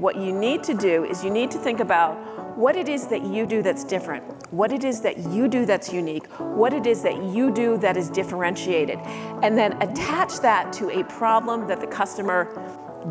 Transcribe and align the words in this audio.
What 0.00 0.16
you 0.16 0.32
need 0.32 0.62
to 0.62 0.72
do 0.72 1.04
is 1.04 1.22
you 1.22 1.28
need 1.28 1.50
to 1.50 1.58
think 1.58 1.78
about 1.78 2.56
what 2.56 2.74
it 2.74 2.88
is 2.88 3.08
that 3.08 3.22
you 3.22 3.44
do 3.44 3.60
that's 3.60 3.84
different, 3.84 4.24
what 4.50 4.72
it 4.72 4.82
is 4.82 5.02
that 5.02 5.18
you 5.18 5.46
do 5.46 5.66
that's 5.66 5.92
unique, 5.92 6.26
what 6.38 6.72
it 6.72 6.86
is 6.86 7.02
that 7.02 7.22
you 7.22 7.52
do 7.52 7.76
that 7.76 7.98
is 7.98 8.08
differentiated, 8.08 8.98
and 9.42 9.58
then 9.58 9.74
attach 9.82 10.40
that 10.40 10.72
to 10.72 10.88
a 10.88 11.04
problem 11.04 11.68
that 11.68 11.82
the 11.82 11.86
customer 11.86 12.48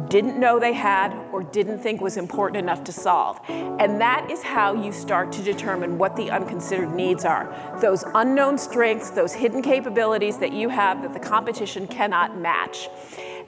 didn't 0.08 0.40
know 0.40 0.60
they 0.60 0.74
had 0.74 1.14
or 1.32 1.44
didn't 1.44 1.78
think 1.78 2.02
was 2.02 2.18
important 2.18 2.58
enough 2.58 2.84
to 2.86 2.92
solve. 2.92 3.40
And 3.48 4.02
that 4.02 4.32
is 4.32 4.42
how 4.42 4.74
you 4.74 4.92
start 4.92 5.32
to 5.34 5.44
determine 5.44 6.00
what 6.00 6.16
the 6.16 6.32
unconsidered 6.32 6.96
needs 6.96 7.24
are. 7.24 7.78
Those 7.82 8.04
unknown 8.16 8.58
strengths, 8.58 9.12
those 9.12 9.34
hidden 9.34 9.62
capabilities 9.62 10.40
that 10.40 10.54
you 10.54 10.70
have 10.70 11.04
that 11.04 11.14
the 11.14 11.20
competition 11.20 11.86
cannot 11.86 12.40
match. 12.40 12.90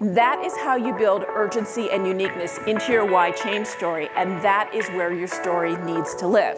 That 0.01 0.41
is 0.43 0.57
how 0.57 0.77
you 0.77 0.95
build 0.95 1.25
urgency 1.35 1.91
and 1.91 2.07
uniqueness 2.07 2.57
into 2.65 2.91
your 2.91 3.05
why 3.05 3.29
change 3.29 3.67
story, 3.67 4.09
and 4.15 4.31
that 4.41 4.73
is 4.73 4.87
where 4.89 5.13
your 5.13 5.27
story 5.27 5.75
needs 5.83 6.15
to 6.15 6.25
live. 6.25 6.57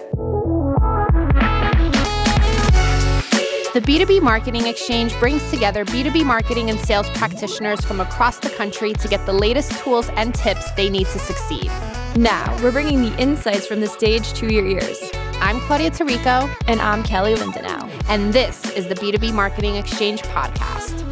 The 3.74 3.82
B2B 3.82 4.22
Marketing 4.22 4.66
Exchange 4.66 5.14
brings 5.20 5.42
together 5.52 5.84
B2B 5.84 6.24
marketing 6.24 6.70
and 6.70 6.80
sales 6.80 7.10
practitioners 7.10 7.84
from 7.84 8.00
across 8.00 8.38
the 8.40 8.50
country 8.50 8.94
to 8.94 9.10
get 9.10 9.26
the 9.26 9.34
latest 9.34 9.78
tools 9.84 10.08
and 10.16 10.34
tips 10.34 10.72
they 10.78 10.90
need 10.90 11.08
to 11.08 11.20
succeed. 11.20 11.70
Now, 12.16 12.58
we're 12.64 12.72
bringing 12.72 13.02
the 13.02 13.14
insights 13.22 13.68
from 13.68 13.82
the 13.82 13.88
stage 13.88 14.32
to 14.36 14.54
your 14.54 14.66
ears. 14.66 15.02
I'm 15.42 15.60
Claudia 15.62 15.92
Tarico. 15.92 16.50
And 16.68 16.80
I'm 16.80 17.04
Kelly 17.04 17.36
Lindenau. 17.36 17.92
And 18.08 18.32
this 18.32 18.72
is 18.72 18.88
the 18.88 18.96
B2B 18.96 19.34
Marketing 19.34 19.76
Exchange 19.76 20.22
podcast. 20.22 21.03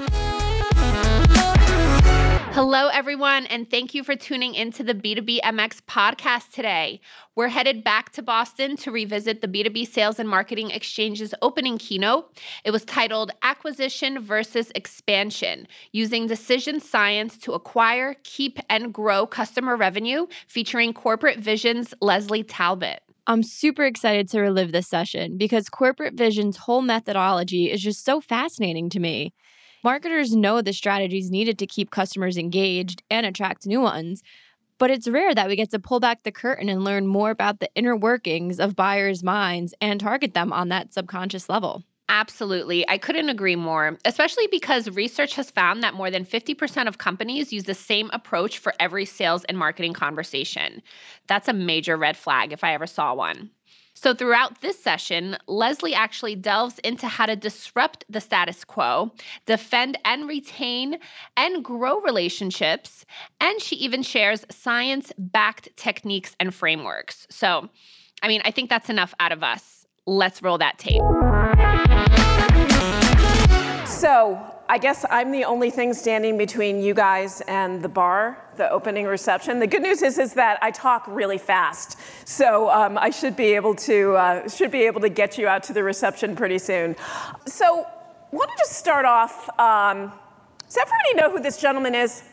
Hello, 2.53 2.89
everyone, 2.89 3.45
and 3.45 3.71
thank 3.71 3.93
you 3.93 4.03
for 4.03 4.13
tuning 4.13 4.55
into 4.55 4.83
the 4.83 4.93
B2B 4.93 5.39
MX 5.39 5.83
podcast 5.87 6.51
today. 6.51 6.99
We're 7.33 7.47
headed 7.47 7.81
back 7.81 8.11
to 8.11 8.21
Boston 8.21 8.75
to 8.75 8.91
revisit 8.91 9.39
the 9.39 9.47
B2B 9.47 9.87
Sales 9.87 10.19
and 10.19 10.27
Marketing 10.27 10.69
Exchange's 10.69 11.33
opening 11.41 11.77
keynote. 11.77 12.37
It 12.65 12.71
was 12.71 12.83
titled 12.83 13.31
Acquisition 13.41 14.19
versus 14.19 14.69
Expansion 14.75 15.65
Using 15.93 16.27
Decision 16.27 16.81
Science 16.81 17.37
to 17.37 17.53
Acquire, 17.53 18.17
Keep, 18.23 18.59
and 18.69 18.93
Grow 18.93 19.25
Customer 19.25 19.77
Revenue, 19.77 20.27
featuring 20.47 20.91
Corporate 20.91 21.39
Vision's 21.39 21.93
Leslie 22.01 22.43
Talbot. 22.43 23.01
I'm 23.27 23.43
super 23.43 23.85
excited 23.85 24.27
to 24.29 24.41
relive 24.41 24.73
this 24.73 24.89
session 24.89 25.37
because 25.37 25.69
Corporate 25.69 26.15
Vision's 26.15 26.57
whole 26.57 26.81
methodology 26.81 27.71
is 27.71 27.81
just 27.81 28.03
so 28.03 28.19
fascinating 28.19 28.89
to 28.89 28.99
me. 28.99 29.33
Marketers 29.83 30.35
know 30.35 30.61
the 30.61 30.73
strategies 30.73 31.31
needed 31.31 31.57
to 31.57 31.65
keep 31.65 31.89
customers 31.89 32.37
engaged 32.37 33.01
and 33.09 33.25
attract 33.25 33.65
new 33.65 33.81
ones, 33.81 34.21
but 34.77 34.91
it's 34.91 35.07
rare 35.07 35.33
that 35.33 35.47
we 35.47 35.55
get 35.55 35.71
to 35.71 35.79
pull 35.79 35.99
back 35.99 36.21
the 36.21 36.31
curtain 36.31 36.69
and 36.69 36.83
learn 36.83 37.07
more 37.07 37.31
about 37.31 37.59
the 37.59 37.69
inner 37.73 37.95
workings 37.95 38.59
of 38.59 38.75
buyers' 38.75 39.23
minds 39.23 39.73
and 39.81 39.99
target 39.99 40.35
them 40.35 40.53
on 40.53 40.69
that 40.69 40.93
subconscious 40.93 41.49
level. 41.49 41.83
Absolutely. 42.09 42.87
I 42.89 42.99
couldn't 42.99 43.29
agree 43.29 43.55
more, 43.55 43.97
especially 44.05 44.45
because 44.51 44.89
research 44.89 45.33
has 45.35 45.49
found 45.49 45.81
that 45.81 45.93
more 45.95 46.11
than 46.11 46.25
50% 46.25 46.87
of 46.87 46.97
companies 46.99 47.53
use 47.53 47.63
the 47.63 47.73
same 47.73 48.09
approach 48.13 48.59
for 48.59 48.73
every 48.79 49.05
sales 49.05 49.45
and 49.45 49.57
marketing 49.57 49.93
conversation. 49.93 50.83
That's 51.27 51.47
a 51.47 51.53
major 51.53 51.97
red 51.97 52.17
flag 52.17 52.51
if 52.51 52.63
I 52.63 52.73
ever 52.73 52.85
saw 52.85 53.15
one. 53.15 53.49
So, 54.01 54.15
throughout 54.15 54.61
this 54.61 54.81
session, 54.81 55.37
Leslie 55.45 55.93
actually 55.93 56.35
delves 56.35 56.79
into 56.79 57.07
how 57.07 57.27
to 57.27 57.35
disrupt 57.35 58.03
the 58.09 58.19
status 58.19 58.65
quo, 58.65 59.11
defend 59.45 59.95
and 60.03 60.27
retain 60.27 60.97
and 61.37 61.63
grow 61.63 62.01
relationships, 62.01 63.05
and 63.39 63.61
she 63.61 63.75
even 63.75 64.01
shares 64.01 64.43
science 64.49 65.13
backed 65.19 65.69
techniques 65.75 66.35
and 66.39 66.51
frameworks. 66.51 67.27
So, 67.29 67.69
I 68.23 68.27
mean, 68.27 68.41
I 68.43 68.49
think 68.49 68.71
that's 68.71 68.89
enough 68.89 69.13
out 69.19 69.31
of 69.31 69.43
us. 69.43 69.85
Let's 70.07 70.41
roll 70.41 70.57
that 70.57 70.79
tape. 70.79 71.03
So, 73.87 74.43
I 74.71 74.77
guess 74.77 75.03
I'm 75.09 75.33
the 75.33 75.43
only 75.43 75.69
thing 75.69 75.93
standing 75.93 76.37
between 76.37 76.79
you 76.79 76.93
guys 76.93 77.41
and 77.41 77.81
the 77.81 77.89
bar, 77.89 78.37
the 78.55 78.69
opening 78.71 79.05
reception. 79.05 79.59
The 79.59 79.67
good 79.67 79.81
news 79.81 80.01
is, 80.01 80.17
is 80.17 80.33
that 80.35 80.59
I 80.61 80.71
talk 80.71 81.03
really 81.09 81.37
fast, 81.37 81.99
so 82.23 82.69
um, 82.69 82.97
I 82.97 83.09
should 83.09 83.35
be 83.35 83.53
able 83.55 83.75
to 83.75 84.13
uh, 84.13 84.47
should 84.47 84.71
be 84.71 84.83
able 84.83 85.01
to 85.01 85.09
get 85.09 85.37
you 85.37 85.45
out 85.45 85.63
to 85.63 85.73
the 85.73 85.83
reception 85.83 86.37
pretty 86.37 86.57
soon. 86.57 86.95
So, 87.47 87.85
want 88.31 88.49
to 88.49 88.55
just 88.59 88.77
start 88.77 89.03
off. 89.03 89.49
Um, 89.59 90.13
does 90.67 90.77
everybody 90.77 91.15
know 91.15 91.29
who 91.29 91.43
this 91.43 91.59
gentleman 91.59 91.93
is? 91.93 92.23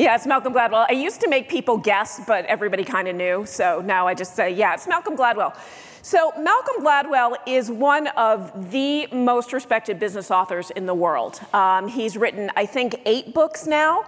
Yeah, 0.00 0.14
it's 0.14 0.26
Malcolm 0.26 0.54
Gladwell. 0.54 0.86
I 0.88 0.94
used 0.94 1.20
to 1.20 1.28
make 1.28 1.50
people 1.50 1.76
guess, 1.76 2.22
but 2.26 2.46
everybody 2.46 2.84
kind 2.84 3.06
of 3.06 3.14
knew, 3.14 3.44
so 3.44 3.82
now 3.84 4.06
I 4.06 4.14
just 4.14 4.34
say, 4.34 4.50
yeah, 4.50 4.72
it's 4.72 4.88
Malcolm 4.88 5.14
Gladwell. 5.14 5.54
So, 6.00 6.32
Malcolm 6.38 6.82
Gladwell 6.82 7.36
is 7.46 7.70
one 7.70 8.06
of 8.16 8.70
the 8.70 9.08
most 9.12 9.52
respected 9.52 9.98
business 9.98 10.30
authors 10.30 10.70
in 10.70 10.86
the 10.86 10.94
world. 10.94 11.42
Um, 11.52 11.86
he's 11.86 12.16
written, 12.16 12.50
I 12.56 12.64
think, 12.64 12.98
eight 13.04 13.34
books 13.34 13.66
now. 13.66 14.06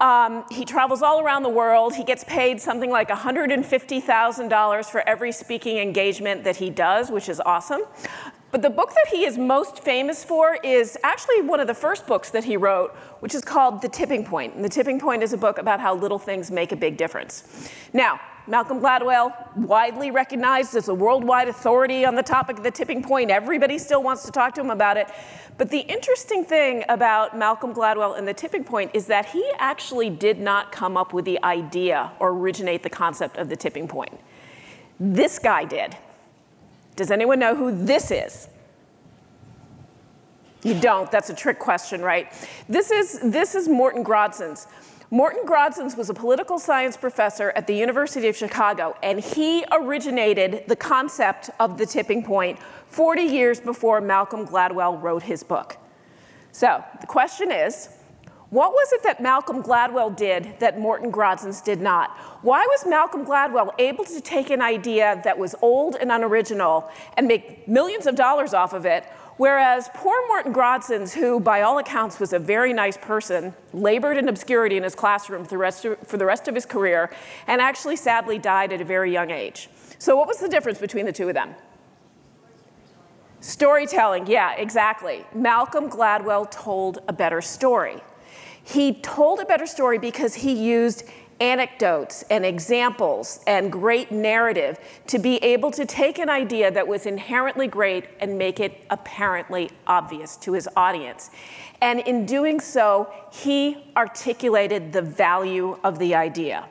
Um, 0.00 0.44
he 0.48 0.64
travels 0.64 1.02
all 1.02 1.20
around 1.20 1.42
the 1.42 1.48
world. 1.48 1.96
He 1.96 2.04
gets 2.04 2.22
paid 2.22 2.60
something 2.60 2.90
like 2.90 3.08
$150,000 3.08 4.84
for 4.84 5.08
every 5.08 5.32
speaking 5.32 5.78
engagement 5.78 6.44
that 6.44 6.54
he 6.54 6.70
does, 6.70 7.10
which 7.10 7.28
is 7.28 7.40
awesome. 7.40 7.82
But 8.52 8.60
the 8.60 8.70
book 8.70 8.90
that 8.90 9.06
he 9.10 9.24
is 9.24 9.38
most 9.38 9.82
famous 9.82 10.22
for 10.22 10.58
is 10.62 10.98
actually 11.02 11.40
one 11.40 11.58
of 11.58 11.66
the 11.66 11.74
first 11.74 12.06
books 12.06 12.28
that 12.30 12.44
he 12.44 12.58
wrote, 12.58 12.94
which 13.20 13.34
is 13.34 13.42
called 13.42 13.80
The 13.80 13.88
Tipping 13.88 14.26
Point. 14.26 14.54
And 14.54 14.62
The 14.62 14.68
Tipping 14.68 15.00
Point 15.00 15.22
is 15.22 15.32
a 15.32 15.38
book 15.38 15.56
about 15.56 15.80
how 15.80 15.94
little 15.94 16.18
things 16.18 16.50
make 16.50 16.70
a 16.70 16.76
big 16.76 16.98
difference. 16.98 17.70
Now, 17.94 18.20
Malcolm 18.46 18.80
Gladwell, 18.80 19.32
widely 19.56 20.10
recognized 20.10 20.74
as 20.74 20.88
a 20.88 20.94
worldwide 20.94 21.48
authority 21.48 22.04
on 22.04 22.14
the 22.14 22.22
topic 22.22 22.58
of 22.58 22.64
the 22.64 22.70
tipping 22.70 23.02
point. 23.02 23.30
Everybody 23.30 23.78
still 23.78 24.02
wants 24.02 24.24
to 24.24 24.32
talk 24.32 24.54
to 24.56 24.60
him 24.60 24.70
about 24.70 24.96
it. 24.96 25.08
But 25.56 25.70
the 25.70 25.78
interesting 25.78 26.44
thing 26.44 26.84
about 26.88 27.38
Malcolm 27.38 27.72
Gladwell 27.72 28.18
and 28.18 28.26
the 28.26 28.34
tipping 28.34 28.64
point 28.64 28.90
is 28.94 29.06
that 29.06 29.26
he 29.26 29.48
actually 29.58 30.10
did 30.10 30.40
not 30.40 30.72
come 30.72 30.96
up 30.96 31.12
with 31.12 31.24
the 31.24 31.42
idea 31.44 32.10
or 32.18 32.30
originate 32.30 32.82
the 32.82 32.90
concept 32.90 33.38
of 33.38 33.48
the 33.48 33.56
tipping 33.56 33.86
point. 33.86 34.18
This 34.98 35.38
guy 35.38 35.64
did. 35.64 35.96
Does 36.96 37.10
anyone 37.10 37.38
know 37.38 37.54
who 37.54 37.84
this 37.84 38.10
is? 38.10 38.48
You 40.62 40.78
don't. 40.78 41.10
That's 41.10 41.30
a 41.30 41.34
trick 41.34 41.58
question, 41.58 42.02
right? 42.02 42.32
This 42.68 42.90
is, 42.90 43.18
this 43.22 43.54
is 43.54 43.68
Morton 43.68 44.04
Grodzins. 44.04 44.66
Morton 45.10 45.44
Grodzins 45.44 45.96
was 45.96 46.08
a 46.08 46.14
political 46.14 46.58
science 46.58 46.96
professor 46.96 47.52
at 47.54 47.66
the 47.66 47.74
University 47.74 48.28
of 48.28 48.36
Chicago, 48.36 48.96
and 49.02 49.20
he 49.20 49.64
originated 49.70 50.64
the 50.68 50.76
concept 50.76 51.50
of 51.60 51.76
the 51.76 51.84
tipping 51.84 52.22
point 52.22 52.58
40 52.86 53.22
years 53.22 53.60
before 53.60 54.00
Malcolm 54.00 54.46
Gladwell 54.46 55.00
wrote 55.02 55.22
his 55.22 55.42
book. 55.42 55.76
So 56.52 56.82
the 57.00 57.06
question 57.06 57.50
is, 57.50 57.88
what 58.52 58.72
was 58.72 58.92
it 58.92 59.02
that 59.04 59.18
Malcolm 59.18 59.62
Gladwell 59.62 60.14
did 60.14 60.60
that 60.60 60.78
Morton 60.78 61.10
Grodzins 61.10 61.64
did 61.64 61.80
not? 61.80 62.10
Why 62.42 62.60
was 62.66 62.84
Malcolm 62.86 63.24
Gladwell 63.24 63.70
able 63.78 64.04
to 64.04 64.20
take 64.20 64.50
an 64.50 64.60
idea 64.60 65.22
that 65.24 65.38
was 65.38 65.54
old 65.62 65.96
and 65.96 66.12
unoriginal 66.12 66.90
and 67.16 67.26
make 67.26 67.66
millions 67.66 68.06
of 68.06 68.14
dollars 68.14 68.52
off 68.52 68.74
of 68.74 68.84
it, 68.84 69.06
Whereas 69.38 69.88
poor 69.94 70.14
Morton 70.28 70.52
Grodzins, 70.52 71.14
who 71.14 71.40
by 71.40 71.62
all 71.62 71.78
accounts 71.78 72.20
was 72.20 72.34
a 72.34 72.38
very 72.38 72.74
nice 72.74 72.98
person, 72.98 73.54
labored 73.72 74.18
in 74.18 74.28
obscurity 74.28 74.76
in 74.76 74.82
his 74.82 74.94
classroom 74.94 75.44
for 75.44 75.50
the, 75.50 75.56
rest 75.56 75.86
of, 75.86 76.06
the 76.06 76.26
rest 76.26 76.46
of 76.46 76.54
his 76.54 76.66
career, 76.66 77.10
and 77.46 77.62
actually 77.62 77.96
sadly 77.96 78.38
died 78.38 78.74
at 78.74 78.82
a 78.82 78.84
very 78.84 79.10
young 79.10 79.30
age. 79.30 79.70
So, 79.98 80.14
what 80.16 80.28
was 80.28 80.36
the 80.36 80.50
difference 80.50 80.78
between 80.78 81.06
the 81.06 81.12
two 81.12 81.28
of 81.28 81.34
them? 81.34 81.54
Storytelling, 83.40 84.26
yeah, 84.26 84.54
exactly. 84.56 85.24
Malcolm 85.34 85.88
Gladwell 85.88 86.50
told 86.50 86.98
a 87.08 87.12
better 87.14 87.40
story. 87.40 88.02
He 88.64 88.94
told 88.94 89.40
a 89.40 89.44
better 89.44 89.66
story 89.66 89.98
because 89.98 90.34
he 90.34 90.52
used 90.52 91.04
anecdotes 91.40 92.22
and 92.30 92.46
examples 92.46 93.40
and 93.48 93.72
great 93.72 94.12
narrative 94.12 94.78
to 95.08 95.18
be 95.18 95.36
able 95.38 95.72
to 95.72 95.84
take 95.84 96.18
an 96.18 96.30
idea 96.30 96.70
that 96.70 96.86
was 96.86 97.04
inherently 97.04 97.66
great 97.66 98.04
and 98.20 98.38
make 98.38 98.60
it 98.60 98.80
apparently 98.90 99.68
obvious 99.86 100.36
to 100.36 100.52
his 100.52 100.68
audience. 100.76 101.30
And 101.80 101.98
in 102.00 102.26
doing 102.26 102.60
so, 102.60 103.12
he 103.32 103.90
articulated 103.96 104.92
the 104.92 105.02
value 105.02 105.78
of 105.82 105.98
the 105.98 106.14
idea. 106.14 106.68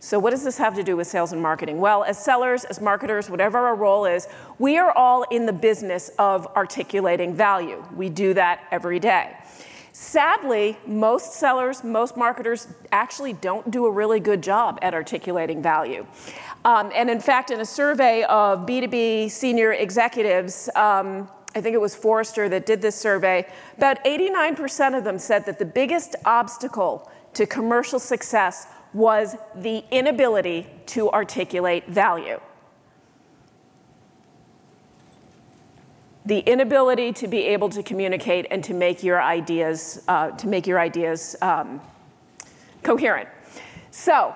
So, 0.00 0.18
what 0.18 0.30
does 0.30 0.44
this 0.44 0.58
have 0.58 0.74
to 0.76 0.82
do 0.82 0.96
with 0.96 1.06
sales 1.06 1.32
and 1.32 1.40
marketing? 1.40 1.78
Well, 1.80 2.04
as 2.04 2.22
sellers, 2.22 2.64
as 2.64 2.80
marketers, 2.80 3.30
whatever 3.30 3.58
our 3.58 3.74
role 3.74 4.04
is, 4.04 4.28
we 4.58 4.76
are 4.76 4.92
all 4.92 5.22
in 5.30 5.46
the 5.46 5.52
business 5.52 6.10
of 6.18 6.46
articulating 6.56 7.34
value. 7.34 7.82
We 7.94 8.10
do 8.10 8.34
that 8.34 8.60
every 8.70 8.98
day. 8.98 9.34
Sadly, 9.96 10.76
most 10.88 11.34
sellers, 11.34 11.84
most 11.84 12.16
marketers 12.16 12.66
actually 12.90 13.32
don't 13.32 13.70
do 13.70 13.86
a 13.86 13.90
really 13.92 14.18
good 14.18 14.42
job 14.42 14.76
at 14.82 14.92
articulating 14.92 15.62
value. 15.62 16.04
Um, 16.64 16.90
and 16.92 17.08
in 17.08 17.20
fact, 17.20 17.52
in 17.52 17.60
a 17.60 17.64
survey 17.64 18.24
of 18.24 18.66
B2B 18.66 19.30
senior 19.30 19.72
executives, 19.72 20.68
um, 20.74 21.28
I 21.54 21.60
think 21.60 21.74
it 21.74 21.80
was 21.80 21.94
Forrester 21.94 22.48
that 22.48 22.66
did 22.66 22.82
this 22.82 22.96
survey, 22.96 23.46
about 23.76 24.04
89% 24.04 24.98
of 24.98 25.04
them 25.04 25.16
said 25.16 25.46
that 25.46 25.60
the 25.60 25.64
biggest 25.64 26.16
obstacle 26.24 27.08
to 27.34 27.46
commercial 27.46 28.00
success 28.00 28.66
was 28.94 29.36
the 29.54 29.84
inability 29.92 30.66
to 30.86 31.08
articulate 31.12 31.86
value. 31.86 32.40
The 36.26 36.38
inability 36.40 37.12
to 37.12 37.28
be 37.28 37.42
able 37.42 37.68
to 37.68 37.82
communicate 37.82 38.46
and 38.50 38.64
to 38.64 38.74
make 38.74 39.02
your 39.02 39.22
ideas 39.22 40.02
uh, 40.08 40.30
to 40.30 40.48
make 40.48 40.66
your 40.66 40.80
ideas 40.80 41.36
um, 41.42 41.80
coherent. 42.82 43.28
So, 43.90 44.34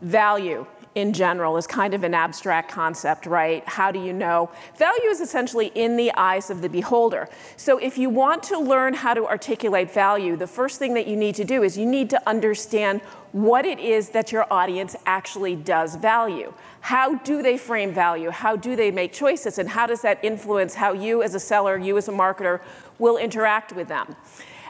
value 0.00 0.66
in 0.96 1.12
general 1.12 1.58
is 1.58 1.66
kind 1.66 1.92
of 1.92 2.02
an 2.04 2.14
abstract 2.14 2.70
concept, 2.70 3.26
right? 3.26 3.62
How 3.68 3.92
do 3.92 4.00
you 4.00 4.14
know? 4.14 4.50
Value 4.78 5.10
is 5.10 5.20
essentially 5.20 5.70
in 5.74 5.98
the 5.98 6.10
eyes 6.16 6.48
of 6.48 6.62
the 6.62 6.70
beholder. 6.70 7.28
So 7.58 7.76
if 7.76 7.98
you 7.98 8.08
want 8.08 8.42
to 8.44 8.58
learn 8.58 8.94
how 8.94 9.12
to 9.12 9.26
articulate 9.26 9.90
value, 9.90 10.36
the 10.36 10.46
first 10.46 10.78
thing 10.78 10.94
that 10.94 11.06
you 11.06 11.14
need 11.14 11.34
to 11.34 11.44
do 11.44 11.62
is 11.62 11.76
you 11.76 11.84
need 11.84 12.08
to 12.10 12.28
understand 12.28 13.02
what 13.32 13.66
it 13.66 13.78
is 13.78 14.08
that 14.10 14.32
your 14.32 14.50
audience 14.50 14.96
actually 15.04 15.54
does 15.54 15.96
value. 15.96 16.54
How 16.80 17.16
do 17.16 17.42
they 17.42 17.58
frame 17.58 17.92
value? 17.92 18.30
How 18.30 18.56
do 18.56 18.74
they 18.74 18.90
make 18.90 19.12
choices? 19.12 19.58
And 19.58 19.68
how 19.68 19.86
does 19.86 20.00
that 20.00 20.18
influence 20.24 20.74
how 20.74 20.94
you 20.94 21.22
as 21.22 21.34
a 21.34 21.40
seller, 21.40 21.76
you 21.76 21.98
as 21.98 22.08
a 22.08 22.12
marketer, 22.12 22.60
will 22.98 23.18
interact 23.18 23.74
with 23.74 23.88
them? 23.88 24.16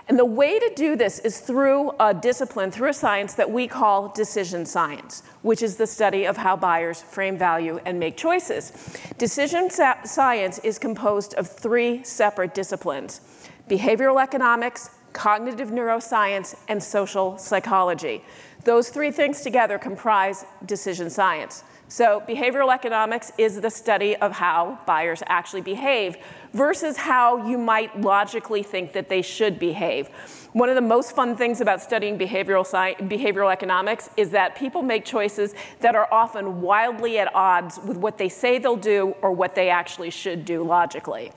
And 0.09 0.17
the 0.19 0.25
way 0.25 0.59
to 0.59 0.73
do 0.77 0.95
this 0.95 1.19
is 1.19 1.41
through 1.41 1.91
a 1.99 2.15
discipline, 2.15 2.71
through 2.71 2.91
a 2.91 2.95
science 2.95 3.35
that 3.35 3.51
we 3.51 3.67
call 3.67 4.09
decision 4.09 4.65
science, 4.65 5.25
which 5.43 5.63
is 5.63 5.77
the 5.77 5.87
study 5.87 6.27
of 6.27 6.37
how 6.37 6.55
buyers 6.55 7.03
frame 7.03 7.37
value 7.37 7.81
and 7.85 7.99
make 7.99 8.17
choices. 8.17 8.73
Decision 9.19 9.69
sa- 9.69 10.03
science 10.05 10.61
is 10.61 10.79
composed 10.79 11.35
of 11.35 11.51
three 11.51 12.05
separate 12.05 12.55
disciplines 12.55 13.21
behavioral 13.69 14.23
economics, 14.23 14.91
cognitive 15.13 15.71
neuroscience, 15.71 16.55
and 16.69 16.81
social 16.81 17.37
psychology. 17.37 18.23
Those 18.63 18.91
three 18.91 19.11
things 19.11 19.41
together 19.41 19.77
comprise 19.77 20.45
decision 20.67 21.11
science. 21.11 21.65
So, 21.89 22.21
behavioral 22.29 22.75
economics 22.75 23.31
is 23.39 23.61
the 23.61 23.71
study 23.71 24.17
of 24.17 24.33
how 24.33 24.81
buyers 24.87 25.23
actually 25.29 25.61
behave 25.61 26.17
versus 26.53 26.97
how 26.97 27.49
you 27.49 27.59
might 27.59 28.01
logically 28.01 28.65
think 28.65 28.93
that 28.95 29.09
they 29.09 29.23
should 29.23 29.61
behave. 29.61 30.09
One 30.53 30.69
of 30.69 30.75
the 30.75 30.81
most 30.81 31.15
fun 31.15 31.37
things 31.37 31.61
about 31.61 31.81
studying 31.81 32.19
behavioral, 32.19 32.67
science, 32.67 33.01
behavioral 33.03 33.53
economics 33.53 34.11
is 34.17 34.31
that 34.31 34.57
people 34.57 34.83
make 34.83 35.05
choices 35.05 35.55
that 35.81 35.95
are 35.95 36.09
often 36.11 36.61
wildly 36.61 37.21
at 37.21 37.33
odds 37.35 37.79
with 37.79 37.99
what 37.99 38.19
they 38.19 38.29
say 38.29 38.59
they'll 38.59 38.75
do 38.75 39.15
or 39.23 39.31
what 39.31 39.55
they 39.55 39.71
actually 39.71 40.11
should 40.11 40.45
do 40.45 40.65
logically. 40.65 41.31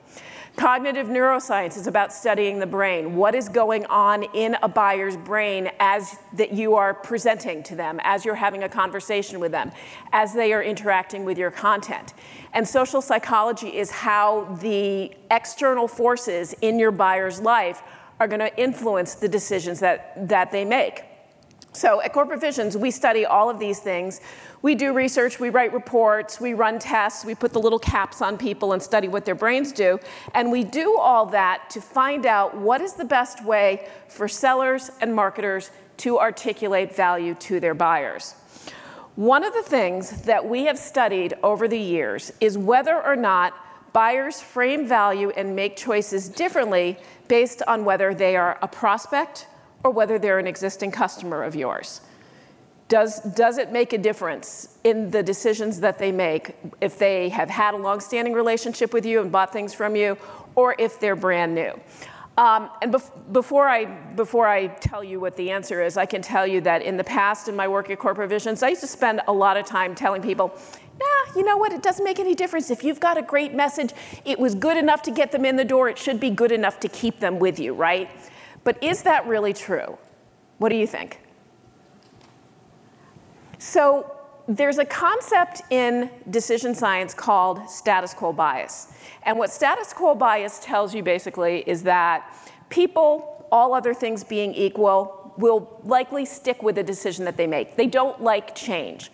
Cognitive 0.60 1.08
neuroscience 1.08 1.78
is 1.78 1.88
about 1.88 2.12
studying 2.12 2.60
the 2.60 2.66
brain. 2.66 3.16
What 3.16 3.34
is 3.34 3.48
going 3.48 3.86
on 3.86 4.24
in 4.24 4.58
a 4.62 4.68
buyer's 4.68 5.16
brain 5.16 5.72
as 5.80 6.20
that 6.34 6.52
you 6.52 6.76
are 6.76 6.94
presenting 6.94 7.64
to 7.64 7.78
them, 7.78 8.02
as 8.04 8.26
you're 8.26 8.36
having 8.36 8.64
a 8.64 8.68
conversation 8.68 9.40
with 9.40 9.54
them, 9.54 9.72
as 10.12 10.34
they 10.34 10.52
are 10.52 10.62
interacting 10.62 11.24
with 11.24 11.38
your 11.38 11.50
content. 11.50 12.14
And 12.52 12.68
social 12.68 13.02
psychology 13.02 13.78
is 13.78 13.90
how 13.90 14.58
the 14.60 15.14
external 15.32 15.88
forces 15.88 16.54
in 16.62 16.78
your 16.78 16.92
buyer's 16.92 17.40
life 17.40 17.82
are 18.20 18.28
going 18.28 18.42
to 18.42 18.54
influence 18.60 19.16
the 19.16 19.30
decisions 19.30 19.80
that, 19.80 20.28
that 20.28 20.52
they 20.52 20.66
make. 20.66 21.06
So 21.72 22.02
at 22.02 22.14
Corporate 22.14 22.42
Visions, 22.42 22.76
we 22.76 22.90
study 22.90 23.26
all 23.26 23.50
of 23.50 23.60
these 23.60 23.80
things. 23.80 24.22
We 24.62 24.76
do 24.76 24.92
research, 24.92 25.40
we 25.40 25.50
write 25.50 25.72
reports, 25.72 26.42
we 26.42 26.54
run 26.54 26.80
tests, 26.80 27.24
we 27.24 27.36
put 27.36 27.54
the 27.54 27.60
little 27.60 27.80
caps 27.80 28.22
on 28.22 28.38
people 28.38 28.74
and 28.74 28.82
study 28.82 29.08
what 29.08 29.24
their 29.24 29.36
brains 29.36 29.72
do. 29.72 30.00
And 30.34 30.52
we 30.52 30.64
do 30.64 30.98
all 30.98 31.28
that 31.28 31.70
to 31.72 31.82
find 31.82 32.26
out 32.26 32.58
what 32.58 32.82
is 32.82 32.94
the 32.94 33.06
best 33.06 33.44
way 33.46 33.88
for 34.08 34.28
sellers 34.28 34.92
and 35.00 35.16
marketers 35.16 35.70
to 35.98 36.20
articulate 36.20 36.96
value 36.96 37.36
to 37.36 37.60
their 37.60 37.74
buyers. 37.74 38.34
One 39.16 39.44
of 39.44 39.54
the 39.54 39.64
things 39.64 40.24
that 40.24 40.48
we 40.48 40.64
have 40.64 40.80
studied 40.80 41.36
over 41.44 41.68
the 41.68 41.80
years 41.80 42.32
is 42.40 42.58
whether 42.58 43.02
or 43.02 43.16
not 43.16 43.54
buyers 43.94 44.42
frame 44.42 44.88
value 44.88 45.30
and 45.32 45.56
make 45.56 45.76
choices 45.76 46.30
differently 46.30 46.98
based 47.28 47.62
on 47.68 47.86
whether 47.86 48.14
they 48.14 48.36
are 48.36 48.58
a 48.62 48.68
prospect 48.68 49.48
or 49.84 49.92
whether 49.92 50.20
they're 50.20 50.40
an 50.40 50.48
existing 50.48 50.92
customer 50.92 51.44
of 51.44 51.56
yours. 51.56 52.02
Does, 52.88 53.20
does 53.22 53.60
it 53.60 53.72
make 53.72 53.94
a 53.94 54.00
difference 54.00 54.78
in 54.84 55.12
the 55.12 55.22
decisions 55.22 55.80
that 55.82 56.00
they 56.00 56.12
make 56.12 56.56
if 56.82 56.98
they 56.98 57.30
have 57.30 57.50
had 57.50 57.76
a 57.76 57.78
long-standing 57.78 58.34
relationship 58.34 58.94
with 58.94 59.06
you 59.06 59.22
and 59.22 59.32
bought 59.32 59.54
things 59.54 59.76
from 59.76 59.96
you, 59.96 60.18
or 60.56 60.76
if 60.80 61.00
they're 61.00 61.16
brand 61.16 61.54
new? 61.54 61.80
Um, 62.40 62.70
and 62.82 62.94
bef- 62.94 63.12
before, 63.32 63.68
I, 63.68 63.86
before 63.86 64.48
I 64.48 64.68
tell 64.68 65.04
you 65.04 65.20
what 65.20 65.36
the 65.36 65.52
answer 65.52 65.84
is, 65.84 65.98
I 65.98 66.06
can 66.06 66.22
tell 66.22 66.48
you 66.48 66.62
that 66.62 66.82
in 66.82 66.98
the 66.98 67.04
past, 67.04 67.48
in 67.48 67.56
my 67.56 67.68
work 67.68 67.90
at 67.90 68.00
Corporate 68.00 68.30
Visions, 68.30 68.64
I 68.64 68.70
used 68.70 68.82
to 68.82 68.88
spend 68.88 69.22
a 69.28 69.34
lot 69.34 69.58
of 69.58 69.66
time 69.66 69.94
telling 69.94 70.22
people, 70.22 70.58
nah, 71.00 71.36
you 71.36 71.44
know 71.44 71.58
what, 71.58 71.74
it 71.74 71.84
doesn't 71.84 72.04
make 72.04 72.18
any 72.18 72.34
difference. 72.34 72.72
If 72.72 72.84
you've 72.84 73.00
got 73.00 73.18
a 73.18 73.22
great 73.22 73.54
message, 73.54 73.94
it 74.26 74.40
was 74.40 74.56
good 74.56 74.78
enough 74.78 75.02
to 75.04 75.12
get 75.12 75.32
them 75.32 75.46
in 75.46 75.58
the 75.58 75.66
door, 75.66 75.90
it 75.90 75.98
should 75.98 76.20
be 76.20 76.30
good 76.30 76.52
enough 76.52 76.80
to 76.80 76.88
keep 76.88 77.20
them 77.20 77.40
with 77.40 77.60
you, 77.60 77.74
right? 77.74 78.10
But 78.64 78.82
is 78.84 79.04
that 79.04 79.26
really 79.28 79.54
true? 79.54 79.98
What 80.58 80.70
do 80.70 80.76
you 80.76 80.88
think? 80.88 81.20
So, 83.58 84.16
there's 84.48 84.80
a 84.80 84.86
concept 84.86 85.62
in 85.70 86.10
decision 86.32 86.74
science 86.74 87.14
called 87.14 87.70
status 87.70 88.16
quo 88.16 88.34
bias. 88.34 88.92
And 89.22 89.38
what 89.38 89.52
status 89.52 89.94
quo 89.94 90.16
bias 90.16 90.60
tells 90.60 90.96
you 90.96 91.04
basically 91.04 91.60
is 91.68 91.84
that 91.84 92.36
people, 92.70 93.46
all 93.52 93.76
other 93.76 93.94
things 93.94 94.24
being 94.24 94.56
equal, 94.56 95.34
will 95.38 95.80
likely 95.84 96.26
stick 96.26 96.64
with 96.64 96.76
the 96.76 96.84
decision 96.84 97.26
that 97.26 97.38
they 97.38 97.46
make. 97.46 97.76
They 97.76 97.86
don't 97.86 98.22
like 98.24 98.56
change 98.56 99.12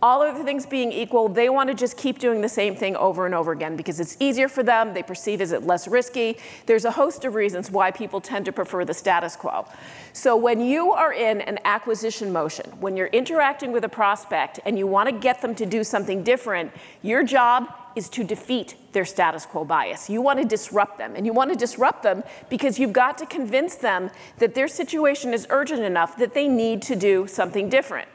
all 0.00 0.22
other 0.22 0.44
things 0.44 0.64
being 0.64 0.92
equal, 0.92 1.28
they 1.28 1.48
want 1.48 1.68
to 1.68 1.74
just 1.74 1.96
keep 1.96 2.18
doing 2.18 2.40
the 2.40 2.48
same 2.48 2.76
thing 2.76 2.94
over 2.96 3.26
and 3.26 3.34
over 3.34 3.50
again 3.50 3.76
because 3.76 3.98
it's 3.98 4.16
easier 4.20 4.48
for 4.48 4.62
them, 4.62 4.94
they 4.94 5.02
perceive 5.02 5.40
as 5.40 5.50
it 5.50 5.64
less 5.64 5.88
risky. 5.88 6.38
There's 6.66 6.84
a 6.84 6.92
host 6.92 7.24
of 7.24 7.34
reasons 7.34 7.70
why 7.70 7.90
people 7.90 8.20
tend 8.20 8.44
to 8.44 8.52
prefer 8.52 8.84
the 8.84 8.94
status 8.94 9.34
quo. 9.34 9.66
So 10.12 10.36
when 10.36 10.60
you 10.60 10.92
are 10.92 11.12
in 11.12 11.40
an 11.40 11.58
acquisition 11.64 12.32
motion, 12.32 12.70
when 12.80 12.96
you're 12.96 13.08
interacting 13.08 13.72
with 13.72 13.84
a 13.84 13.88
prospect 13.88 14.60
and 14.64 14.78
you 14.78 14.86
want 14.86 15.08
to 15.08 15.12
get 15.12 15.42
them 15.42 15.54
to 15.56 15.66
do 15.66 15.82
something 15.82 16.22
different, 16.22 16.72
your 17.02 17.24
job 17.24 17.68
is 17.96 18.08
to 18.10 18.22
defeat 18.22 18.76
their 18.92 19.04
status 19.04 19.44
quo 19.46 19.64
bias. 19.64 20.08
You 20.08 20.22
want 20.22 20.38
to 20.38 20.44
disrupt 20.44 20.98
them, 20.98 21.16
and 21.16 21.26
you 21.26 21.32
want 21.32 21.50
to 21.50 21.56
disrupt 21.56 22.04
them 22.04 22.22
because 22.48 22.78
you've 22.78 22.92
got 22.92 23.18
to 23.18 23.26
convince 23.26 23.74
them 23.74 24.10
that 24.38 24.54
their 24.54 24.68
situation 24.68 25.34
is 25.34 25.46
urgent 25.50 25.82
enough 25.82 26.16
that 26.18 26.34
they 26.34 26.46
need 26.46 26.82
to 26.82 26.94
do 26.94 27.26
something 27.26 27.68
different. 27.68 28.08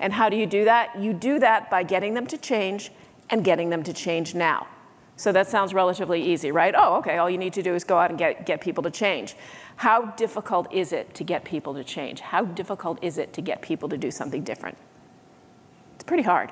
And 0.00 0.12
how 0.12 0.28
do 0.28 0.36
you 0.36 0.46
do 0.46 0.64
that? 0.64 0.98
You 0.98 1.12
do 1.12 1.38
that 1.38 1.70
by 1.70 1.82
getting 1.84 2.14
them 2.14 2.26
to 2.26 2.38
change 2.38 2.90
and 3.28 3.44
getting 3.44 3.70
them 3.70 3.82
to 3.84 3.92
change 3.92 4.34
now. 4.34 4.66
So 5.16 5.32
that 5.32 5.48
sounds 5.48 5.74
relatively 5.74 6.22
easy, 6.22 6.50
right? 6.50 6.74
Oh, 6.76 6.96
okay, 6.96 7.18
all 7.18 7.28
you 7.28 7.36
need 7.36 7.52
to 7.52 7.62
do 7.62 7.74
is 7.74 7.84
go 7.84 7.98
out 7.98 8.08
and 8.08 8.18
get, 8.18 8.46
get 8.46 8.62
people 8.62 8.82
to 8.84 8.90
change. 8.90 9.36
How 9.76 10.06
difficult 10.12 10.72
is 10.72 10.92
it 10.92 11.14
to 11.14 11.24
get 11.24 11.44
people 11.44 11.74
to 11.74 11.84
change? 11.84 12.20
How 12.20 12.46
difficult 12.46 12.98
is 13.02 13.18
it 13.18 13.34
to 13.34 13.42
get 13.42 13.60
people 13.60 13.88
to 13.90 13.98
do 13.98 14.10
something 14.10 14.42
different? 14.42 14.78
It's 15.94 16.04
pretty 16.04 16.22
hard. 16.22 16.50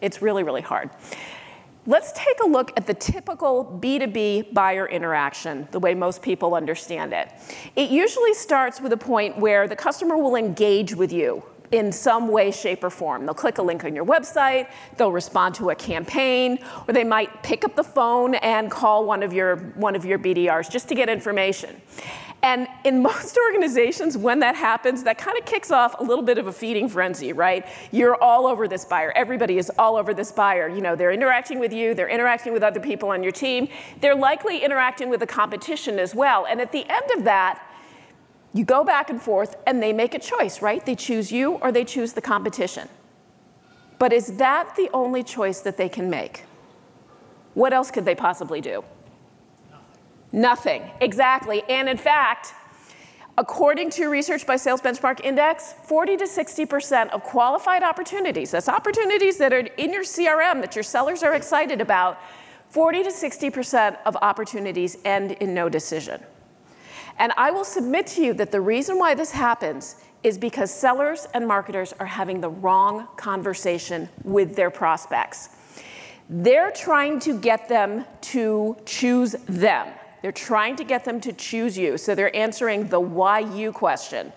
It's 0.00 0.22
really, 0.22 0.42
really 0.42 0.62
hard. 0.62 0.90
Let's 1.88 2.10
take 2.12 2.40
a 2.42 2.46
look 2.46 2.72
at 2.76 2.86
the 2.86 2.94
typical 2.94 3.78
B2B 3.80 4.54
buyer 4.54 4.88
interaction, 4.88 5.68
the 5.70 5.78
way 5.78 5.94
most 5.94 6.20
people 6.20 6.54
understand 6.54 7.12
it. 7.12 7.28
It 7.76 7.90
usually 7.90 8.34
starts 8.34 8.80
with 8.80 8.92
a 8.92 8.96
point 8.96 9.38
where 9.38 9.68
the 9.68 9.76
customer 9.76 10.16
will 10.16 10.36
engage 10.36 10.94
with 10.94 11.12
you 11.12 11.44
in 11.72 11.92
some 11.92 12.28
way, 12.28 12.50
shape, 12.50 12.84
or 12.84 12.90
form. 12.90 13.26
They'll 13.26 13.34
click 13.34 13.58
a 13.58 13.62
link 13.62 13.84
on 13.84 13.94
your 13.94 14.04
website, 14.04 14.68
they'll 14.96 15.12
respond 15.12 15.54
to 15.56 15.70
a 15.70 15.74
campaign, 15.74 16.58
or 16.86 16.94
they 16.94 17.04
might 17.04 17.42
pick 17.42 17.64
up 17.64 17.76
the 17.76 17.84
phone 17.84 18.34
and 18.36 18.70
call 18.70 19.04
one 19.04 19.22
of 19.22 19.32
your, 19.32 19.56
one 19.56 19.96
of 19.96 20.04
your 20.04 20.18
BDRs 20.18 20.70
just 20.70 20.88
to 20.88 20.94
get 20.94 21.08
information. 21.08 21.80
And 22.42 22.68
in 22.84 23.02
most 23.10 23.36
organizations, 23.36 24.16
when 24.16 24.40
that 24.40 24.54
happens, 24.54 25.02
that 25.04 25.18
kind 25.18 25.38
of 25.38 25.44
kicks 25.44 25.70
off 25.70 25.98
a 25.98 26.02
little 26.02 26.24
bit 26.24 26.38
of 26.38 26.46
a 26.46 26.52
feeding 26.52 26.88
frenzy, 26.88 27.32
right? 27.32 27.66
You're 27.90 28.20
all 28.22 28.46
over 28.46 28.68
this 28.68 28.84
buyer. 28.84 29.12
Everybody 29.16 29.58
is 29.58 29.70
all 29.78 29.96
over 29.96 30.14
this 30.14 30.32
buyer. 30.32 30.68
You 30.68 30.80
know, 30.80 30.94
they're 30.94 31.12
interacting 31.12 31.58
with 31.58 31.72
you, 31.72 31.94
they're 31.94 32.08
interacting 32.08 32.52
with 32.52 32.62
other 32.62 32.80
people 32.80 33.08
on 33.10 33.22
your 33.22 33.32
team, 33.32 33.68
they're 34.00 34.14
likely 34.14 34.64
interacting 34.64 35.10
with 35.10 35.20
the 35.20 35.26
competition 35.26 35.98
as 35.98 36.14
well. 36.14 36.46
And 36.46 36.60
at 36.60 36.72
the 36.72 36.88
end 36.88 37.10
of 37.16 37.24
that, 37.24 37.62
you 38.56 38.64
go 38.64 38.84
back 38.84 39.10
and 39.10 39.20
forth, 39.20 39.56
and 39.66 39.82
they 39.82 39.92
make 39.92 40.14
a 40.14 40.18
choice, 40.18 40.62
right? 40.62 40.84
They 40.84 40.94
choose 40.94 41.30
you 41.30 41.54
or 41.54 41.72
they 41.72 41.84
choose 41.84 42.12
the 42.12 42.20
competition. 42.20 42.88
But 43.98 44.12
is 44.12 44.36
that 44.36 44.74
the 44.76 44.90
only 44.92 45.22
choice 45.22 45.60
that 45.60 45.76
they 45.76 45.88
can 45.88 46.08
make? 46.10 46.44
What 47.54 47.72
else 47.72 47.90
could 47.90 48.04
they 48.04 48.14
possibly 48.14 48.60
do? 48.60 48.84
Nothing. 50.32 50.82
Nothing. 50.82 50.90
Exactly. 51.00 51.62
And 51.68 51.88
in 51.88 51.96
fact, 51.96 52.54
according 53.38 53.90
to 53.90 54.08
research 54.08 54.46
by 54.46 54.56
Sales 54.56 54.80
Benchmark 54.80 55.20
Index, 55.24 55.74
40 55.84 56.18
to 56.18 56.24
60% 56.24 57.10
of 57.10 57.22
qualified 57.22 57.82
opportunities, 57.82 58.50
that's 58.50 58.68
opportunities 58.68 59.38
that 59.38 59.52
are 59.52 59.60
in 59.60 59.92
your 59.92 60.04
CRM 60.04 60.60
that 60.60 60.76
your 60.76 60.82
sellers 60.82 61.22
are 61.22 61.34
excited 61.34 61.80
about, 61.80 62.18
40 62.68 63.04
to 63.04 63.10
60% 63.10 63.96
of 64.04 64.16
opportunities 64.16 64.98
end 65.04 65.32
in 65.32 65.54
no 65.54 65.68
decision. 65.68 66.22
And 67.18 67.32
I 67.36 67.50
will 67.50 67.64
submit 67.64 68.06
to 68.08 68.22
you 68.22 68.34
that 68.34 68.52
the 68.52 68.60
reason 68.60 68.98
why 68.98 69.14
this 69.14 69.30
happens 69.30 69.96
is 70.22 70.36
because 70.38 70.70
sellers 70.70 71.26
and 71.34 71.46
marketers 71.46 71.94
are 71.98 72.06
having 72.06 72.40
the 72.40 72.48
wrong 72.48 73.06
conversation 73.16 74.08
with 74.24 74.56
their 74.56 74.70
prospects. 74.70 75.50
They're 76.28 76.72
trying 76.72 77.20
to 77.20 77.38
get 77.38 77.68
them 77.68 78.04
to 78.32 78.76
choose 78.84 79.32
them. 79.46 79.88
They're 80.22 80.32
trying 80.32 80.76
to 80.76 80.84
get 80.84 81.04
them 81.04 81.20
to 81.20 81.32
choose 81.32 81.78
you. 81.78 81.96
So 81.96 82.14
they're 82.14 82.34
answering 82.34 82.88
the 82.88 82.98
why 82.98 83.40
you 83.40 83.70
question. 83.70 84.32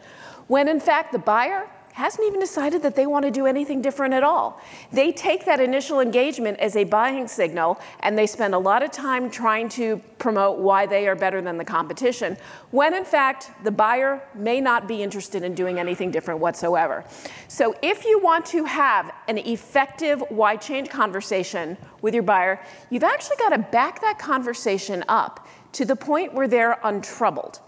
When 0.48 0.68
in 0.68 0.80
fact, 0.80 1.12
the 1.12 1.20
buyer 1.20 1.68
hasn't 2.00 2.26
even 2.26 2.40
decided 2.40 2.82
that 2.82 2.96
they 2.96 3.06
want 3.06 3.26
to 3.26 3.32
do 3.32 3.46
anything 3.46 3.82
different 3.82 4.14
at 4.14 4.24
all. 4.24 4.62
They 4.92 5.12
take 5.12 5.46
that 5.46 5.60
initial 5.60 6.00
engagement 6.00 6.58
as 6.60 6.78
a 6.78 6.86
buying 6.86 7.28
signal 7.28 7.80
and 8.00 8.18
they 8.18 8.26
spend 8.26 8.56
a 8.56 8.58
lot 8.58 8.84
of 8.84 8.92
time 8.92 9.30
trying 9.30 9.68
to 9.70 10.02
promote 10.18 10.60
why 10.60 10.86
they 10.86 11.10
are 11.10 11.16
better 11.16 11.42
than 11.42 11.58
the 11.58 11.66
competition, 11.66 12.38
when 12.72 12.94
in 12.94 13.04
fact 13.04 13.52
the 13.66 13.72
buyer 13.72 14.22
may 14.34 14.62
not 14.62 14.88
be 14.88 15.04
interested 15.04 15.44
in 15.44 15.54
doing 15.54 15.78
anything 15.78 16.10
different 16.10 16.40
whatsoever. 16.40 17.04
So 17.50 17.76
if 17.82 18.06
you 18.06 18.20
want 18.20 18.46
to 18.48 18.64
have 18.64 19.12
an 19.28 19.38
effective 19.38 20.24
why 20.30 20.56
change 20.56 20.90
conversation 20.90 21.78
with 22.02 22.14
your 22.14 22.24
buyer, 22.24 22.62
you've 22.90 23.04
actually 23.04 23.38
got 23.38 23.50
to 23.50 23.58
back 23.58 24.00
that 24.02 24.18
conversation 24.18 25.04
up 25.10 25.46
to 25.74 25.84
the 25.84 25.98
point 25.98 26.34
where 26.34 26.48
they're 26.48 26.80
untroubled. 26.84 27.60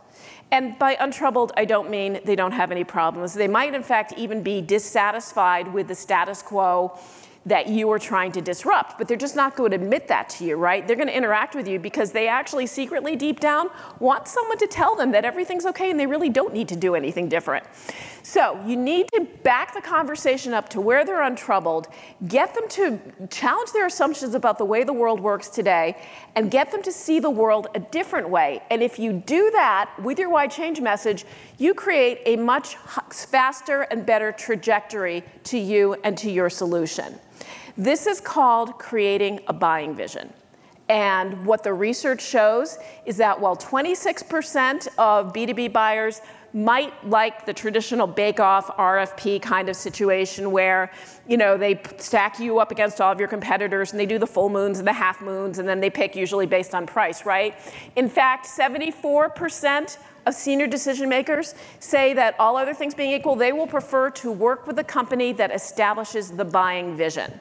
And 0.52 0.78
by 0.78 0.98
untroubled, 1.00 1.54
I 1.56 1.64
don't 1.64 1.90
mean 1.90 2.20
they 2.26 2.36
don't 2.36 2.52
have 2.52 2.72
any 2.72 2.84
problems. 2.84 3.34
They 3.34 3.48
might, 3.48 3.74
in 3.74 3.84
fact, 3.84 4.14
even 4.18 4.44
be 4.44 4.62
dissatisfied 4.62 5.74
with 5.74 5.88
the 5.88 5.96
status 5.96 6.42
quo 6.42 7.00
that 7.46 7.68
you 7.68 7.90
are 7.92 7.98
trying 7.98 8.32
to 8.32 8.42
disrupt, 8.42 8.98
but 9.00 9.08
they're 9.08 9.18
just 9.18 9.36
not 9.36 9.56
going 9.56 9.72
to 9.72 9.76
admit 9.76 10.08
that 10.08 10.30
to 10.30 10.46
you, 10.46 10.56
right? 10.58 10.86
They're 10.86 10.96
going 10.96 11.08
to 11.08 11.16
interact 11.16 11.56
with 11.56 11.68
you 11.68 11.80
because 11.80 12.12
they 12.12 12.28
actually 12.28 12.68
secretly, 12.68 13.16
deep 13.16 13.40
down, 13.40 13.70
want 14.00 14.28
someone 14.28 14.60
to 14.60 14.68
tell 14.68 14.96
them 14.96 15.12
that 15.14 15.26
everything's 15.26 15.66
okay 15.66 15.90
and 15.90 16.00
they 16.00 16.06
really 16.06 16.30
don't 16.30 16.54
need 16.54 16.68
to 16.68 16.76
do 16.76 16.94
anything 16.94 17.30
different. 17.30 17.66
So 18.24 18.64
you 18.66 18.76
need 18.76 19.08
to 19.14 19.28
back 19.44 19.74
the 19.74 19.82
conversation 19.82 20.54
up 20.54 20.70
to 20.70 20.82
where 20.82 21.04
they're 21.04 21.24
untroubled, 21.24 21.88
get 22.28 22.54
them 22.54 22.68
to 22.70 23.00
challenge 23.30 23.72
their 23.72 23.88
assumptions 23.88 24.36
about 24.36 24.58
the 24.58 24.66
way 24.66 24.84
the 24.84 24.94
world 24.94 25.20
works 25.20 25.50
today, 25.50 25.98
and 26.36 26.52
get 26.52 26.72
them 26.72 26.82
to 26.84 26.92
see 26.92 27.20
the 27.20 27.30
world 27.30 27.68
a 27.74 27.80
different 27.80 28.30
way. 28.30 28.62
And 28.70 28.84
if 28.84 29.00
you 29.00 29.14
do 29.14 29.50
that 29.52 29.92
with 30.02 30.20
your 30.20 30.30
why 30.30 30.48
change 30.48 30.80
message, 30.80 31.26
you 31.58 31.74
create 31.74 32.20
a 32.26 32.36
much 32.36 32.76
faster 32.76 33.82
and 33.84 34.06
better 34.06 34.32
trajectory 34.32 35.24
to 35.46 35.58
you 35.58 35.96
and 36.04 36.18
to 36.20 36.30
your 36.30 36.50
solution. 36.50 37.20
This 37.78 38.06
is 38.06 38.22
called 38.22 38.78
creating 38.78 39.40
a 39.48 39.54
buying 39.54 39.96
vision. 39.96 40.32
And 40.90 41.46
what 41.46 41.64
the 41.64 41.74
research 41.74 42.22
shows 42.22 42.78
is 43.06 43.16
that 43.18 43.40
while 43.40 43.56
26% 43.56 44.90
of 44.98 45.32
B2B 45.32 45.72
buyers 45.72 46.22
might 46.54 47.08
like 47.08 47.46
the 47.46 47.54
traditional 47.54 48.08
bake-off 48.08 48.68
RFP 48.78 49.42
kind 49.42 49.70
of 49.70 49.76
situation 49.76 50.52
where, 50.52 50.92
you 51.28 51.38
know, 51.38 51.58
they 51.58 51.82
stack 51.98 52.40
you 52.40 52.60
up 52.60 52.72
against 52.72 53.00
all 53.00 53.12
of 53.12 53.20
your 53.20 53.30
competitors 53.30 53.92
and 53.92 54.00
they 54.00 54.06
do 54.06 54.20
the 54.20 54.28
full 54.28 54.50
moons 54.50 54.80
and 54.80 54.88
the 54.88 54.94
half 54.94 55.22
moons 55.22 55.60
and 55.60 55.68
then 55.68 55.80
they 55.80 55.90
pick 55.90 56.16
usually 56.16 56.46
based 56.46 56.76
on 56.76 56.86
price, 56.86 57.26
right? 57.26 57.56
In 57.96 58.10
fact, 58.10 58.46
74% 58.46 59.98
of 60.26 60.34
senior 60.34 60.68
decision 60.68 61.10
makers 61.10 61.56
say 61.80 62.14
that 62.14 62.36
all 62.40 62.58
other 62.58 62.74
things 62.74 62.94
being 62.94 63.12
equal, 63.12 63.36
they 63.36 63.52
will 63.52 63.68
prefer 63.68 64.10
to 64.12 64.32
work 64.32 64.68
with 64.68 64.78
a 64.80 64.84
company 64.84 65.34
that 65.34 65.54
establishes 65.54 66.32
the 66.32 66.46
buying 66.46 66.96
vision. 66.96 67.40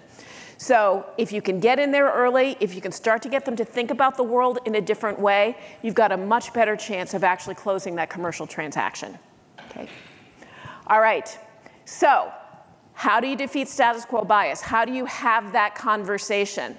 So 0.61 1.07
if 1.17 1.33
you 1.33 1.41
can 1.41 1.59
get 1.59 1.79
in 1.79 1.91
there 1.91 2.13
early, 2.13 2.55
if 2.61 2.75
you 2.75 2.83
can 2.83 2.93
start 2.93 3.23
to 3.23 3.31
get 3.31 3.47
them 3.47 3.57
to 3.57 3.65
think 3.65 3.91
about 3.91 4.19
the 4.19 4.23
world 4.23 4.59
in 4.67 4.75
a 4.75 4.81
different 4.83 5.19
way, 5.19 5.57
you've 5.81 5.95
got 5.95 6.13
a 6.13 6.19
much 6.19 6.53
better 6.53 6.77
chance 6.77 7.15
of 7.15 7.25
actually 7.25 7.55
closing 7.55 7.95
that 7.95 8.11
commercial 8.11 8.47
transaction. 8.47 9.19
Okay. 9.71 9.89
All 10.87 11.01
right. 11.01 11.39
So, 11.87 12.31
how 12.93 13.21
do 13.21 13.27
you 13.27 13.37
defeat 13.37 13.69
status 13.69 14.05
quo 14.05 14.23
bias? 14.23 14.61
How 14.61 14.85
do 14.85 14.93
you 14.93 15.07
have 15.07 15.55
that 15.55 15.75
conversation? 15.75 16.77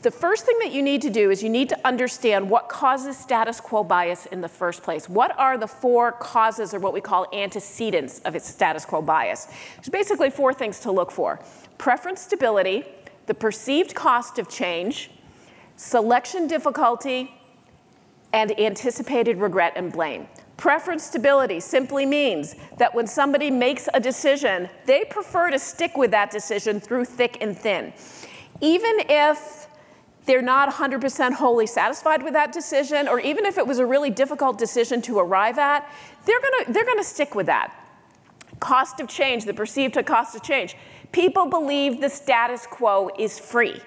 The 0.00 0.10
first 0.10 0.46
thing 0.46 0.58
that 0.60 0.72
you 0.72 0.82
need 0.82 1.02
to 1.02 1.10
do 1.10 1.30
is 1.30 1.42
you 1.42 1.50
need 1.50 1.68
to 1.68 1.86
understand 1.86 2.48
what 2.48 2.70
causes 2.70 3.18
status 3.18 3.60
quo 3.60 3.84
bias 3.84 4.24
in 4.24 4.40
the 4.40 4.48
first 4.48 4.82
place. 4.82 5.06
What 5.06 5.38
are 5.38 5.58
the 5.58 5.68
four 5.68 6.12
causes, 6.12 6.72
or 6.72 6.80
what 6.80 6.94
we 6.94 7.02
call 7.02 7.26
antecedents, 7.34 8.20
of 8.20 8.34
its 8.34 8.48
status 8.48 8.86
quo 8.86 9.02
bias? 9.02 9.48
There's 9.76 9.90
basically 9.90 10.30
four 10.30 10.54
things 10.54 10.80
to 10.80 10.90
look 10.90 11.12
for 11.12 11.40
preference 11.76 12.20
stability, 12.20 12.84
the 13.26 13.34
perceived 13.34 13.94
cost 13.94 14.38
of 14.38 14.48
change, 14.48 15.10
selection 15.76 16.46
difficulty, 16.46 17.32
and 18.32 18.58
anticipated 18.58 19.36
regret 19.38 19.72
and 19.76 19.92
blame. 19.92 20.26
Preference 20.56 21.02
stability 21.02 21.60
simply 21.60 22.06
means 22.06 22.54
that 22.78 22.94
when 22.94 23.06
somebody 23.06 23.50
makes 23.50 23.88
a 23.94 24.00
decision, 24.00 24.68
they 24.86 25.04
prefer 25.04 25.50
to 25.50 25.58
stick 25.58 25.96
with 25.96 26.10
that 26.12 26.30
decision 26.30 26.80
through 26.80 27.04
thick 27.04 27.38
and 27.40 27.56
thin. 27.56 27.92
Even 28.60 29.00
if 29.08 29.66
they're 30.24 30.42
not 30.42 30.72
100% 30.72 31.32
wholly 31.32 31.66
satisfied 31.66 32.22
with 32.22 32.32
that 32.34 32.52
decision, 32.52 33.08
or 33.08 33.18
even 33.18 33.44
if 33.44 33.58
it 33.58 33.66
was 33.66 33.80
a 33.80 33.86
really 33.86 34.10
difficult 34.10 34.56
decision 34.56 35.02
to 35.02 35.18
arrive 35.18 35.58
at, 35.58 35.90
they're 36.26 36.40
gonna, 36.40 36.72
they're 36.72 36.86
gonna 36.86 37.02
stick 37.02 37.34
with 37.34 37.46
that. 37.46 37.74
Cost 38.60 39.00
of 39.00 39.08
change, 39.08 39.44
the 39.44 39.54
perceived 39.54 39.98
cost 40.06 40.36
of 40.36 40.42
change. 40.42 40.76
People 41.12 41.46
believe 41.46 42.00
the 42.00 42.08
status 42.08 42.66
quo 42.66 43.10
is 43.18 43.38
free. 43.38 43.80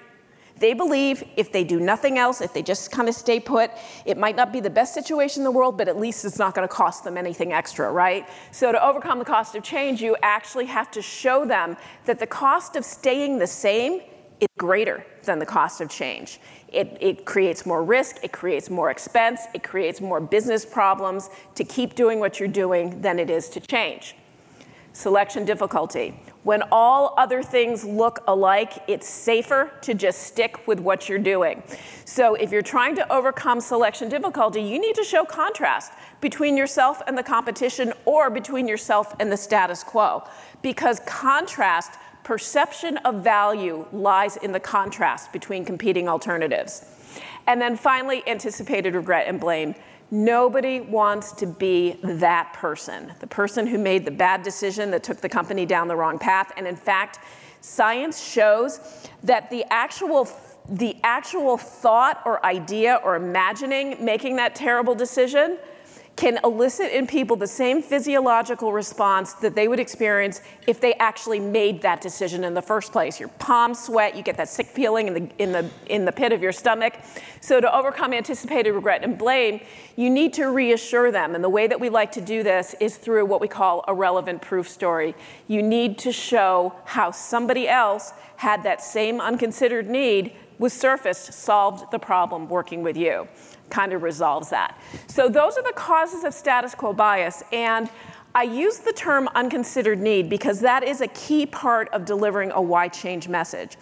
They 0.58 0.72
believe 0.72 1.22
if 1.36 1.52
they 1.52 1.64
do 1.64 1.80
nothing 1.80 2.18
else, 2.18 2.40
if 2.40 2.54
they 2.54 2.62
just 2.62 2.90
kind 2.90 3.08
of 3.08 3.14
stay 3.14 3.40
put, 3.40 3.70
it 4.06 4.16
might 4.16 4.36
not 4.36 4.52
be 4.52 4.60
the 4.60 4.70
best 4.70 4.94
situation 4.94 5.40
in 5.40 5.44
the 5.44 5.50
world, 5.50 5.76
but 5.76 5.86
at 5.86 5.98
least 5.98 6.24
it's 6.24 6.38
not 6.38 6.54
going 6.54 6.66
to 6.66 6.72
cost 6.72 7.04
them 7.04 7.18
anything 7.18 7.52
extra, 7.52 7.90
right? 7.92 8.26
So 8.52 8.72
to 8.72 8.82
overcome 8.82 9.18
the 9.18 9.24
cost 9.26 9.54
of 9.54 9.62
change, 9.62 10.00
you 10.00 10.16
actually 10.22 10.64
have 10.66 10.90
to 10.92 11.02
show 11.02 11.44
them 11.44 11.76
that 12.06 12.18
the 12.18 12.26
cost 12.26 12.74
of 12.74 12.86
staying 12.86 13.38
the 13.38 13.46
same 13.46 14.00
is 14.40 14.48
greater 14.56 15.04
than 15.24 15.38
the 15.38 15.46
cost 15.46 15.80
of 15.80 15.90
change. 15.90 16.40
It, 16.68 16.96
it, 17.00 17.24
creates 17.24 17.66
more 17.66 17.82
risk, 17.82 18.18
it 18.22 18.32
creates 18.32 18.70
more 18.70 18.90
expense, 18.90 19.42
it 19.54 19.62
creates 19.62 20.00
more 20.00 20.20
business 20.20 20.64
problems 20.64 21.28
to 21.54 21.64
keep 21.64 21.94
doing 21.94 22.18
what 22.18 22.40
you're 22.40 22.48
doing 22.48 23.02
than 23.02 23.18
it 23.18 23.30
is 23.30 23.48
to 23.50 23.60
change. 23.60 24.16
Selection 24.92 25.44
difficulty. 25.44 26.18
When 26.46 26.62
all 26.70 27.12
other 27.18 27.42
things 27.42 27.84
look 27.84 28.22
alike, 28.28 28.84
it's 28.86 29.08
safer 29.08 29.72
to 29.80 29.94
just 29.94 30.22
stick 30.22 30.68
with 30.68 30.78
what 30.78 31.08
you're 31.08 31.18
doing. 31.18 31.60
So 32.04 32.36
if 32.36 32.52
you're 32.52 32.62
trying 32.62 32.94
to 32.94 33.12
overcome 33.12 33.60
selection 33.60 34.08
difficulty, 34.08 34.62
you 34.62 34.78
need 34.78 34.94
to 34.94 35.02
show 35.02 35.24
contrast 35.24 35.92
between 36.20 36.56
yourself 36.56 37.02
and 37.08 37.18
the 37.18 37.24
competition 37.24 37.92
or 38.04 38.30
between 38.30 38.68
yourself 38.68 39.12
and 39.18 39.32
the 39.32 39.36
status 39.36 39.82
quo. 39.82 40.22
Because 40.62 41.00
contrast, 41.00 41.94
perception 42.22 42.98
of 42.98 43.24
value 43.24 43.84
lies 43.90 44.36
in 44.36 44.52
the 44.52 44.60
contrast 44.60 45.32
between 45.32 45.64
competing 45.64 46.08
alternatives. 46.08 46.84
And 47.48 47.60
then 47.60 47.76
finally, 47.76 48.22
anticipated 48.28 48.94
regret 48.94 49.26
and 49.26 49.40
blame. 49.40 49.74
Nobody 50.10 50.80
wants 50.80 51.32
to 51.32 51.46
be 51.46 51.98
that 52.02 52.52
person, 52.52 53.12
the 53.20 53.26
person 53.26 53.66
who 53.66 53.78
made 53.78 54.04
the 54.04 54.10
bad 54.10 54.42
decision 54.42 54.90
that 54.92 55.02
took 55.02 55.20
the 55.20 55.28
company 55.28 55.66
down 55.66 55.88
the 55.88 55.96
wrong 55.96 56.18
path. 56.18 56.52
And 56.56 56.66
in 56.66 56.76
fact, 56.76 57.18
science 57.60 58.22
shows 58.22 58.80
that 59.24 59.50
the 59.50 59.64
actual 59.72 60.28
the 60.68 60.96
actual 61.04 61.56
thought 61.56 62.20
or 62.24 62.44
idea 62.44 63.00
or 63.04 63.14
imagining 63.14 64.04
making 64.04 64.34
that 64.34 64.56
terrible 64.56 64.96
decision 64.96 65.58
can 66.16 66.38
elicit 66.42 66.90
in 66.92 67.06
people 67.06 67.36
the 67.36 67.46
same 67.46 67.82
physiological 67.82 68.72
response 68.72 69.34
that 69.34 69.54
they 69.54 69.68
would 69.68 69.78
experience 69.78 70.40
if 70.66 70.80
they 70.80 70.94
actually 70.94 71.38
made 71.38 71.82
that 71.82 72.00
decision 72.00 72.42
in 72.42 72.54
the 72.54 72.62
first 72.62 72.90
place. 72.90 73.20
Your 73.20 73.28
palms 73.28 73.84
sweat, 73.84 74.16
you 74.16 74.22
get 74.22 74.38
that 74.38 74.48
sick 74.48 74.66
feeling 74.66 75.08
in 75.08 75.14
the, 75.14 75.30
in 75.38 75.52
the, 75.52 75.70
in 75.88 76.04
the 76.06 76.12
pit 76.12 76.32
of 76.32 76.42
your 76.42 76.52
stomach. 76.52 76.94
So, 77.42 77.60
to 77.60 77.76
overcome 77.76 78.14
anticipated 78.14 78.72
regret 78.72 79.04
and 79.04 79.18
blame, 79.18 79.60
you 79.94 80.08
need 80.08 80.32
to 80.34 80.46
reassure 80.46 81.12
them. 81.12 81.34
And 81.34 81.44
the 81.44 81.50
way 81.50 81.66
that 81.66 81.78
we 81.78 81.90
like 81.90 82.12
to 82.12 82.22
do 82.22 82.42
this 82.42 82.74
is 82.80 82.96
through 82.96 83.26
what 83.26 83.42
we 83.42 83.48
call 83.48 83.84
a 83.86 83.92
relevant 83.92 84.40
proof 84.40 84.68
story. 84.68 85.14
You 85.48 85.62
need 85.62 85.98
to 85.98 86.12
show 86.12 86.74
how 86.86 87.10
somebody 87.10 87.68
else 87.68 88.12
had 88.36 88.62
that 88.62 88.80
same 88.80 89.20
unconsidered 89.20 89.88
need 89.88 90.32
was 90.58 90.72
surfaced, 90.72 91.34
solved 91.34 91.90
the 91.90 91.98
problem 91.98 92.48
working 92.48 92.82
with 92.82 92.96
you 92.96 93.28
kind 93.70 93.92
of 93.92 94.02
resolves 94.02 94.50
that. 94.50 94.80
So 95.06 95.28
those 95.28 95.56
are 95.56 95.62
the 95.62 95.72
causes 95.74 96.24
of 96.24 96.34
status 96.34 96.74
quo 96.74 96.92
bias. 96.92 97.42
And 97.52 97.90
I 98.34 98.42
use 98.42 98.78
the 98.78 98.92
term 98.92 99.28
unconsidered 99.34 99.98
need 99.98 100.28
because 100.28 100.60
that 100.60 100.82
is 100.82 101.00
a 101.00 101.08
key 101.08 101.46
part 101.46 101.88
of 101.88 102.04
delivering 102.04 102.50
a 102.50 102.60
why 102.60 102.88
change 102.88 103.28
message. 103.28 103.76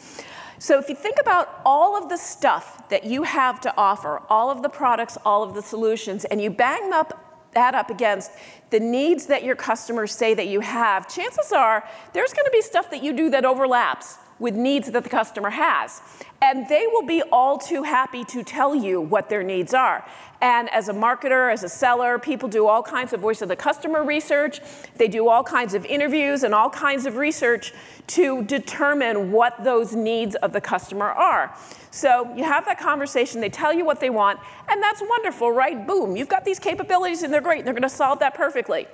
So 0.58 0.78
if 0.78 0.88
you 0.88 0.94
think 0.94 1.16
about 1.20 1.60
all 1.64 2.00
of 2.00 2.08
the 2.08 2.16
stuff 2.16 2.88
that 2.88 3.04
you 3.04 3.24
have 3.24 3.60
to 3.62 3.74
offer, 3.76 4.22
all 4.30 4.50
of 4.50 4.62
the 4.62 4.68
products, 4.68 5.18
all 5.24 5.42
of 5.42 5.54
the 5.54 5.62
solutions, 5.62 6.24
and 6.24 6.40
you 6.40 6.50
bang 6.50 6.92
up 6.92 7.50
that 7.54 7.74
up 7.74 7.90
against 7.90 8.32
the 8.70 8.80
needs 8.80 9.26
that 9.26 9.44
your 9.44 9.56
customers 9.56 10.12
say 10.12 10.34
that 10.34 10.48
you 10.48 10.60
have, 10.60 11.08
chances 11.08 11.52
are 11.52 11.88
there's 12.12 12.32
going 12.32 12.44
to 12.44 12.50
be 12.50 12.60
stuff 12.60 12.90
that 12.90 13.02
you 13.02 13.12
do 13.12 13.30
that 13.30 13.44
overlaps 13.44 14.18
with 14.38 14.54
needs 14.54 14.90
that 14.90 15.04
the 15.04 15.10
customer 15.10 15.50
has. 15.50 16.00
And 16.42 16.68
they 16.68 16.86
will 16.86 17.06
be 17.06 17.22
all 17.32 17.56
too 17.58 17.84
happy 17.84 18.24
to 18.24 18.42
tell 18.42 18.74
you 18.74 19.00
what 19.00 19.28
their 19.28 19.42
needs 19.42 19.72
are. 19.72 20.04
And 20.40 20.68
as 20.74 20.88
a 20.88 20.92
marketer, 20.92 21.50
as 21.50 21.62
a 21.62 21.68
seller, 21.68 22.18
people 22.18 22.48
do 22.50 22.66
all 22.66 22.82
kinds 22.82 23.14
of 23.14 23.20
voice 23.20 23.40
of 23.40 23.48
the 23.48 23.56
customer 23.56 24.04
research. 24.04 24.60
They 24.96 25.08
do 25.08 25.28
all 25.28 25.42
kinds 25.42 25.72
of 25.72 25.86
interviews 25.86 26.42
and 26.42 26.54
all 26.54 26.68
kinds 26.68 27.06
of 27.06 27.16
research 27.16 27.72
to 28.08 28.42
determine 28.42 29.32
what 29.32 29.64
those 29.64 29.94
needs 29.94 30.34
of 30.36 30.52
the 30.52 30.60
customer 30.60 31.06
are. 31.06 31.56
So 31.90 32.30
you 32.36 32.44
have 32.44 32.66
that 32.66 32.78
conversation, 32.78 33.40
they 33.40 33.48
tell 33.48 33.72
you 33.72 33.84
what 33.84 34.00
they 34.00 34.10
want, 34.10 34.40
and 34.68 34.82
that's 34.82 35.00
wonderful, 35.00 35.52
right? 35.52 35.86
Boom, 35.86 36.16
you've 36.16 36.28
got 36.28 36.44
these 36.44 36.58
capabilities 36.58 37.22
and 37.22 37.32
they're 37.32 37.40
great, 37.40 37.58
and 37.60 37.66
they're 37.66 37.72
gonna 37.72 37.88
solve 37.88 38.18
that 38.18 38.34
perfectly. 38.34 38.86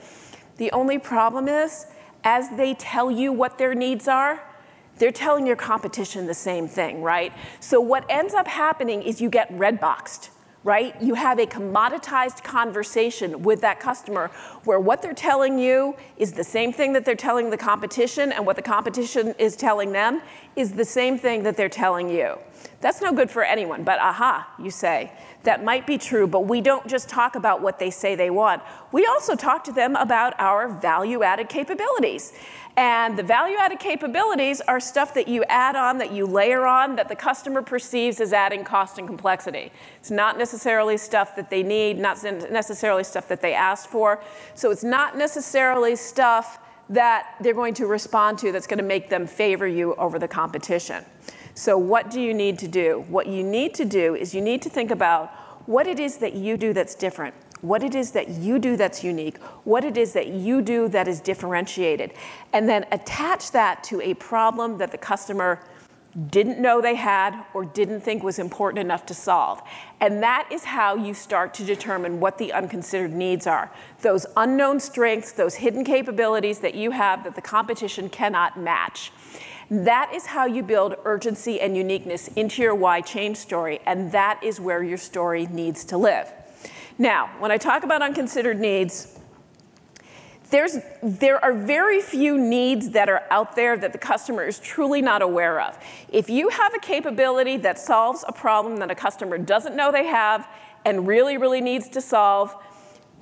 The 0.59 0.71
only 0.73 0.99
problem 0.99 1.49
is, 1.49 1.87
as 2.23 2.51
they 2.51 2.75
tell 2.75 3.11
you 3.11 3.33
what 3.33 3.57
their 3.57 3.75
needs 3.75 4.07
are, 4.07 4.43
they're 5.01 5.11
telling 5.11 5.47
your 5.47 5.57
competition 5.57 6.27
the 6.27 6.35
same 6.35 6.69
thing, 6.69 7.03
right? 7.03 7.33
So 7.59 7.81
what 7.81 8.05
ends 8.09 8.35
up 8.35 8.47
happening 8.47 9.03
is 9.03 9.21
you 9.21 9.31
get 9.31 9.49
red 9.51 9.81
boxed 9.81 10.31
right? 10.63 10.95
You 11.01 11.15
have 11.15 11.39
a 11.39 11.47
commoditized 11.47 12.45
conversation 12.45 13.43
with 13.43 13.63
that 13.63 13.81
customer 13.81 14.29
where 14.65 14.79
what 14.79 15.01
they're 15.01 15.15
telling 15.15 15.59
you 15.59 15.97
is 16.19 16.33
the 16.33 16.45
same 16.45 16.73
thing 16.73 16.93
that 16.93 17.05
they're 17.05 17.15
telling 17.15 17.49
the 17.49 17.57
competition, 17.57 18.31
and 18.33 18.45
what 18.45 18.57
the 18.57 18.63
competition 18.63 19.35
is 19.39 19.57
telling 19.57 19.93
them 19.93 20.21
is 20.57 20.73
the 20.73 20.85
same 20.85 21.17
thing 21.19 21.43
that 21.45 21.57
they're 21.57 21.71
telling 21.71 22.11
you. 22.11 22.37
That's 22.83 23.01
no 23.01 23.13
good 23.13 23.31
for 23.31 23.43
anyone, 23.43 23.85
but 23.85 23.99
aha, 24.01 24.53
you 24.59 24.71
say. 24.71 25.13
That 25.45 25.65
might 25.65 25.87
be 25.87 25.97
true, 25.97 26.27
but 26.27 26.41
we 26.47 26.61
don't 26.61 26.87
just 26.87 27.09
talk 27.09 27.35
about 27.35 27.63
what 27.63 27.79
they 27.79 27.91
say 27.91 28.15
they 28.15 28.29
want. 28.29 28.63
We 28.93 29.07
also 29.07 29.35
talk 29.37 29.65
to 29.65 29.73
them 29.73 29.97
about 29.97 30.39
our 30.39 30.69
value 30.69 31.23
added 31.23 31.49
capabilities. 31.49 32.35
And 32.81 33.19
the 33.19 33.23
value 33.23 33.59
added 33.59 33.79
capabilities 33.79 34.63
are 34.63 34.81
stuff 34.81 35.13
that 35.13 35.29
you 35.29 35.45
add 35.51 35.77
on, 35.77 35.99
that 35.99 36.13
you 36.13 36.25
layer 36.25 36.65
on, 36.65 36.97
that 36.97 37.11
the 37.11 37.15
customer 37.15 37.61
perceives 37.61 38.23
as 38.23 38.33
adding 38.33 38.65
cost 38.65 38.97
and 38.97 39.07
complexity. 39.07 39.71
It's 39.99 40.11
not 40.11 40.39
necessarily 40.39 40.97
stuff 40.97 41.37
that 41.37 41.51
they 41.51 41.63
need, 41.63 41.99
not 41.99 42.23
necessarily 42.51 43.05
stuff 43.05 43.29
that 43.29 43.43
they 43.43 43.53
ask 43.53 43.87
for. 43.87 44.23
So 44.55 44.71
it's 44.71 44.83
not 44.83 45.19
necessarily 45.19 45.95
stuff 45.95 46.59
that 46.89 47.35
they're 47.43 47.53
going 47.53 47.75
to 47.75 47.87
respond 47.87 48.39
to 48.39 48.51
that's 48.51 48.67
going 48.67 48.79
to 48.79 48.85
make 48.85 49.11
them 49.11 49.27
favor 49.27 49.69
you 49.69 49.95
over 49.97 50.19
the 50.19 50.27
competition. 50.27 51.05
So, 51.53 51.77
what 51.77 52.11
do 52.11 52.19
you 52.19 52.33
need 52.33 52.59
to 52.61 52.69
do? 52.69 53.05
What 53.09 53.27
you 53.27 53.43
need 53.43 53.75
to 53.75 53.85
do 53.85 54.15
is 54.15 54.35
you 54.35 54.41
need 54.41 54.63
to 54.63 54.71
think 54.71 54.91
about 54.91 55.29
what 55.67 55.87
it 55.87 56.01
is 56.01 56.17
that 56.17 56.33
you 56.33 56.57
do 56.57 56.73
that's 56.73 56.95
different, 56.95 57.35
what 57.63 57.83
it 57.83 57.95
is 57.95 58.13
that 58.13 58.29
you 58.29 58.59
do 58.59 58.77
that's 58.77 59.05
unique, 59.05 59.39
what 59.65 59.85
it 59.85 59.97
is 59.97 60.13
that 60.15 60.29
you 60.29 60.63
do 60.63 60.89
that 60.89 61.07
is 61.09 61.21
differentiated, 61.21 62.13
and 62.53 62.69
then 62.69 62.87
attach 62.93 63.53
that 63.53 63.85
to 63.85 64.01
a 64.01 64.15
problem 64.15 64.79
that 64.79 64.93
the 64.93 64.99
customer 64.99 65.61
didn't 66.31 66.61
know 66.61 66.81
they 66.81 66.97
had 66.97 67.45
or 67.55 67.65
didn't 67.65 68.01
think 68.01 68.23
was 68.23 68.39
important 68.39 68.81
enough 68.81 69.07
to 69.07 69.15
solve. 69.15 69.63
And 70.01 70.23
that 70.23 70.49
is 70.51 70.65
how 70.65 70.97
you 70.97 71.15
start 71.15 71.55
to 71.55 71.65
determine 71.65 72.19
what 72.19 72.39
the 72.39 72.53
unconsidered 72.53 73.13
needs 73.13 73.47
are. 73.47 73.71
Those 74.01 74.27
unknown 74.37 74.81
strengths, 74.81 75.33
those 75.33 75.55
hidden 75.55 75.85
capabilities 75.85 76.59
that 76.61 76.75
you 76.75 76.91
have 76.91 77.23
that 77.25 77.37
the 77.37 77.43
competition 77.43 78.09
cannot 78.09 78.59
match. 78.59 79.13
That 79.71 80.11
is 80.13 80.27
how 80.27 80.47
you 80.47 80.65
build 80.65 80.97
urgency 81.05 81.61
and 81.61 81.77
uniqueness 81.77 82.27
into 82.29 82.63
your 82.63 82.75
why 82.75 83.03
change 83.03 83.37
story, 83.37 83.79
and 83.87 84.11
that 84.11 84.43
is 84.43 84.59
where 84.59 84.83
your 84.83 84.99
story 84.99 85.47
needs 85.47 85.85
to 85.85 85.97
live. 85.97 86.33
Now, 87.01 87.31
when 87.39 87.51
I 87.51 87.57
talk 87.57 87.83
about 87.83 88.03
unconsidered 88.03 88.61
needs, 88.61 89.19
there's, 90.51 90.77
there 91.03 91.43
are 91.43 91.55
very 91.55 92.03
few 92.03 92.37
needs 92.37 92.91
that 92.91 93.09
are 93.09 93.23
out 93.31 93.57
there 93.57 93.75
that 93.79 93.93
the 93.93 93.99
customer 93.99 94.45
is 94.45 94.59
truly 94.59 95.01
not 95.01 95.23
aware 95.23 95.63
of. 95.63 95.79
If 96.11 96.29
you 96.29 96.51
have 96.51 96.75
a 96.75 96.79
capability 96.79 97.57
that 97.57 97.79
solves 97.79 98.23
a 98.29 98.33
problem 98.33 98.77
that 98.81 98.91
a 98.91 98.95
customer 98.95 99.39
doesn't 99.39 99.77
know 99.77 99.91
they 99.91 100.09
have 100.09 100.47
and 100.85 101.07
really, 101.07 101.39
really 101.39 101.63
needs 101.63 101.89
to 101.89 102.03
solve, 102.03 102.55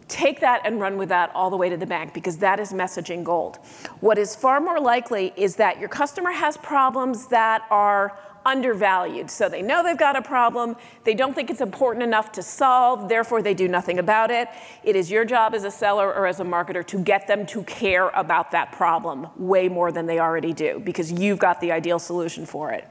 take 0.09 0.41
that 0.41 0.63
and 0.65 0.81
run 0.81 0.99
with 0.99 1.11
that 1.11 1.31
all 1.33 1.49
the 1.49 1.57
way 1.57 1.69
to 1.69 1.77
the 1.77 1.87
bank 1.87 2.15
because 2.15 2.39
that 2.39 2.59
is 2.59 2.73
messaging 2.73 3.23
gold. 3.23 3.59
What 4.01 4.19
is 4.19 4.35
far 4.35 4.61
more 4.61 4.81
likely 4.81 5.33
is 5.37 5.55
that 5.55 5.79
your 5.79 5.89
customer 5.89 6.33
has 6.33 6.57
problems 6.57 7.29
that 7.29 7.63
are 7.71 8.19
undervalued. 8.49 9.31
So 9.31 9.49
they 9.49 9.61
know 9.61 9.83
they've 9.83 9.97
got 9.97 10.17
a 10.17 10.23
problem, 10.23 10.75
they 11.05 11.15
don't 11.15 11.35
think 11.35 11.51
it's 11.51 11.61
important 11.61 12.03
enough 12.03 12.33
to 12.33 12.43
solve, 12.43 13.09
therefore 13.09 13.43
they 13.43 13.55
do 13.55 13.69
nothing 13.69 13.99
about 13.99 14.31
it. 14.31 14.49
It 14.83 14.97
is 14.97 15.11
your 15.11 15.27
job 15.27 15.55
as 15.55 15.65
a 15.65 15.71
seller 15.71 16.13
or 16.13 16.27
as 16.27 16.41
a 16.41 16.45
marketer 16.45 16.85
to 16.87 16.99
get 16.99 17.27
them 17.27 17.45
to 17.47 17.63
care 17.65 18.09
about 18.11 18.51
that 18.53 18.73
problem 18.73 19.29
way 19.37 19.69
more 19.69 19.93
than 19.93 20.07
they 20.07 20.19
already 20.19 20.55
do 20.55 20.81
because 20.83 21.13
you've 21.13 21.39
got 21.39 21.61
the 21.61 21.73
ideal 21.73 21.99
solution 21.99 22.47
for 22.47 22.73
it. 22.73 22.89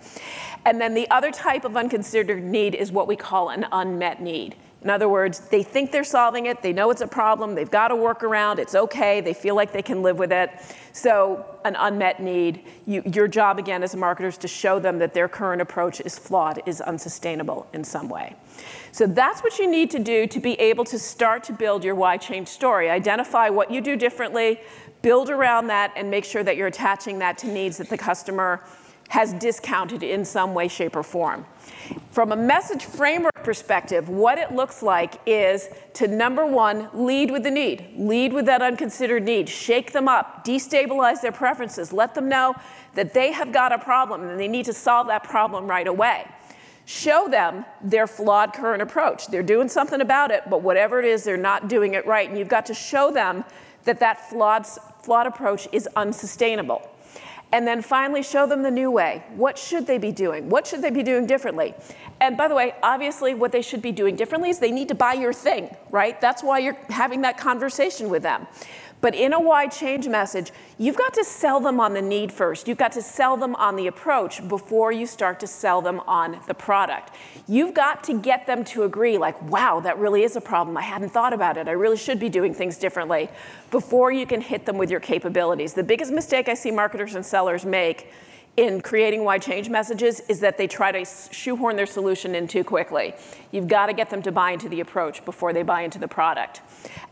And 0.63 0.79
then 0.79 0.93
the 0.93 1.09
other 1.09 1.31
type 1.31 1.65
of 1.65 1.75
unconsidered 1.75 2.43
need 2.43 2.75
is 2.75 2.91
what 2.91 3.07
we 3.07 3.15
call 3.15 3.49
an 3.49 3.65
unmet 3.71 4.21
need. 4.21 4.55
In 4.83 4.91
other 4.91 5.09
words, 5.09 5.39
they 5.39 5.63
think 5.63 5.91
they're 5.91 6.03
solving 6.03 6.45
it, 6.45 6.61
they 6.61 6.71
know 6.71 6.91
it's 6.91 7.01
a 7.01 7.07
problem, 7.07 7.55
they've 7.55 7.69
got 7.69 7.91
a 7.91 7.95
workaround, 7.95 8.59
it's 8.59 8.75
okay, 8.75 9.21
they 9.21 9.33
feel 9.33 9.55
like 9.55 9.73
they 9.73 9.81
can 9.81 10.03
live 10.03 10.19
with 10.19 10.31
it. 10.31 10.51
So, 10.93 11.45
an 11.65 11.75
unmet 11.75 12.21
need. 12.21 12.63
You, 12.85 13.01
your 13.05 13.27
job, 13.27 13.59
again, 13.59 13.83
as 13.83 13.93
a 13.93 13.97
marketer, 13.97 14.27
is 14.27 14.37
to 14.39 14.47
show 14.47 14.79
them 14.79 14.99
that 14.99 15.13
their 15.13 15.27
current 15.27 15.61
approach 15.61 15.99
is 16.01 16.17
flawed, 16.17 16.61
is 16.65 16.79
unsustainable 16.79 17.67
in 17.73 17.83
some 17.83 18.07
way. 18.07 18.35
So, 18.91 19.07
that's 19.07 19.41
what 19.41 19.57
you 19.57 19.69
need 19.69 19.89
to 19.91 19.99
do 19.99 20.27
to 20.27 20.39
be 20.39 20.53
able 20.53 20.85
to 20.85 20.99
start 20.99 21.43
to 21.45 21.53
build 21.53 21.83
your 21.83 21.95
why 21.95 22.17
change 22.17 22.47
story. 22.47 22.89
Identify 22.89 23.49
what 23.49 23.71
you 23.71 23.81
do 23.81 23.95
differently, 23.95 24.59
build 25.01 25.29
around 25.29 25.67
that, 25.67 25.91
and 25.95 26.09
make 26.09 26.23
sure 26.23 26.43
that 26.43 26.55
you're 26.55 26.67
attaching 26.67 27.19
that 27.19 27.37
to 27.39 27.47
needs 27.47 27.77
that 27.77 27.89
the 27.89 27.97
customer 27.97 28.63
has 29.09 29.33
discounted 29.33 30.03
in 30.03 30.25
some 30.25 30.53
way, 30.53 30.67
shape, 30.67 30.95
or 30.95 31.03
form. 31.03 31.45
From 32.11 32.31
a 32.31 32.35
message 32.35 32.83
framework 32.83 33.43
perspective, 33.43 34.09
what 34.09 34.37
it 34.37 34.51
looks 34.51 34.81
like 34.81 35.21
is 35.25 35.69
to 35.93 36.07
number 36.07 36.45
one, 36.45 36.89
lead 36.93 37.31
with 37.31 37.43
the 37.43 37.51
need, 37.51 37.93
lead 37.95 38.33
with 38.33 38.45
that 38.47 38.61
unconsidered 38.61 39.23
need, 39.23 39.47
shake 39.47 39.93
them 39.93 40.07
up, 40.07 40.43
destabilize 40.43 41.21
their 41.21 41.31
preferences, 41.31 41.93
let 41.93 42.15
them 42.15 42.27
know 42.27 42.55
that 42.95 43.13
they 43.13 43.31
have 43.31 43.53
got 43.53 43.71
a 43.71 43.77
problem 43.77 44.23
and 44.23 44.39
they 44.39 44.47
need 44.47 44.65
to 44.65 44.73
solve 44.73 45.07
that 45.07 45.23
problem 45.23 45.67
right 45.67 45.87
away. 45.87 46.27
Show 46.85 47.27
them 47.29 47.65
their 47.81 48.07
flawed 48.07 48.53
current 48.53 48.81
approach. 48.81 49.27
They're 49.27 49.43
doing 49.43 49.69
something 49.69 50.01
about 50.01 50.31
it, 50.31 50.43
but 50.49 50.61
whatever 50.61 50.99
it 50.99 51.05
is, 51.05 51.23
they're 51.23 51.37
not 51.37 51.67
doing 51.67 51.93
it 51.93 52.05
right. 52.07 52.27
And 52.27 52.37
you've 52.37 52.47
got 52.47 52.65
to 52.67 52.73
show 52.73 53.11
them 53.11 53.43
that 53.83 53.99
that 53.99 54.29
flawed, 54.29 54.65
flawed 55.03 55.27
approach 55.27 55.67
is 55.71 55.87
unsustainable. 55.95 56.89
And 57.53 57.65
then 57.65 57.81
finally, 57.81 58.23
show 58.23 58.45
them 58.45 58.61
the 58.61 58.71
new 58.71 58.91
way. 58.91 59.23
What 59.35 59.57
should 59.57 59.87
they 59.87 59.97
be 59.97 60.11
doing? 60.11 60.49
What 60.49 60.67
should 60.67 60.81
they 60.81 60.89
be 60.89 61.01
doing 61.01 61.25
differently? 61.25 61.73
And 62.19 62.35
by 62.35 62.47
the 62.47 62.55
way, 62.55 62.75
obviously, 62.83 63.33
what 63.33 63.51
they 63.51 63.61
should 63.61 63.81
be 63.81 63.93
doing 63.93 64.15
differently 64.15 64.49
is 64.49 64.59
they 64.59 64.71
need 64.71 64.89
to 64.89 64.95
buy 64.95 65.13
your 65.13 65.31
thing, 65.31 65.73
right? 65.89 66.19
That's 66.19 66.43
why 66.43 66.59
you're 66.59 66.77
having 66.89 67.21
that 67.21 67.37
conversation 67.37 68.09
with 68.09 68.23
them. 68.23 68.47
But 68.99 69.13
in 69.13 69.31
a 69.31 69.39
why 69.39 69.67
change 69.67 70.07
message, 70.07 70.51
you've 70.79 70.97
got 70.97 71.13
to 71.13 71.23
sell 71.23 71.59
them 71.59 71.79
on 71.79 71.93
the 71.93 72.01
need 72.01 72.31
first. 72.31 72.67
You've 72.67 72.79
got 72.79 72.91
to 72.93 73.01
sell 73.01 73.37
them 73.37 73.55
on 73.55 73.75
the 73.75 73.85
approach 73.85 74.47
before 74.47 74.91
you 74.91 75.05
start 75.05 75.39
to 75.41 75.47
sell 75.47 75.81
them 75.81 76.01
on 76.07 76.39
the 76.47 76.55
product. 76.55 77.13
You've 77.47 77.75
got 77.75 78.03
to 78.05 78.19
get 78.19 78.47
them 78.47 78.63
to 78.65 78.83
agree, 78.83 79.17
like, 79.19 79.39
wow, 79.43 79.79
that 79.81 79.99
really 79.99 80.23
is 80.23 80.35
a 80.35 80.41
problem. 80.41 80.77
I 80.77 80.81
hadn't 80.81 81.09
thought 81.09 81.33
about 81.33 81.57
it. 81.57 81.67
I 81.67 81.71
really 81.71 81.97
should 81.97 82.19
be 82.19 82.29
doing 82.29 82.55
things 82.55 82.77
differently 82.77 83.29
before 83.69 84.11
you 84.11 84.25
can 84.25 84.41
hit 84.41 84.65
them 84.65 84.77
with 84.77 84.89
your 84.89 84.99
capabilities. 84.99 85.73
The 85.73 85.83
biggest 85.83 86.11
mistake 86.11 86.49
I 86.49 86.55
see 86.55 86.71
marketers 86.71 87.13
and 87.13 87.25
sellers 87.25 87.65
make 87.65 88.11
in 88.57 88.81
creating 88.81 89.23
why 89.23 89.37
change 89.37 89.69
messages 89.69 90.19
is 90.21 90.39
that 90.39 90.57
they 90.57 90.67
try 90.67 90.91
to 90.91 91.05
shoehorn 91.31 91.75
their 91.75 91.85
solution 91.85 92.33
in 92.33 92.47
too 92.47 92.63
quickly. 92.63 93.13
You've 93.51 93.67
got 93.67 93.85
to 93.85 93.93
get 93.93 94.09
them 94.09 94.23
to 94.23 94.31
buy 94.31 94.51
into 94.51 94.67
the 94.67 94.79
approach 94.79 95.23
before 95.23 95.53
they 95.53 95.61
buy 95.61 95.81
into 95.81 95.99
the 95.99 96.07
product. 96.07 96.61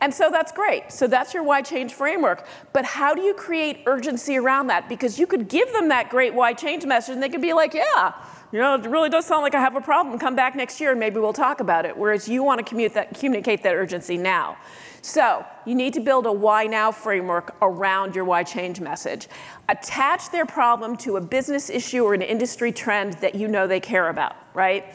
And 0.02 0.12
so 0.12 0.32
that's 0.32 0.52
great. 0.52 0.92
So 0.92 1.06
that's 1.06 1.36
your 1.36 1.44
why 1.44 1.62
change 1.62 1.94
framework. 1.94 2.48
But 2.74 2.84
how 2.84 3.14
do 3.14 3.22
you 3.22 3.36
create 3.36 3.84
urgency 3.86 4.38
around 4.38 4.68
that? 4.68 4.90
Because 4.90 5.20
you 5.20 5.28
could 5.28 5.48
give 5.48 5.72
them 5.72 5.90
that 5.90 6.10
great 6.10 6.34
why 6.34 6.54
change 6.54 6.84
message 6.84 7.14
and 7.14 7.22
they 7.22 7.30
could 7.30 7.42
be 7.42 7.54
like, 7.54 7.76
yeah, 7.76 8.14
you 8.56 8.62
know, 8.62 8.76
it 8.76 8.86
really 8.86 9.10
does 9.10 9.26
sound 9.26 9.42
like 9.42 9.54
I 9.54 9.60
have 9.60 9.76
a 9.76 9.82
problem. 9.82 10.18
Come 10.18 10.34
back 10.34 10.56
next 10.56 10.80
year 10.80 10.92
and 10.92 10.98
maybe 10.98 11.20
we'll 11.20 11.34
talk 11.34 11.60
about 11.60 11.86
it. 11.86 11.98
Whereas 11.98 12.30
you 12.30 12.42
want 12.42 12.66
to 12.66 12.90
that, 12.94 13.14
communicate 13.20 13.64
that 13.64 13.76
urgency 13.76 14.16
now. 14.16 14.56
So 15.02 15.46
you 15.66 15.76
need 15.76 15.94
to 15.96 16.00
build 16.00 16.26
a 16.26 16.32
why 16.32 16.64
now 16.64 16.94
framework 16.94 17.54
around 17.62 18.16
your 18.16 18.24
why 18.24 18.44
change 18.44 18.80
message. 18.80 19.28
Attach 19.68 20.32
their 20.32 20.46
problem 20.46 20.96
to 21.00 21.18
a 21.18 21.22
business 21.22 21.70
issue 21.70 22.06
or 22.06 22.14
an 22.14 22.22
industry 22.22 22.72
trend 22.72 23.16
that 23.16 23.36
you 23.36 23.50
know 23.50 23.68
they 23.68 23.82
care 23.82 24.08
about, 24.08 24.38
right? 24.54 24.86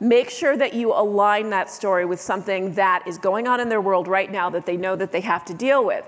Make 0.00 0.28
sure 0.28 0.56
that 0.56 0.74
you 0.74 0.92
align 0.92 1.50
that 1.50 1.70
story 1.70 2.06
with 2.06 2.20
something 2.20 2.74
that 2.74 3.06
is 3.06 3.18
going 3.18 3.46
on 3.46 3.60
in 3.60 3.68
their 3.68 3.80
world 3.80 4.08
right 4.08 4.32
now 4.32 4.50
that 4.50 4.66
they 4.66 4.76
know 4.76 4.96
that 4.96 5.12
they 5.12 5.20
have 5.20 5.44
to 5.44 5.54
deal 5.54 5.86
with. 5.86 6.04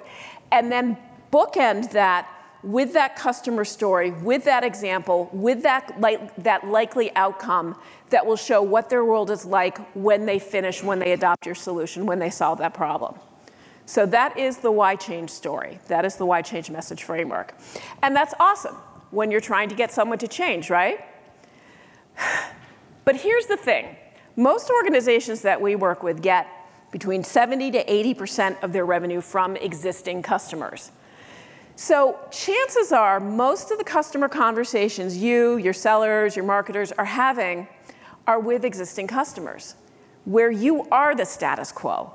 And 0.51 0.73
then 0.73 0.99
bookend 1.31 1.93
that 1.93 2.29
with 2.63 2.93
that 2.95 3.17
customer 3.17 3.65
story, 3.65 4.11
with 4.11 4.45
that 4.45 4.65
example, 4.65 5.31
with 5.33 5.63
that, 5.63 5.95
that 6.39 6.67
likely 6.67 7.15
outcome 7.15 7.77
that 8.11 8.27
will 8.27 8.37
show 8.37 8.63
what 8.63 8.91
their 8.91 9.05
world 9.05 9.31
is 9.31 9.45
like 9.45 9.79
when 9.95 10.27
they 10.27 10.39
finish, 10.39 10.83
when 10.83 10.99
they 10.99 11.13
adopt 11.13 11.47
your 11.47 11.55
solution, 11.55 12.07
when 12.07 12.19
they 12.19 12.31
solve 12.31 12.59
that 12.59 12.75
problem. 12.75 13.15
So 13.87 14.05
that 14.07 14.39
is 14.39 14.59
the 14.59 14.71
why 14.71 14.97
change 14.97 15.31
story. 15.31 15.79
That 15.89 16.05
is 16.05 16.17
the 16.17 16.27
why 16.27 16.43
change 16.43 16.69
message 16.71 17.05
framework. 17.05 17.55
And 18.03 18.15
that's 18.15 18.35
awesome. 18.39 18.77
when 19.11 19.31
you're 19.31 19.41
trying 19.41 19.71
to 19.71 19.75
get 19.75 19.91
someone 19.91 20.19
to 20.19 20.29
change, 20.29 20.71
right? 20.71 21.01
But 23.05 23.17
here's 23.17 23.47
the 23.47 23.57
thing 23.57 23.97
most 24.37 24.69
organizations 24.69 25.41
that 25.41 25.63
we 25.63 25.75
work 25.77 26.03
with 26.03 26.21
get 26.21 26.47
between 26.93 27.25
70 27.25 27.71
to 27.71 27.85
80% 27.85 28.63
of 28.63 28.75
their 28.75 28.85
revenue 28.85 29.23
from 29.23 29.57
existing 29.57 30.21
customers. 30.23 30.91
So, 31.81 32.19
chances 32.33 32.91
are 32.91 33.21
most 33.21 33.71
of 33.71 33.79
the 33.79 33.85
customer 33.85 34.29
conversations 34.29 35.17
you, 35.17 35.59
your 35.59 35.73
sellers, 35.73 36.35
your 36.35 36.45
marketers 36.45 36.91
are 36.91 37.05
having 37.05 37.69
are 38.27 38.41
with 38.41 38.65
existing 38.65 39.07
customers, 39.07 39.77
where 40.25 40.51
you 40.51 40.89
are 40.91 41.15
the 41.15 41.25
status 41.25 41.71
quo. 41.71 42.13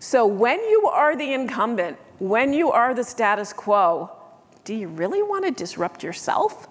So, 0.00 0.26
when 0.26 0.58
you 0.68 0.88
are 0.88 1.14
the 1.14 1.32
incumbent, 1.32 1.96
when 2.18 2.52
you 2.52 2.72
are 2.72 2.92
the 2.92 3.04
status 3.04 3.52
quo, 3.52 4.10
do 4.64 4.74
you 4.74 4.88
really 4.88 5.22
want 5.22 5.44
to 5.44 5.52
disrupt 5.52 6.02
yourself? 6.02 6.66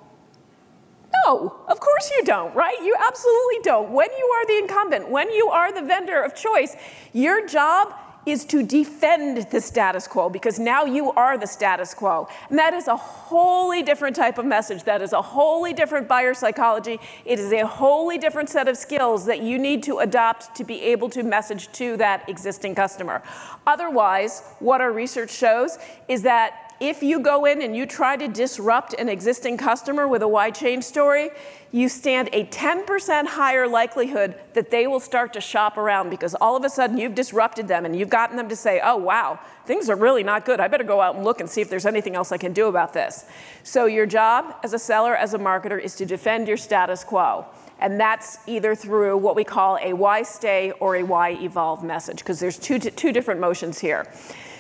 No, 1.26 1.56
of 1.70 1.80
course 1.80 2.12
you 2.12 2.26
don't, 2.26 2.54
right? 2.54 2.76
You 2.84 2.94
absolutely 3.08 3.60
don't. 3.64 3.90
When 3.92 4.10
you 4.18 4.26
are 4.26 4.48
the 4.48 4.58
incumbent, 4.58 5.08
when 5.08 5.32
you 5.32 5.48
are 5.48 5.72
the 5.72 5.82
vendor 5.82 6.22
of 6.22 6.36
choice, 6.36 6.76
your 7.14 7.48
job 7.48 7.94
is 8.26 8.46
to 8.46 8.64
defend 8.64 9.50
the 9.52 9.60
status 9.60 10.08
quo 10.08 10.30
because 10.30 10.60
now 10.60 10.86
you 10.86 11.12
are 11.12 11.38
the 11.38 11.48
status 11.48 11.94
quo. 11.94 12.28
And 12.50 12.58
that 12.58 12.74
is 12.74 12.88
a 12.88 12.96
wholly 12.96 13.84
different 13.84 14.16
type 14.16 14.38
of 14.38 14.46
message. 14.46 14.84
That 14.84 15.02
is 15.02 15.14
a 15.14 15.22
wholly 15.22 15.74
different 15.74 16.08
buyer 16.08 16.34
psychology. 16.34 17.00
It 17.26 17.40
is 17.40 17.52
a 17.52 17.66
wholly 17.66 18.18
different 18.18 18.50
set 18.50 18.68
of 18.68 18.78
skills 18.78 19.26
that 19.26 19.42
you 19.42 19.60
need 19.60 19.84
to 19.84 20.00
adopt 20.00 20.56
to 20.56 20.64
be 20.64 20.82
able 20.82 21.10
to 21.10 21.24
message 21.24 21.72
to 21.74 21.98
that 21.98 22.28
existing 22.30 22.76
customer. 22.76 23.22
Otherwise, 23.68 24.44
what 24.60 24.82
our 24.82 24.92
research 24.92 25.32
shows 25.32 25.78
is 26.08 26.22
that 26.24 26.63
if 26.84 27.02
you 27.02 27.22
go 27.22 27.46
in 27.46 27.62
and 27.62 27.74
you 27.74 27.86
try 27.86 28.18
to 28.18 28.28
disrupt 28.28 28.94
an 28.96 29.08
existing 29.08 29.56
customer 29.56 30.06
with 30.06 30.22
a 30.22 30.28
why 30.28 30.52
change 30.52 30.84
story, 30.84 31.30
you 31.72 31.88
stand 31.88 32.30
a 32.34 32.44
10% 32.48 33.26
higher 33.26 33.66
likelihood 33.70 34.36
that 34.52 34.70
they 34.70 34.86
will 34.86 35.00
start 35.00 35.32
to 35.32 35.40
shop 35.40 35.78
around 35.78 36.10
because 36.10 36.36
all 36.36 36.58
of 36.58 36.66
a 36.66 36.70
sudden 36.70 36.98
you've 36.98 37.16
disrupted 37.16 37.70
them 37.70 37.86
and 37.86 37.96
you've 37.96 38.10
gotten 38.10 38.36
them 38.36 38.50
to 38.50 38.56
say, 38.56 38.82
oh, 38.84 38.98
wow, 38.98 39.40
things 39.66 39.90
are 39.90 39.96
really 39.96 40.24
not 40.24 40.44
good. 40.44 40.60
I 40.60 40.68
better 40.68 40.84
go 40.84 41.00
out 41.00 41.16
and 41.16 41.24
look 41.24 41.40
and 41.40 41.50
see 41.50 41.62
if 41.62 41.70
there's 41.70 41.86
anything 41.86 42.16
else 42.16 42.34
I 42.34 42.38
can 42.38 42.52
do 42.52 42.68
about 42.68 42.92
this. 42.92 43.24
So, 43.64 43.86
your 43.86 44.06
job 44.06 44.54
as 44.62 44.74
a 44.74 44.80
seller, 44.80 45.16
as 45.16 45.34
a 45.34 45.40
marketer, 45.40 45.82
is 45.82 45.96
to 45.96 46.06
defend 46.06 46.50
your 46.50 46.58
status 46.58 47.06
quo. 47.06 47.46
And 47.80 47.98
that's 47.98 48.38
either 48.46 48.76
through 48.76 49.18
what 49.18 49.38
we 49.38 49.46
call 49.46 49.78
a 49.82 49.94
why 49.94 50.24
stay 50.24 50.72
or 50.80 50.98
a 50.98 51.04
why 51.04 51.32
evolve 51.32 51.82
message, 51.82 52.18
because 52.20 52.42
there's 52.42 52.60
two, 52.60 52.78
two 52.78 53.14
different 53.14 53.40
motions 53.40 53.80
here. 53.80 54.06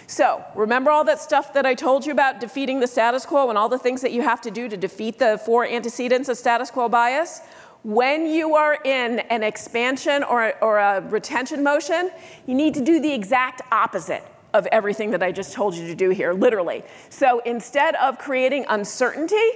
So, 0.07 0.43
remember 0.55 0.91
all 0.91 1.03
that 1.05 1.19
stuff 1.19 1.53
that 1.53 1.65
I 1.65 1.75
told 1.75 2.05
you 2.05 2.11
about 2.11 2.39
defeating 2.39 2.79
the 2.79 2.87
status 2.87 3.25
quo 3.25 3.49
and 3.49 3.57
all 3.57 3.69
the 3.69 3.77
things 3.77 4.01
that 4.01 4.11
you 4.11 4.21
have 4.21 4.41
to 4.41 4.51
do 4.51 4.67
to 4.67 4.77
defeat 4.77 5.19
the 5.19 5.41
four 5.45 5.65
antecedents 5.65 6.29
of 6.29 6.37
status 6.37 6.69
quo 6.69 6.89
bias? 6.89 7.41
When 7.83 8.27
you 8.27 8.55
are 8.55 8.79
in 8.85 9.19
an 9.19 9.43
expansion 9.43 10.23
or, 10.23 10.53
or 10.63 10.77
a 10.77 11.01
retention 11.01 11.63
motion, 11.63 12.11
you 12.47 12.55
need 12.55 12.73
to 12.75 12.81
do 12.81 12.99
the 13.01 13.11
exact 13.11 13.61
opposite 13.71 14.23
of 14.53 14.67
everything 14.67 15.11
that 15.11 15.23
I 15.23 15.31
just 15.31 15.53
told 15.53 15.75
you 15.75 15.87
to 15.87 15.95
do 15.95 16.09
here, 16.09 16.33
literally. 16.33 16.83
So 17.09 17.39
instead 17.39 17.95
of 17.95 18.19
creating 18.19 18.65
uncertainty 18.69 19.49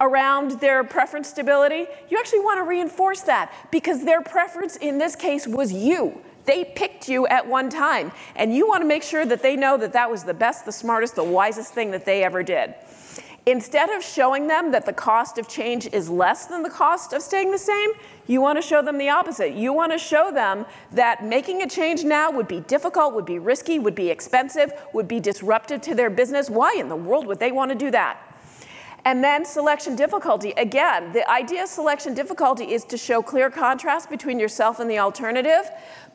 around 0.00 0.60
their 0.60 0.82
preference 0.82 1.28
stability, 1.28 1.86
you 2.08 2.18
actually 2.18 2.40
want 2.40 2.58
to 2.58 2.62
reinforce 2.62 3.20
that 3.22 3.52
because 3.70 4.04
their 4.04 4.22
preference 4.22 4.76
in 4.76 4.98
this 4.98 5.14
case 5.14 5.46
was 5.46 5.72
you. 5.72 6.20
They 6.50 6.64
picked 6.64 7.08
you 7.08 7.28
at 7.28 7.46
one 7.46 7.70
time, 7.70 8.10
and 8.34 8.52
you 8.52 8.66
want 8.66 8.82
to 8.82 8.84
make 8.88 9.04
sure 9.04 9.24
that 9.24 9.40
they 9.40 9.54
know 9.54 9.76
that 9.76 9.92
that 9.92 10.10
was 10.10 10.24
the 10.24 10.34
best, 10.34 10.64
the 10.64 10.72
smartest, 10.72 11.14
the 11.14 11.22
wisest 11.22 11.72
thing 11.72 11.92
that 11.92 12.04
they 12.04 12.24
ever 12.24 12.42
did. 12.42 12.74
Instead 13.46 13.88
of 13.90 14.02
showing 14.02 14.48
them 14.48 14.72
that 14.72 14.84
the 14.84 14.92
cost 14.92 15.38
of 15.38 15.46
change 15.46 15.86
is 15.92 16.10
less 16.10 16.46
than 16.46 16.64
the 16.64 16.68
cost 16.68 17.12
of 17.12 17.22
staying 17.22 17.52
the 17.52 17.58
same, 17.58 17.90
you 18.26 18.40
want 18.40 18.60
to 18.60 18.62
show 18.62 18.82
them 18.82 18.98
the 18.98 19.08
opposite. 19.08 19.54
You 19.54 19.72
want 19.72 19.92
to 19.92 19.98
show 19.98 20.32
them 20.32 20.66
that 20.90 21.24
making 21.24 21.62
a 21.62 21.68
change 21.68 22.02
now 22.02 22.32
would 22.32 22.48
be 22.48 22.58
difficult, 22.62 23.14
would 23.14 23.26
be 23.26 23.38
risky, 23.38 23.78
would 23.78 23.94
be 23.94 24.10
expensive, 24.10 24.72
would 24.92 25.06
be 25.06 25.20
disruptive 25.20 25.80
to 25.82 25.94
their 25.94 26.10
business. 26.10 26.50
Why 26.50 26.74
in 26.76 26.88
the 26.88 26.96
world 26.96 27.28
would 27.28 27.38
they 27.38 27.52
want 27.52 27.70
to 27.70 27.76
do 27.76 27.92
that? 27.92 28.18
And 29.04 29.24
then 29.24 29.44
selection 29.44 29.96
difficulty. 29.96 30.50
Again, 30.56 31.12
the 31.12 31.28
idea 31.30 31.62
of 31.62 31.68
selection 31.68 32.12
difficulty 32.12 32.72
is 32.72 32.84
to 32.86 32.98
show 32.98 33.22
clear 33.22 33.50
contrast 33.50 34.10
between 34.10 34.38
yourself 34.38 34.78
and 34.78 34.90
the 34.90 34.98
alternative, 34.98 35.70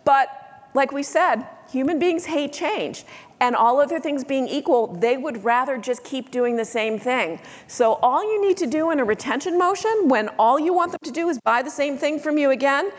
but 0.05 0.29
like 0.73 0.91
we 0.91 1.03
said, 1.03 1.45
human 1.71 1.99
beings 1.99 2.25
hate 2.25 2.53
change. 2.53 3.05
And 3.39 3.55
all 3.55 3.81
other 3.81 3.99
things 3.99 4.23
being 4.23 4.47
equal, 4.47 4.87
they 4.87 5.17
would 5.17 5.43
rather 5.43 5.77
just 5.77 6.03
keep 6.03 6.31
doing 6.31 6.55
the 6.55 6.65
same 6.65 6.97
thing. 6.97 7.39
So, 7.67 7.93
all 7.95 8.23
you 8.23 8.41
need 8.41 8.55
to 8.57 8.67
do 8.67 8.91
in 8.91 8.99
a 8.99 9.03
retention 9.03 9.57
motion, 9.57 10.07
when 10.07 10.29
all 10.39 10.57
you 10.57 10.73
want 10.73 10.91
them 10.93 10.99
to 11.03 11.11
do 11.11 11.27
is 11.27 11.37
buy 11.43 11.61
the 11.61 11.69
same 11.69 11.97
thing 11.97 12.17
from 12.19 12.37
you 12.37 12.51
again, 12.51 12.91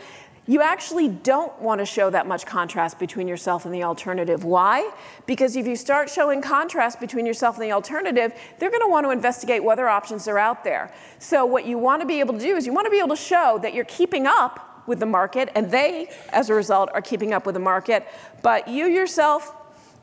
you 0.45 0.61
actually 0.61 1.09
don't 1.09 1.59
want 1.59 1.79
to 1.79 1.85
show 1.85 2.09
that 2.09 2.25
much 2.25 2.45
contrast 2.45 2.99
between 2.99 3.27
yourself 3.27 3.65
and 3.65 3.73
the 3.73 3.83
alternative. 3.83 4.45
Why? 4.45 4.89
Because 5.25 5.57
if 5.57 5.67
you 5.67 5.75
start 5.75 6.09
showing 6.09 6.41
contrast 6.41 7.01
between 7.01 7.25
yourself 7.25 7.55
and 7.55 7.63
the 7.63 7.73
alternative, 7.73 8.31
they're 8.57 8.69
going 8.69 8.81
to 8.81 8.87
want 8.87 9.05
to 9.05 9.11
investigate 9.11 9.63
what 9.63 9.73
other 9.73 9.89
options 9.89 10.27
are 10.27 10.37
out 10.37 10.63
there. 10.63 10.93
So, 11.19 11.45
what 11.45 11.65
you 11.65 11.77
want 11.77 12.01
to 12.01 12.05
be 12.05 12.19
able 12.19 12.35
to 12.35 12.39
do 12.39 12.55
is 12.55 12.65
you 12.65 12.73
want 12.73 12.85
to 12.85 12.91
be 12.91 12.99
able 12.99 13.09
to 13.09 13.21
show 13.21 13.59
that 13.61 13.73
you're 13.73 13.85
keeping 13.85 14.25
up 14.27 14.76
with 14.87 14.99
the 14.99 15.05
market, 15.05 15.49
and 15.55 15.69
they, 15.69 16.09
as 16.29 16.49
a 16.49 16.53
result, 16.53 16.89
are 16.93 17.01
keeping 17.01 17.33
up 17.33 17.45
with 17.45 17.53
the 17.53 17.59
market. 17.59 18.07
But 18.41 18.67
you 18.67 18.87
yourself, 18.87 19.53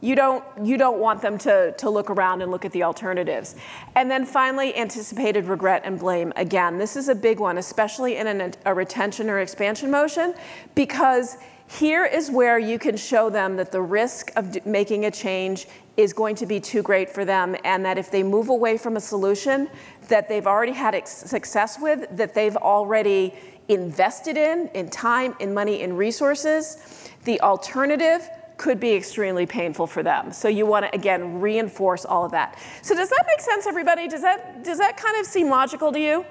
you 0.01 0.15
don't, 0.15 0.45
you 0.63 0.77
don't 0.77 0.99
want 0.99 1.23
them 1.23 1.39
to, 1.39 1.73
to 1.73 1.91
look 1.91 2.11
around 2.11 2.43
and 2.43 2.51
look 2.51 2.65
at 2.65 2.73
the 2.73 2.83
alternatives. 2.83 3.57
And 3.95 4.11
then 4.11 4.27
finally, 4.27 4.77
anticipated 4.77 5.47
regret 5.47 5.83
and 5.85 5.99
blame. 5.99 6.33
Again, 6.37 6.79
this 6.79 6.97
is 6.97 7.09
a 7.09 7.15
big 7.15 7.41
one, 7.41 7.59
especially 7.59 8.17
in 8.17 8.27
an, 8.27 8.55
a 8.67 8.75
retention 8.75 9.31
or 9.31 9.41
expansion 9.41 9.91
motion, 9.91 10.35
because 10.75 11.39
here 11.67 12.05
is 12.05 12.31
where 12.31 12.59
you 12.59 12.79
can 12.79 12.97
show 12.97 13.31
them 13.31 13.57
that 13.57 13.73
the 13.73 13.81
risk 13.81 14.31
of 14.37 14.67
making 14.67 15.07
a 15.07 15.11
change 15.11 15.67
is 15.97 16.13
going 16.13 16.37
to 16.37 16.47
be 16.47 16.61
too 16.61 16.83
great 16.83 17.09
for 17.09 17.25
them 17.25 17.57
and 17.65 17.85
that 17.85 17.99
if 17.99 18.11
they 18.11 18.23
move 18.23 18.49
away 18.49 18.77
from 18.77 18.97
a 18.97 19.01
solution 19.01 19.69
that 20.09 20.29
they've 20.29 20.47
already 20.47 20.73
had 20.73 21.07
success 21.07 21.79
with 21.81 22.07
that 22.17 22.35
they've 22.35 22.57
already 22.57 23.33
invested 23.69 24.37
in, 24.37 24.69
in 24.75 24.91
time, 24.91 25.35
in 25.41 25.55
money, 25.55 25.81
in 25.83 25.97
resources, 25.97 27.09
the 27.25 27.41
alternative 27.41 28.29
could 28.57 28.79
be 28.79 28.93
extremely 28.93 29.47
painful 29.47 29.87
for 29.87 30.03
them. 30.03 30.33
So 30.33 30.49
you 30.49 30.67
want 30.67 30.85
to 30.85 30.95
again 30.95 31.41
reinforce 31.41 32.05
all 32.05 32.25
of 32.25 32.31
that. 32.33 32.59
So 32.83 32.95
does 32.95 33.09
that 33.11 33.25
make 33.27 33.41
sense 33.41 33.67
everybody? 33.67 34.07
Does 34.07 34.23
that 34.23 34.63
does 34.63 34.79
that 34.79 34.97
kind 34.97 35.19
of 35.19 35.27
seem 35.27 35.49
logical 35.49 35.91
to 35.93 35.99
you? 35.99 36.25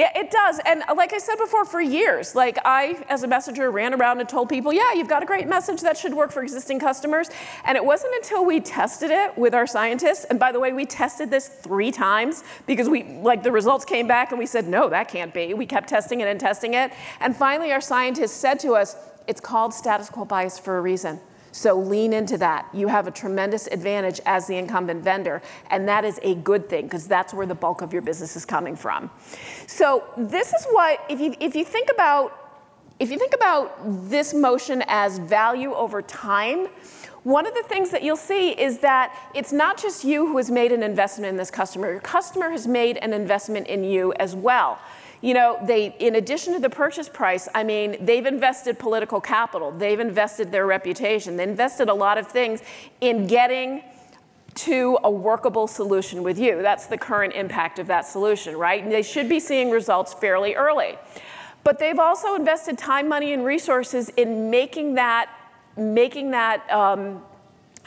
Yeah, 0.00 0.08
it 0.16 0.30
does. 0.30 0.58
And 0.64 0.82
uh, 0.88 0.94
like 0.94 1.12
I 1.12 1.18
said 1.18 1.36
before, 1.36 1.66
for 1.66 1.78
years, 1.78 2.34
like 2.34 2.56
I, 2.64 3.04
as 3.10 3.22
a 3.22 3.26
messenger, 3.26 3.70
ran 3.70 3.92
around 3.92 4.18
and 4.18 4.26
told 4.26 4.48
people, 4.48 4.72
yeah, 4.72 4.94
you've 4.94 5.10
got 5.10 5.22
a 5.22 5.26
great 5.26 5.46
message 5.46 5.82
that 5.82 5.98
should 5.98 6.14
work 6.14 6.32
for 6.32 6.42
existing 6.42 6.80
customers. 6.80 7.28
And 7.66 7.76
it 7.76 7.84
wasn't 7.84 8.14
until 8.14 8.46
we 8.46 8.60
tested 8.60 9.10
it 9.10 9.36
with 9.36 9.52
our 9.52 9.66
scientists, 9.66 10.24
and 10.24 10.40
by 10.40 10.52
the 10.52 10.58
way, 10.58 10.72
we 10.72 10.86
tested 10.86 11.30
this 11.30 11.48
three 11.48 11.90
times 11.90 12.42
because 12.66 12.88
we, 12.88 13.02
like, 13.20 13.42
the 13.42 13.52
results 13.52 13.84
came 13.84 14.06
back 14.06 14.30
and 14.30 14.38
we 14.38 14.46
said, 14.46 14.66
no, 14.66 14.88
that 14.88 15.08
can't 15.08 15.34
be. 15.34 15.52
We 15.52 15.66
kept 15.66 15.90
testing 15.90 16.22
it 16.22 16.28
and 16.28 16.40
testing 16.40 16.72
it. 16.72 16.92
And 17.20 17.36
finally, 17.36 17.70
our 17.70 17.82
scientists 17.82 18.32
said 18.32 18.58
to 18.60 18.72
us, 18.76 18.96
it's 19.26 19.42
called 19.42 19.74
status 19.74 20.08
quo 20.08 20.24
bias 20.24 20.58
for 20.58 20.78
a 20.78 20.80
reason. 20.80 21.20
So 21.52 21.78
lean 21.78 22.12
into 22.12 22.38
that. 22.38 22.68
You 22.72 22.88
have 22.88 23.06
a 23.06 23.10
tremendous 23.10 23.66
advantage 23.66 24.20
as 24.26 24.46
the 24.46 24.56
incumbent 24.56 25.02
vendor, 25.02 25.42
and 25.70 25.88
that 25.88 26.04
is 26.04 26.20
a 26.22 26.34
good 26.36 26.68
thing 26.68 26.84
because 26.84 27.06
that's 27.06 27.34
where 27.34 27.46
the 27.46 27.54
bulk 27.54 27.82
of 27.82 27.92
your 27.92 28.02
business 28.02 28.36
is 28.36 28.44
coming 28.44 28.76
from. 28.76 29.10
So 29.66 30.04
this 30.16 30.52
is 30.52 30.66
what 30.70 31.04
if 31.08 31.20
you 31.20 31.34
if 31.40 31.54
you 31.54 31.64
think 31.64 31.88
about 31.92 32.36
if 32.98 33.10
you 33.10 33.18
think 33.18 33.34
about 33.34 33.72
this 34.10 34.34
motion 34.34 34.84
as 34.86 35.18
value 35.18 35.72
over 35.72 36.02
time, 36.02 36.68
one 37.22 37.46
of 37.46 37.54
the 37.54 37.62
things 37.62 37.90
that 37.90 38.02
you'll 38.02 38.16
see 38.16 38.50
is 38.50 38.78
that 38.78 39.16
it's 39.34 39.52
not 39.52 39.80
just 39.80 40.04
you 40.04 40.26
who 40.26 40.36
has 40.36 40.50
made 40.50 40.70
an 40.70 40.82
investment 40.82 41.28
in 41.30 41.36
this 41.36 41.50
customer. 41.50 41.90
Your 41.90 42.00
customer 42.00 42.50
has 42.50 42.66
made 42.66 42.98
an 42.98 43.12
investment 43.12 43.66
in 43.68 43.84
you 43.84 44.12
as 44.14 44.34
well 44.34 44.78
you 45.22 45.34
know, 45.34 45.58
they, 45.62 45.94
in 45.98 46.14
addition 46.14 46.54
to 46.54 46.58
the 46.58 46.70
purchase 46.70 47.08
price, 47.08 47.48
I 47.54 47.62
mean, 47.62 48.04
they've 48.04 48.24
invested 48.24 48.78
political 48.78 49.20
capital, 49.20 49.70
they've 49.70 50.00
invested 50.00 50.50
their 50.50 50.66
reputation, 50.66 51.36
they 51.36 51.44
invested 51.44 51.88
a 51.88 51.94
lot 51.94 52.16
of 52.16 52.26
things 52.26 52.62
in 53.00 53.26
getting 53.26 53.82
to 54.54 54.98
a 55.04 55.10
workable 55.10 55.66
solution 55.66 56.22
with 56.22 56.38
you. 56.38 56.62
That's 56.62 56.86
the 56.86 56.98
current 56.98 57.34
impact 57.34 57.78
of 57.78 57.86
that 57.86 58.06
solution, 58.06 58.56
right? 58.56 58.82
And 58.82 58.90
they 58.90 59.02
should 59.02 59.28
be 59.28 59.40
seeing 59.40 59.70
results 59.70 60.14
fairly 60.14 60.54
early. 60.54 60.98
But 61.62 61.78
they've 61.78 61.98
also 61.98 62.34
invested 62.34 62.78
time, 62.78 63.08
money, 63.08 63.32
and 63.32 63.44
resources 63.44 64.08
in 64.10 64.50
making 64.50 64.94
that, 64.94 65.30
making 65.76 66.30
that 66.30 66.68
um, 66.70 67.22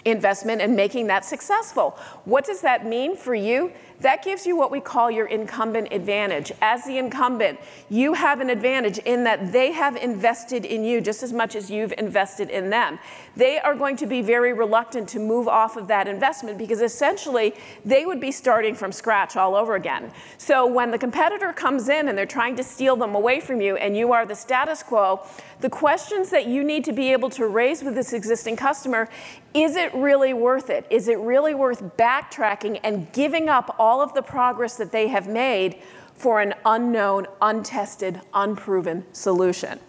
investment 0.05 0.61
and 0.61 0.75
making 0.75 1.07
that 1.07 1.25
successful. 1.25 1.91
What 2.25 2.45
does 2.45 2.61
that 2.61 2.85
mean 2.85 3.15
for 3.15 3.35
you? 3.35 3.71
That 4.03 4.21
gives 4.21 4.45
you 4.45 4.57
what 4.57 4.69
we 4.69 4.81
call 4.81 5.09
your 5.09 5.27
incumbent 5.27 5.93
advantage. 5.93 6.51
As 6.61 6.83
the 6.83 6.97
incumbent, 6.97 7.57
you 7.89 8.13
have 8.13 8.41
an 8.41 8.49
advantage 8.49 8.97
in 8.97 9.23
that 9.23 9.53
they 9.53 9.71
have 9.71 9.95
invested 9.95 10.65
in 10.65 10.83
you 10.83 10.99
just 10.99 11.23
as 11.23 11.31
much 11.31 11.55
as 11.55 11.71
you've 11.71 11.93
invested 11.97 12.49
in 12.49 12.69
them. 12.69 12.99
They 13.37 13.59
are 13.59 13.73
going 13.73 13.95
to 13.97 14.05
be 14.05 14.21
very 14.21 14.51
reluctant 14.51 15.07
to 15.09 15.19
move 15.19 15.47
off 15.47 15.77
of 15.77 15.87
that 15.87 16.09
investment 16.09 16.57
because 16.57 16.81
essentially 16.81 17.55
they 17.85 18.05
would 18.05 18.19
be 18.19 18.33
starting 18.33 18.75
from 18.75 18.91
scratch 18.91 19.37
all 19.37 19.55
over 19.55 19.75
again. 19.75 20.11
So 20.37 20.67
when 20.67 20.91
the 20.91 20.97
competitor 20.97 21.53
comes 21.53 21.87
in 21.87 22.09
and 22.09 22.17
they're 22.17 22.25
trying 22.25 22.57
to 22.57 22.63
steal 22.63 22.97
them 22.97 23.15
away 23.15 23.39
from 23.39 23.61
you 23.61 23.77
and 23.77 23.95
you 23.95 24.11
are 24.11 24.25
the 24.25 24.35
status 24.35 24.83
quo, 24.83 25.21
the 25.61 25.69
questions 25.69 26.29
that 26.31 26.45
you 26.45 26.61
need 26.61 26.83
to 26.83 26.91
be 26.91 27.13
able 27.13 27.29
to 27.29 27.47
raise 27.47 27.81
with 27.81 27.95
this 27.95 28.11
existing 28.11 28.57
customer 28.57 29.07
is 29.53 29.75
it 29.75 29.93
really 29.93 30.33
worth 30.33 30.71
it? 30.71 30.85
Is 30.89 31.07
it 31.07 31.19
really 31.19 31.53
worth 31.53 31.95
backtracking 31.95 32.79
and 32.83 33.11
giving 33.13 33.49
up 33.49 33.75
all 33.77 33.92
of 34.01 34.13
the 34.13 34.21
progress 34.21 34.77
that 34.77 34.91
they 34.91 35.07
have 35.07 35.27
made 35.27 35.77
for 36.15 36.41
an 36.41 36.53
unknown, 36.65 37.27
untested, 37.41 38.21
unproven 38.33 39.05
solution? 39.13 39.79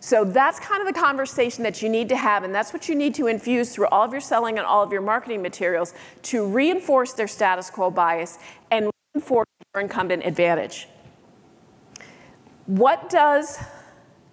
So 0.00 0.24
that's 0.24 0.60
kind 0.60 0.80
of 0.80 0.86
the 0.86 0.98
conversation 0.98 1.64
that 1.64 1.82
you 1.82 1.88
need 1.88 2.08
to 2.10 2.16
have, 2.16 2.44
and 2.44 2.54
that's 2.54 2.72
what 2.72 2.88
you 2.88 2.94
need 2.94 3.14
to 3.16 3.26
infuse 3.26 3.74
through 3.74 3.88
all 3.88 4.04
of 4.04 4.12
your 4.12 4.20
selling 4.20 4.56
and 4.56 4.66
all 4.66 4.82
of 4.82 4.92
your 4.92 5.02
marketing 5.02 5.42
materials 5.42 5.92
to 6.22 6.46
reinforce 6.46 7.12
their 7.12 7.26
status 7.26 7.68
quo 7.68 7.90
bias 7.90 8.38
and 8.70 8.90
reinforce 9.14 9.48
your 9.74 9.82
incumbent 9.82 10.24
advantage. 10.24 10.88
What 12.66 13.10
does 13.10 13.58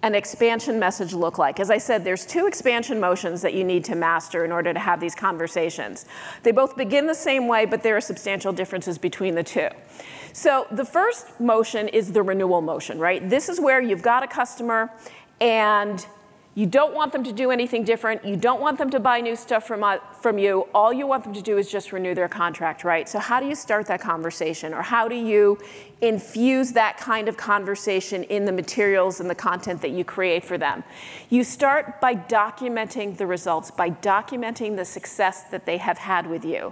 an 0.05 0.13
expansion 0.13 0.77
message 0.77 1.13
look 1.13 1.39
like? 1.39 1.59
As 1.59 1.71
I 1.71 1.79
said, 1.79 2.03
there's 2.03 2.27
two 2.27 2.45
expansion 2.45 2.99
motions 2.99 3.41
that 3.41 3.55
you 3.55 3.63
need 3.63 3.83
to 3.85 3.95
master 3.95 4.45
in 4.45 4.51
order 4.51 4.71
to 4.71 4.79
have 4.79 4.99
these 4.99 5.15
conversations. 5.15 6.05
They 6.43 6.51
both 6.51 6.77
begin 6.77 7.07
the 7.07 7.15
same 7.15 7.47
way, 7.47 7.65
but 7.65 7.81
there 7.81 7.97
are 7.97 8.01
substantial 8.01 8.53
differences 8.53 8.99
between 8.99 9.33
the 9.33 9.41
two. 9.41 9.67
So 10.31 10.67
the 10.69 10.85
first 10.85 11.39
motion 11.39 11.87
is 11.87 12.11
the 12.11 12.21
renewal 12.21 12.61
motion, 12.61 12.99
right? 12.99 13.27
This 13.27 13.49
is 13.49 13.59
where 13.59 13.81
you've 13.81 14.03
got 14.03 14.21
a 14.21 14.27
customer 14.27 14.91
and 15.41 16.05
you 16.57 16.65
don't 16.65 16.95
want 16.95 17.11
them 17.11 17.25
to 17.25 17.33
do 17.33 17.51
anything 17.51 17.83
different. 17.83 18.23
You 18.23 18.37
don't 18.37 18.61
want 18.61 18.77
them 18.77 18.89
to 18.91 18.99
buy 18.99 19.19
new 19.19 19.35
stuff 19.35 19.67
from, 19.67 19.83
uh, 19.83 19.97
from 20.21 20.37
you. 20.37 20.69
All 20.73 20.93
you 20.93 21.05
want 21.05 21.25
them 21.25 21.33
to 21.33 21.41
do 21.41 21.57
is 21.57 21.69
just 21.69 21.91
renew 21.91 22.15
their 22.15 22.29
contract, 22.29 22.85
right? 22.85 23.09
So, 23.09 23.19
how 23.19 23.41
do 23.41 23.45
you 23.45 23.55
start 23.55 23.87
that 23.87 23.99
conversation? 23.99 24.73
Or 24.73 24.81
how 24.81 25.09
do 25.09 25.15
you 25.15 25.59
infuse 25.99 26.71
that 26.71 26.97
kind 26.97 27.27
of 27.27 27.35
conversation 27.35 28.23
in 28.23 28.45
the 28.45 28.53
materials 28.53 29.19
and 29.19 29.29
the 29.29 29.35
content 29.35 29.81
that 29.81 29.91
you 29.91 30.05
create 30.05 30.45
for 30.45 30.57
them? 30.57 30.85
You 31.29 31.43
start 31.43 31.99
by 31.99 32.15
documenting 32.15 33.17
the 33.17 33.27
results, 33.27 33.69
by 33.69 33.89
documenting 33.89 34.77
the 34.77 34.85
success 34.85 35.43
that 35.51 35.65
they 35.65 35.75
have 35.75 35.97
had 35.97 36.25
with 36.25 36.45
you. 36.45 36.71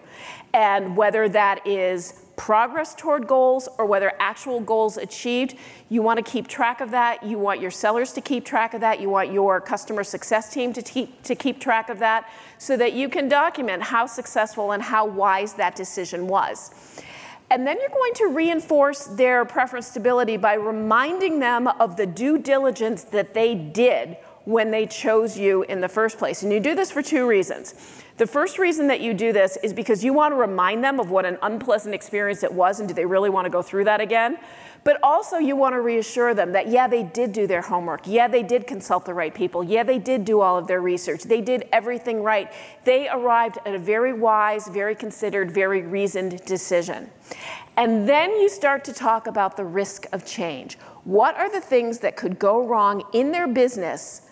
And 0.53 0.95
whether 0.95 1.27
that 1.27 1.67
is 1.67 2.22
progress 2.35 2.95
toward 2.95 3.27
goals 3.27 3.69
or 3.77 3.85
whether 3.85 4.13
actual 4.19 4.59
goals 4.59 4.97
achieved, 4.97 5.55
you 5.89 6.01
want 6.01 6.23
to 6.23 6.31
keep 6.31 6.47
track 6.47 6.81
of 6.81 6.91
that. 6.91 7.23
You 7.23 7.37
want 7.37 7.61
your 7.61 7.71
sellers 7.71 8.11
to 8.13 8.21
keep 8.21 8.45
track 8.45 8.73
of 8.73 8.81
that. 8.81 8.99
You 8.99 9.09
want 9.09 9.31
your 9.31 9.61
customer 9.61 10.03
success 10.03 10.51
team 10.51 10.73
to 10.73 10.81
keep, 10.81 11.21
to 11.23 11.35
keep 11.35 11.59
track 11.59 11.89
of 11.89 11.99
that 11.99 12.29
so 12.57 12.75
that 12.77 12.93
you 12.93 13.09
can 13.09 13.29
document 13.29 13.83
how 13.83 14.05
successful 14.05 14.71
and 14.71 14.81
how 14.81 15.05
wise 15.05 15.53
that 15.53 15.75
decision 15.75 16.27
was. 16.27 17.01
And 17.49 17.67
then 17.67 17.77
you're 17.79 17.89
going 17.89 18.13
to 18.15 18.27
reinforce 18.27 19.05
their 19.05 19.45
preference 19.45 19.87
stability 19.87 20.37
by 20.37 20.55
reminding 20.55 21.39
them 21.39 21.67
of 21.67 21.97
the 21.97 22.07
due 22.07 22.39
diligence 22.39 23.03
that 23.05 23.33
they 23.33 23.53
did 23.53 24.17
when 24.45 24.71
they 24.71 24.85
chose 24.85 25.37
you 25.37 25.63
in 25.63 25.79
the 25.79 25.87
first 25.87 26.17
place. 26.17 26.43
And 26.43 26.51
you 26.51 26.59
do 26.59 26.75
this 26.75 26.91
for 26.91 27.01
two 27.01 27.27
reasons. 27.27 28.02
The 28.17 28.27
first 28.27 28.59
reason 28.59 28.87
that 28.87 29.01
you 29.01 29.13
do 29.13 29.33
this 29.33 29.57
is 29.63 29.73
because 29.73 30.03
you 30.03 30.13
want 30.13 30.33
to 30.33 30.35
remind 30.35 30.83
them 30.83 30.99
of 30.99 31.09
what 31.09 31.25
an 31.25 31.37
unpleasant 31.41 31.95
experience 31.95 32.43
it 32.43 32.53
was 32.53 32.79
and 32.79 32.87
do 32.87 32.93
they 32.93 33.05
really 33.05 33.29
want 33.29 33.45
to 33.45 33.49
go 33.49 33.63
through 33.63 33.85
that 33.85 34.01
again? 34.01 34.37
But 34.83 34.99
also, 35.01 35.37
you 35.37 35.55
want 35.55 35.73
to 35.73 35.81
reassure 35.81 36.33
them 36.33 36.51
that, 36.51 36.67
yeah, 36.67 36.87
they 36.87 37.03
did 37.03 37.31
do 37.31 37.47
their 37.47 37.61
homework. 37.61 38.01
Yeah, 38.05 38.27
they 38.27 38.43
did 38.43 38.67
consult 38.67 39.05
the 39.05 39.13
right 39.13 39.33
people. 39.33 39.63
Yeah, 39.63 39.83
they 39.83 39.97
did 39.97 40.25
do 40.25 40.41
all 40.41 40.57
of 40.57 40.67
their 40.67 40.81
research. 40.81 41.23
They 41.23 41.39
did 41.39 41.69
everything 41.71 42.21
right. 42.21 42.51
They 42.83 43.07
arrived 43.07 43.59
at 43.65 43.73
a 43.73 43.79
very 43.79 44.11
wise, 44.11 44.67
very 44.67 44.93
considered, 44.93 45.51
very 45.51 45.83
reasoned 45.83 46.43
decision. 46.45 47.09
And 47.77 48.07
then 48.07 48.31
you 48.31 48.49
start 48.49 48.83
to 48.85 48.93
talk 48.93 49.25
about 49.25 49.55
the 49.55 49.63
risk 49.63 50.05
of 50.11 50.25
change. 50.25 50.77
What 51.05 51.35
are 51.37 51.49
the 51.49 51.61
things 51.61 51.99
that 51.99 52.17
could 52.17 52.37
go 52.37 52.67
wrong 52.67 53.03
in 53.13 53.31
their 53.31 53.47
business 53.47 54.22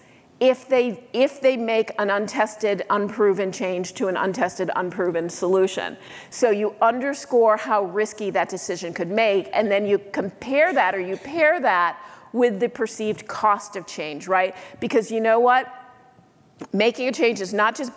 if 0.41 0.67
they, 0.67 1.03
if 1.13 1.39
they 1.39 1.55
make 1.55 1.91
an 1.99 2.09
untested, 2.09 2.83
unproven 2.89 3.51
change 3.51 3.93
to 3.93 4.07
an 4.07 4.17
untested, 4.17 4.71
unproven 4.75 5.29
solution. 5.29 5.95
So 6.31 6.49
you 6.49 6.73
underscore 6.81 7.57
how 7.57 7.83
risky 7.83 8.31
that 8.31 8.49
decision 8.49 8.91
could 8.91 9.09
make, 9.09 9.49
and 9.53 9.71
then 9.71 9.85
you 9.85 9.99
compare 10.11 10.73
that 10.73 10.95
or 10.95 10.99
you 10.99 11.15
pair 11.15 11.61
that 11.61 12.03
with 12.33 12.59
the 12.59 12.69
perceived 12.69 13.27
cost 13.27 13.75
of 13.75 13.85
change, 13.85 14.27
right? 14.27 14.55
Because 14.79 15.11
you 15.11 15.21
know 15.21 15.39
what? 15.39 15.71
Making 16.73 17.07
a 17.09 17.11
change 17.11 17.39
is 17.39 17.53
not 17.53 17.75
just 17.75 17.91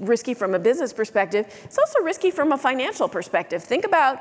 risky 0.00 0.32
from 0.32 0.54
a 0.54 0.58
business 0.58 0.94
perspective, 0.94 1.46
it's 1.64 1.78
also 1.78 2.00
risky 2.00 2.30
from 2.30 2.52
a 2.52 2.58
financial 2.58 3.08
perspective. 3.08 3.62
Think 3.62 3.84
about 3.84 4.20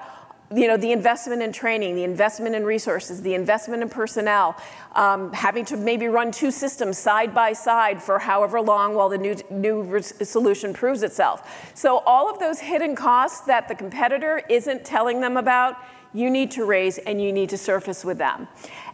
you 0.56 0.68
know, 0.68 0.78
the 0.78 0.92
investment 0.92 1.44
in 1.44 1.52
training, 1.52 1.96
the 1.96 2.04
investment 2.04 2.56
in 2.56 2.66
resources, 2.66 3.22
the 3.22 3.36
investment 3.36 3.84
in 3.84 3.90
personnel, 3.90 4.56
um, 4.96 5.32
having 5.32 5.64
to 5.66 5.78
maybe 5.78 6.08
run 6.08 6.32
two 6.32 6.50
systems 6.50 6.98
side 6.98 7.36
by 7.36 7.54
side 7.54 8.02
for 8.02 8.18
however 8.18 8.60
long 8.60 8.96
while 8.96 9.10
the 9.10 9.18
new, 9.18 9.36
new 9.52 10.02
solution 10.02 10.74
proves 10.74 11.04
itself. 11.04 11.72
So 11.76 12.00
all 12.00 12.30
of 12.30 12.40
those 12.40 12.60
hidden 12.60 12.96
costs 12.96 13.42
that 13.42 13.68
the 13.68 13.76
competitor 13.76 14.42
isn't 14.50 14.84
telling 14.84 15.22
them 15.22 15.38
about, 15.38 15.78
you 16.14 16.32
need 16.32 16.50
to 16.52 16.66
raise 16.66 16.98
and 16.98 17.22
you 17.22 17.32
need 17.32 17.50
to 17.50 17.58
surface 17.58 18.04
with 18.04 18.18
them. 18.18 18.48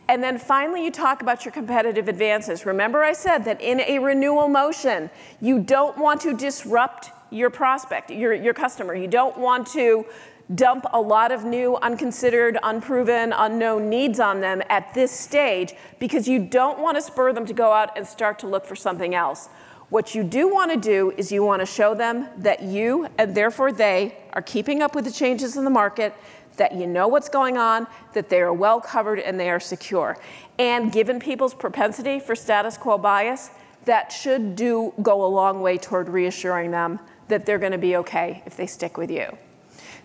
And 0.10 0.22
then 0.22 0.38
finally, 0.38 0.84
you 0.84 0.92
talk 0.92 1.22
about 1.22 1.46
your 1.46 1.54
competitive 1.54 2.10
advances. 2.10 2.66
Remember, 2.66 3.04
I 3.04 3.14
said 3.14 3.46
that 3.46 3.62
in 3.62 3.80
a 3.80 4.00
renewal 4.00 4.50
motion, 4.50 5.10
you 5.40 5.60
don't 5.60 5.98
want 5.98 6.22
to 6.22 6.36
disrupt 6.36 7.12
your 7.32 7.50
prospect, 7.50 8.12
your, 8.12 8.34
your 8.34 8.54
customer. 8.54 8.94
You 8.94 9.08
don't 9.08 9.38
want 9.38 9.68
to 9.68 10.06
dump 10.54 10.86
a 10.94 11.02
lot 11.02 11.32
of 11.32 11.44
new, 11.44 11.76
unconsidered, 11.78 12.58
unproven, 12.62 13.34
unknown 13.36 13.90
needs 13.90 14.20
on 14.20 14.42
them 14.42 14.62
at 14.70 14.94
this 14.94 15.12
stage 15.12 15.74
because 16.00 16.28
you 16.28 16.40
don't 16.40 16.80
want 16.80 16.96
to 16.98 17.02
spur 17.02 17.34
them 17.34 17.46
to 17.46 17.54
go 17.54 17.72
out 17.72 17.98
and 17.98 18.06
start 18.06 18.38
to 18.40 18.48
look 18.48 18.66
for 18.66 18.76
something 18.76 19.16
else. 19.16 19.50
What 19.90 20.14
you 20.14 20.24
do 20.24 20.52
want 20.52 20.72
to 20.72 20.78
do 20.78 21.12
is 21.18 21.32
you 21.32 21.44
want 21.44 21.62
to 21.62 21.66
show 21.66 21.96
them 21.96 22.28
that 22.38 22.62
you, 22.62 23.08
and 23.18 23.36
therefore 23.36 23.72
they, 23.72 24.18
are 24.34 24.42
keeping 24.42 24.82
up 24.82 24.96
with 24.96 25.06
the 25.06 25.12
changes 25.12 25.58
in 25.58 25.64
the 25.64 25.70
market, 25.70 26.14
that 26.58 26.74
you 26.74 26.88
know 26.88 27.08
what's 27.08 27.30
going 27.30 27.58
on, 27.58 27.88
that 28.14 28.30
they 28.30 28.42
are 28.42 28.54
well 28.54 28.80
covered 28.80 29.20
and 29.20 29.40
they 29.40 29.50
are 29.50 29.60
secure. 29.60 30.18
And 30.58 30.92
given 30.92 31.20
people's 31.20 31.54
propensity 31.54 32.20
for 32.20 32.36
status 32.36 32.78
quo 32.78 32.98
bias, 32.98 33.52
that 33.86 34.12
should 34.12 34.56
do 34.56 34.94
go 35.02 35.24
a 35.24 35.28
long 35.28 35.62
way 35.62 35.78
toward 35.78 36.10
reassuring 36.10 36.72
them 36.72 37.00
that 37.28 37.46
they're 37.46 37.60
going 37.60 37.72
to 37.72 37.78
be 37.78 37.96
okay 37.98 38.42
if 38.46 38.58
they 38.58 38.68
stick 38.68 38.98
with 38.98 39.12
you. 39.12 39.38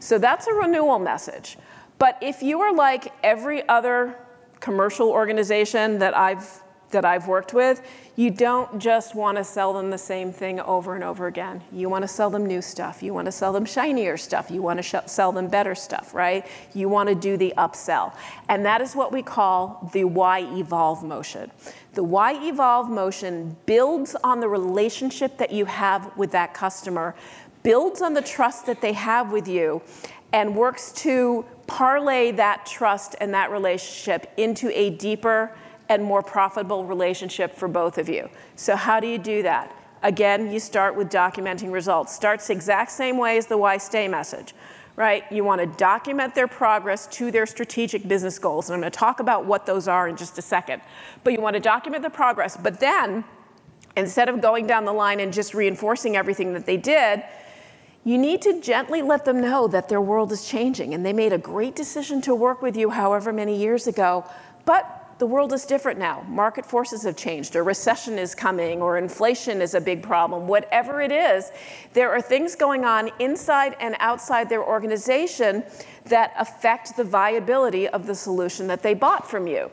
So 0.01 0.19
that's 0.19 0.47
a 0.47 0.53
renewal 0.53 0.99
message. 0.99 1.57
But 1.99 2.19
if 2.21 2.43
you 2.43 2.61
are 2.63 2.75
like 2.75 3.13
every 3.23 3.67
other 3.69 4.17
commercial 4.59 5.11
organization 5.11 5.99
that 5.99 6.17
I've 6.17 6.63
that 6.91 7.05
I've 7.05 7.29
worked 7.29 7.55
with, 7.55 7.83
you 8.17 8.31
don't 8.31 8.81
just 8.81 9.15
want 9.15 9.39
to 9.39 9.45
sell 9.45 9.73
them 9.73 9.91
the 9.91 9.99
same 9.99 10.33
thing 10.33 10.61
over 10.61 10.95
and 10.95 11.05
over 11.05 11.27
again. 11.27 11.63
You 11.73 11.89
want 11.89 12.03
to 12.03 12.09
sell 12.09 12.31
them 12.31 12.45
new 12.45 12.61
stuff. 12.61 13.03
You 13.03 13.15
want 13.15 13.27
to 13.27 13.33
sell 13.33 13.53
them 13.53 13.65
shinier 13.65 14.17
stuff. 14.17 14.51
You 14.51 14.61
want 14.61 14.79
to 14.79 14.83
sh- 14.83 15.07
sell 15.07 15.31
them 15.33 15.49
better 15.49 15.75
stuff, 15.75 16.15
right? 16.15 16.47
You 16.75 16.89
want 16.89 17.09
to 17.09 17.15
do 17.15 17.37
the 17.37 17.55
upsell. 17.57 18.13
And 18.49 18.65
that 18.67 18.81
is 18.81 18.97
what 18.97 19.13
we 19.13 19.23
call 19.23 19.89
the 19.93 20.05
why 20.05 20.41
evolve 20.41 21.05
motion. 21.05 21.51
The 21.93 22.03
why 22.03 22.33
evolve 22.47 22.91
motion 22.91 23.57
builds 23.67 24.17
on 24.25 24.41
the 24.41 24.49
relationship 24.49 25.39
that 25.39 25.53
you 25.53 25.65
have 25.67 26.17
with 26.17 26.33
that 26.33 26.55
customer 26.55 27.15
builds 27.63 28.03
on 28.03 28.15
the 28.15 28.23
trust 28.23 28.67
that 28.67 28.81
they 28.81 28.93
have 28.93 29.33
with 29.33 29.47
you 29.49 29.83
and 30.33 30.55
works 30.55 30.93
to 30.93 31.45
parlay 31.67 32.33
that 32.33 32.67
trust 32.67 33.15
and 33.21 33.35
that 33.35 33.51
relationship 33.51 34.33
into 34.37 34.71
a 34.79 34.91
deeper 34.91 35.55
and 35.89 36.03
more 36.03 36.23
profitable 36.23 36.85
relationship 36.85 37.55
for 37.55 37.69
both 37.69 37.99
of 37.99 38.09
you. 38.09 38.29
So, 38.57 38.77
how 38.77 39.01
do 39.01 39.07
you 39.07 39.19
do 39.19 39.43
that? 39.43 39.75
Again, 40.03 40.51
you 40.51 40.61
start 40.61 40.97
with 40.97 41.11
documenting 41.11 41.71
results. 41.71 42.15
Starts 42.15 42.47
the 42.47 42.55
exact 42.55 42.91
same 42.93 43.19
way 43.19 43.37
as 43.37 43.47
the 43.47 43.59
why 43.59 43.77
stay 43.77 44.09
message, 44.09 44.55
right? 44.97 45.25
You 45.31 45.45
want 45.45 45.61
to 45.61 45.67
document 45.79 46.35
their 46.35 46.49
progress 46.49 47.07
to 47.09 47.31
their 47.31 47.45
strategic 47.45 48.09
business 48.09 48.39
goals. 48.39 48.71
And 48.71 48.75
I'm 48.75 48.81
going 48.81 48.91
to 48.91 48.99
talk 48.99 49.21
about 49.21 49.45
what 49.45 49.67
those 49.67 49.89
are 49.89 50.09
in 50.09 50.17
just 50.17 50.39
a 50.39 50.43
second. 50.43 50.81
But 51.23 51.35
you 51.35 51.41
want 51.41 51.55
to 51.55 51.61
document 51.61 52.03
the 52.03 52.11
progress. 52.11 52.57
But 52.57 52.81
then, 52.81 53.25
instead 53.97 54.29
of 54.29 54.41
going 54.41 54.67
down 54.67 54.87
the 54.87 54.93
line 54.93 55.21
and 55.21 55.33
just 55.33 55.55
reinforcing 55.55 56.17
everything 56.17 56.55
that 56.55 56.65
they 56.65 56.79
did, 56.79 57.23
you 58.05 58.17
need 58.17 58.43
to 58.43 58.61
gently 58.61 59.03
let 59.03 59.25
them 59.25 59.41
know 59.41 59.69
that 59.69 59.89
their 59.89 60.01
world 60.01 60.33
is 60.33 60.49
changing 60.49 60.95
and 60.95 61.05
they 61.05 61.13
made 61.13 61.33
a 61.33 61.39
great 61.39 61.77
decision 61.77 62.21
to 62.23 62.35
work 62.35 62.63
with 62.63 62.77
you 62.77 62.91
however 62.91 63.33
many 63.33 63.57
years 63.57 63.87
ago, 63.87 64.25
but 64.65 64.97
the 65.21 65.27
world 65.27 65.53
is 65.53 65.67
different 65.67 65.99
now. 65.99 66.23
Market 66.29 66.65
forces 66.65 67.03
have 67.03 67.15
changed. 67.15 67.55
A 67.55 67.63
recession 67.63 68.19
is 68.19 68.35
coming, 68.35 68.81
or 68.81 68.97
inflation 68.97 69.61
is 69.61 69.75
a 69.75 69.81
big 69.81 70.03
problem. 70.03 70.49
Whatever 70.49 71.03
it 71.03 71.13
is, 71.13 71.53
there 71.93 72.11
are 72.11 72.23
things 72.23 72.57
going 72.57 72.87
on 72.87 73.11
inside 73.19 73.77
and 73.81 73.97
outside 74.01 74.49
their 74.49 74.65
organization 74.65 75.63
that 76.07 76.33
affect 76.39 76.97
the 76.97 77.05
viability 77.05 77.87
of 77.87 78.07
the 78.07 78.15
solution 78.15 78.67
that 78.69 78.83
they 78.83 78.95
bought 78.95 79.31
from 79.31 79.47
you. 79.47 79.71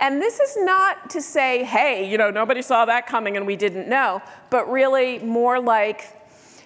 And 0.00 0.20
this 0.20 0.38
is 0.38 0.58
not 0.58 1.08
to 1.10 1.22
say, 1.22 1.64
hey, 1.64 2.06
you 2.06 2.18
know, 2.18 2.30
nobody 2.30 2.60
saw 2.60 2.84
that 2.84 3.06
coming 3.06 3.38
and 3.38 3.46
we 3.46 3.56
didn't 3.56 3.88
know, 3.88 4.20
but 4.50 4.70
really 4.70 5.18
more 5.20 5.58
like, 5.58 6.19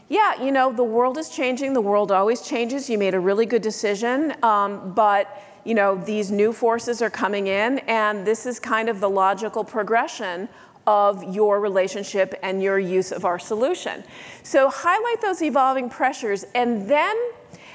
yeah, 0.09 0.43
you 0.43 0.53
know, 0.53 0.73
the 0.73 0.85
world 0.85 1.17
is 1.19 1.29
changing. 1.29 1.73
The 1.73 1.81
world 1.81 2.13
always 2.13 2.43
changes. 2.43 2.91
You 2.91 2.99
made 2.99 3.15
a 3.15 3.21
really 3.21 3.47
good 3.47 3.63
decision, 3.63 4.35
um, 4.43 4.93
but 4.95 5.43
you 5.65 5.75
know, 5.75 5.97
these 5.97 6.31
new 6.31 6.53
forces 6.53 7.01
are 7.01 7.09
coming 7.09 7.47
in, 7.47 7.79
and 7.81 8.27
this 8.27 8.45
is 8.45 8.61
kind 8.61 8.91
of 8.91 9.01
the 9.01 9.09
logical 9.09 9.65
progression 9.65 10.49
of 10.87 11.35
your 11.35 11.59
relationship 11.61 12.35
and 12.43 12.63
your 12.63 12.79
use 12.79 13.11
of 13.11 13.25
our 13.25 13.39
solution. 13.39 14.05
So 14.43 14.69
highlight 14.69 15.23
those 15.23 15.41
evolving 15.41 15.89
pressures, 15.89 16.45
and 16.55 16.89
then 16.89 17.17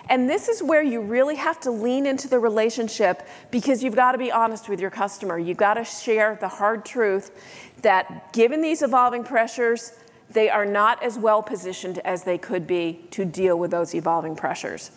and 0.10 0.28
this 0.28 0.50
is 0.50 0.64
where 0.64 0.82
you 0.82 1.02
really 1.02 1.36
have 1.36 1.60
to 1.62 1.72
lean 1.72 2.08
into 2.08 2.28
the 2.28 2.40
relationship 2.40 3.28
because 3.52 3.84
you've 3.84 3.96
got 3.96 4.14
to 4.14 4.18
be 4.18 4.32
honest 4.32 4.68
with 4.68 4.82
your 4.82 4.90
customer. 4.90 5.38
You've 5.38 5.58
got 5.58 5.76
to 5.76 5.84
share 5.84 6.36
the 6.42 6.48
hard 6.48 6.84
truth 6.84 7.32
that 7.84 8.34
given 8.34 8.62
these 8.62 8.82
evolving 8.82 9.24
pressures, 9.24 9.94
they 10.32 10.50
are 10.50 10.66
not 10.66 11.02
as 11.04 11.18
well 11.18 11.42
positioned 11.42 12.00
as 12.00 12.24
they 12.24 12.38
could 12.38 12.68
be 12.68 13.02
to 13.12 13.26
deal 13.26 13.58
with 13.58 13.72
those 13.72 13.96
evolving 13.96 14.36
pressures. 14.36 14.92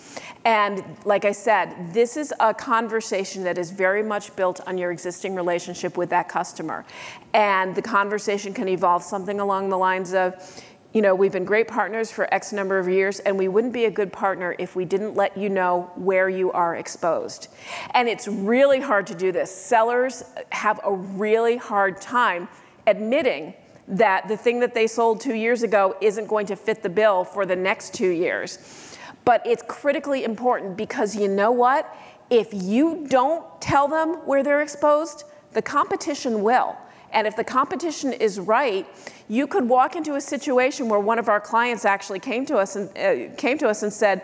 And 0.45 0.85
like 1.05 1.25
I 1.25 1.33
said, 1.33 1.93
this 1.93 2.17
is 2.17 2.35
a 2.39 2.53
conversation 2.53 3.45
that 3.45 3.57
is 3.57 3.71
very 3.71 4.03
much 4.03 4.35
built 4.37 4.61
on 4.67 4.77
your 4.77 4.91
existing 4.91 5.35
relationship 5.35 5.97
with 5.97 6.11
that 6.11 6.29
customer. 6.29 6.85
And 7.33 7.75
the 7.75 7.83
conversation 7.83 8.53
can 8.53 8.69
evolve 8.69 9.03
something 9.03 9.41
along 9.41 9.71
the 9.71 9.79
lines 9.79 10.13
of, 10.13 10.63
you 10.93 11.01
know, 11.01 11.15
we've 11.15 11.33
been 11.33 11.47
great 11.47 11.69
partners 11.69 12.11
for 12.11 12.33
X 12.35 12.53
number 12.53 12.79
of 12.79 12.87
years, 12.87 13.19
and 13.21 13.39
we 13.39 13.49
wouldn't 13.49 13.73
be 13.73 13.87
a 13.87 13.91
good 13.91 14.13
partner 14.13 14.55
if 14.59 14.77
we 14.77 14.85
didn't 14.85 15.15
let 15.15 15.35
you 15.39 15.49
know 15.49 15.91
where 15.97 16.29
you 16.29 16.53
are 16.53 16.77
exposed. 16.77 17.49
And 17.95 18.07
it's 18.11 18.29
really 18.29 18.81
hard 18.81 19.07
to 19.07 19.15
do 19.15 19.33
this. 19.33 19.51
Sellers 19.51 20.23
have 20.51 20.79
a 20.85 20.93
really 20.93 21.57
hard 21.57 21.99
time 22.03 22.49
admitting 22.87 23.55
that 23.89 24.29
the 24.29 24.37
thing 24.37 24.61
that 24.61 24.75
they 24.75 24.87
sold 24.87 25.21
two 25.21 25.35
years 25.35 25.63
ago 25.63 25.97
isn't 26.01 26.27
going 26.29 26.47
to 26.47 26.57
fit 26.57 26.83
the 26.83 26.89
bill 26.89 27.25
for 27.25 27.45
the 27.45 27.57
next 27.57 27.95
two 27.95 28.11
years. 28.11 28.97
But 29.25 29.47
it's 29.47 29.63
critically 29.67 30.25
important 30.25 30.77
because 30.77 31.15
you 31.15 31.29
know 31.29 31.53
what? 31.53 31.95
If 32.31 32.49
you 32.53 33.07
don't 33.09 33.45
tell 33.61 33.89
them 33.89 34.15
where 34.27 34.43
they're 34.43 34.63
exposed, 34.63 35.25
the 35.53 35.63
competition 35.63 36.43
will. 36.43 36.77
And 37.13 37.27
if 37.27 37.37
the 37.37 37.45
competition 37.45 38.13
is 38.13 38.41
right, 38.41 38.87
you 39.29 39.47
could 39.47 39.69
walk 39.69 39.97
into 39.97 40.15
a 40.15 40.21
situation 40.21 40.89
where 40.89 41.01
one 41.01 41.19
of 41.19 41.29
our 41.29 41.41
clients 41.41 41.85
actually 41.85 42.21
came 42.21 42.47
to 42.47 42.57
us 42.57 42.77
and 42.77 42.89
uh, 42.97 43.35
came 43.37 43.59
to 43.59 43.69
us 43.69 43.83
and 43.83 43.93
said, 43.93 44.23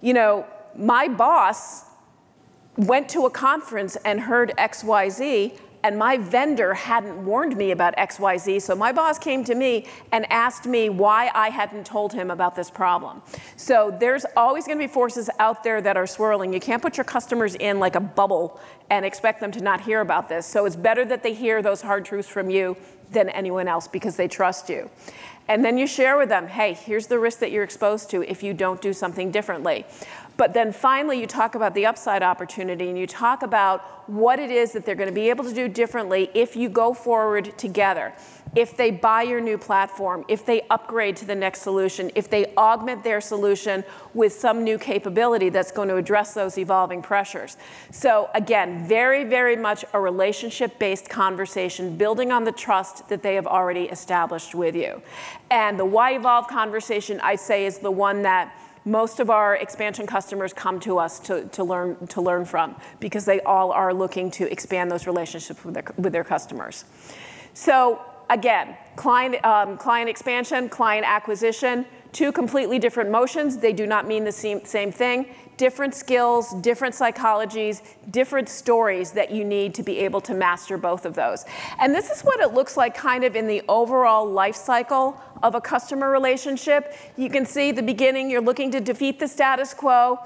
you 0.00 0.14
know, 0.14 0.46
my 0.74 1.06
boss 1.06 1.84
went 2.76 3.08
to 3.10 3.26
a 3.26 3.30
conference 3.30 3.96
and 4.04 4.20
heard 4.20 4.52
XYZ 4.56 5.58
and 5.82 5.98
my 5.98 6.16
vendor 6.16 6.74
hadn't 6.74 7.24
warned 7.24 7.56
me 7.56 7.70
about 7.70 7.96
XYZ. 7.96 8.62
So 8.62 8.74
my 8.74 8.92
boss 8.92 9.18
came 9.18 9.44
to 9.44 9.54
me 9.54 9.86
and 10.12 10.30
asked 10.30 10.66
me 10.66 10.88
why 10.88 11.30
I 11.34 11.48
hadn't 11.48 11.86
told 11.86 12.12
him 12.12 12.30
about 12.30 12.56
this 12.56 12.70
problem. 12.70 13.22
So 13.56 13.96
there's 13.98 14.26
always 14.36 14.66
going 14.66 14.78
to 14.78 14.84
be 14.84 14.92
forces 14.92 15.30
out 15.38 15.64
there 15.64 15.80
that 15.80 15.96
are 15.96 16.06
swirling. 16.06 16.52
You 16.52 16.60
can't 16.60 16.82
put 16.82 16.96
your 16.96 17.04
customers 17.04 17.54
in 17.54 17.78
like 17.78 17.94
a 17.94 18.00
bubble 18.00 18.60
and 18.90 19.04
expect 19.04 19.40
them 19.40 19.52
to 19.52 19.60
not 19.60 19.80
hear 19.80 20.00
about 20.00 20.28
this. 20.28 20.46
So 20.46 20.66
it's 20.66 20.76
better 20.76 21.04
that 21.06 21.22
they 21.22 21.32
hear 21.32 21.62
those 21.62 21.82
hard 21.82 22.04
truths 22.04 22.28
from 22.28 22.50
you 22.50 22.76
than 23.10 23.28
anyone 23.30 23.68
else 23.68 23.88
because 23.88 24.16
they 24.16 24.28
trust 24.28 24.68
you. 24.68 24.90
And 25.48 25.64
then 25.64 25.76
you 25.78 25.86
share 25.88 26.16
with 26.16 26.28
them, 26.28 26.46
hey, 26.46 26.74
here's 26.74 27.08
the 27.08 27.18
risk 27.18 27.40
that 27.40 27.50
you're 27.50 27.64
exposed 27.64 28.08
to 28.10 28.22
if 28.22 28.42
you 28.42 28.54
don't 28.54 28.80
do 28.80 28.92
something 28.92 29.32
differently. 29.32 29.84
But 30.40 30.54
then 30.54 30.72
finally, 30.72 31.20
you 31.20 31.26
talk 31.26 31.54
about 31.54 31.74
the 31.74 31.84
upside 31.84 32.22
opportunity 32.22 32.88
and 32.88 32.98
you 32.98 33.06
talk 33.06 33.42
about 33.42 34.08
what 34.08 34.38
it 34.38 34.50
is 34.50 34.72
that 34.72 34.86
they're 34.86 34.94
going 34.94 35.10
to 35.10 35.14
be 35.14 35.28
able 35.28 35.44
to 35.44 35.52
do 35.52 35.68
differently 35.68 36.30
if 36.32 36.56
you 36.56 36.70
go 36.70 36.94
forward 36.94 37.58
together. 37.58 38.14
If 38.56 38.74
they 38.74 38.90
buy 38.90 39.20
your 39.20 39.42
new 39.42 39.58
platform, 39.58 40.24
if 40.28 40.46
they 40.46 40.62
upgrade 40.70 41.16
to 41.16 41.26
the 41.26 41.34
next 41.34 41.60
solution, 41.60 42.10
if 42.14 42.30
they 42.30 42.54
augment 42.56 43.04
their 43.04 43.20
solution 43.20 43.84
with 44.14 44.32
some 44.32 44.64
new 44.64 44.78
capability 44.78 45.50
that's 45.50 45.72
going 45.72 45.88
to 45.88 45.96
address 45.96 46.32
those 46.32 46.56
evolving 46.56 47.02
pressures. 47.02 47.58
So, 47.90 48.30
again, 48.34 48.88
very, 48.88 49.24
very 49.24 49.56
much 49.56 49.84
a 49.92 50.00
relationship 50.00 50.78
based 50.78 51.10
conversation, 51.10 51.98
building 51.98 52.32
on 52.32 52.44
the 52.44 52.52
trust 52.52 53.10
that 53.10 53.22
they 53.22 53.34
have 53.34 53.46
already 53.46 53.84
established 53.90 54.54
with 54.54 54.74
you. 54.74 55.02
And 55.50 55.78
the 55.78 55.84
why 55.84 56.14
evolve 56.14 56.48
conversation, 56.48 57.20
I 57.20 57.36
say, 57.36 57.66
is 57.66 57.80
the 57.80 57.90
one 57.90 58.22
that 58.22 58.54
most 58.84 59.20
of 59.20 59.30
our 59.30 59.56
expansion 59.56 60.06
customers 60.06 60.52
come 60.52 60.80
to 60.80 60.98
us 60.98 61.20
to, 61.20 61.46
to, 61.48 61.64
learn, 61.64 62.06
to 62.08 62.20
learn 62.20 62.44
from 62.44 62.76
because 62.98 63.24
they 63.24 63.40
all 63.42 63.72
are 63.72 63.92
looking 63.92 64.30
to 64.32 64.50
expand 64.50 64.90
those 64.90 65.06
relationships 65.06 65.64
with 65.64 65.74
their, 65.74 65.84
with 65.96 66.12
their 66.12 66.24
customers. 66.24 66.84
So 67.52 68.00
again, 68.30 68.76
client, 68.96 69.44
um, 69.44 69.76
client 69.76 70.08
expansion, 70.08 70.68
client 70.68 71.06
acquisition, 71.06 71.84
two 72.12 72.32
completely 72.32 72.78
different 72.78 73.10
motions. 73.10 73.58
They 73.58 73.72
do 73.72 73.86
not 73.86 74.06
mean 74.06 74.24
the 74.24 74.32
same, 74.32 74.64
same 74.64 74.92
thing. 74.92 75.26
Different 75.56 75.94
skills, 75.94 76.54
different 76.62 76.94
psychologies, 76.94 77.82
different 78.10 78.48
stories 78.48 79.12
that 79.12 79.30
you 79.30 79.44
need 79.44 79.74
to 79.74 79.82
be 79.82 79.98
able 79.98 80.20
to 80.22 80.34
master 80.34 80.78
both 80.78 81.04
of 81.04 81.14
those. 81.14 81.44
And 81.78 81.94
this 81.94 82.10
is 82.10 82.22
what 82.22 82.40
it 82.40 82.54
looks 82.54 82.76
like 82.76 82.96
kind 82.96 83.24
of 83.24 83.36
in 83.36 83.46
the 83.46 83.62
overall 83.68 84.26
life 84.26 84.56
cycle 84.56 85.20
of 85.42 85.54
a 85.54 85.60
customer 85.60 86.10
relationship. 86.10 86.94
You 87.16 87.28
can 87.28 87.44
see 87.44 87.72
the 87.72 87.82
beginning, 87.82 88.30
you're 88.30 88.40
looking 88.40 88.70
to 88.72 88.80
defeat 88.80 89.18
the 89.18 89.28
status 89.28 89.74
quo. 89.74 90.18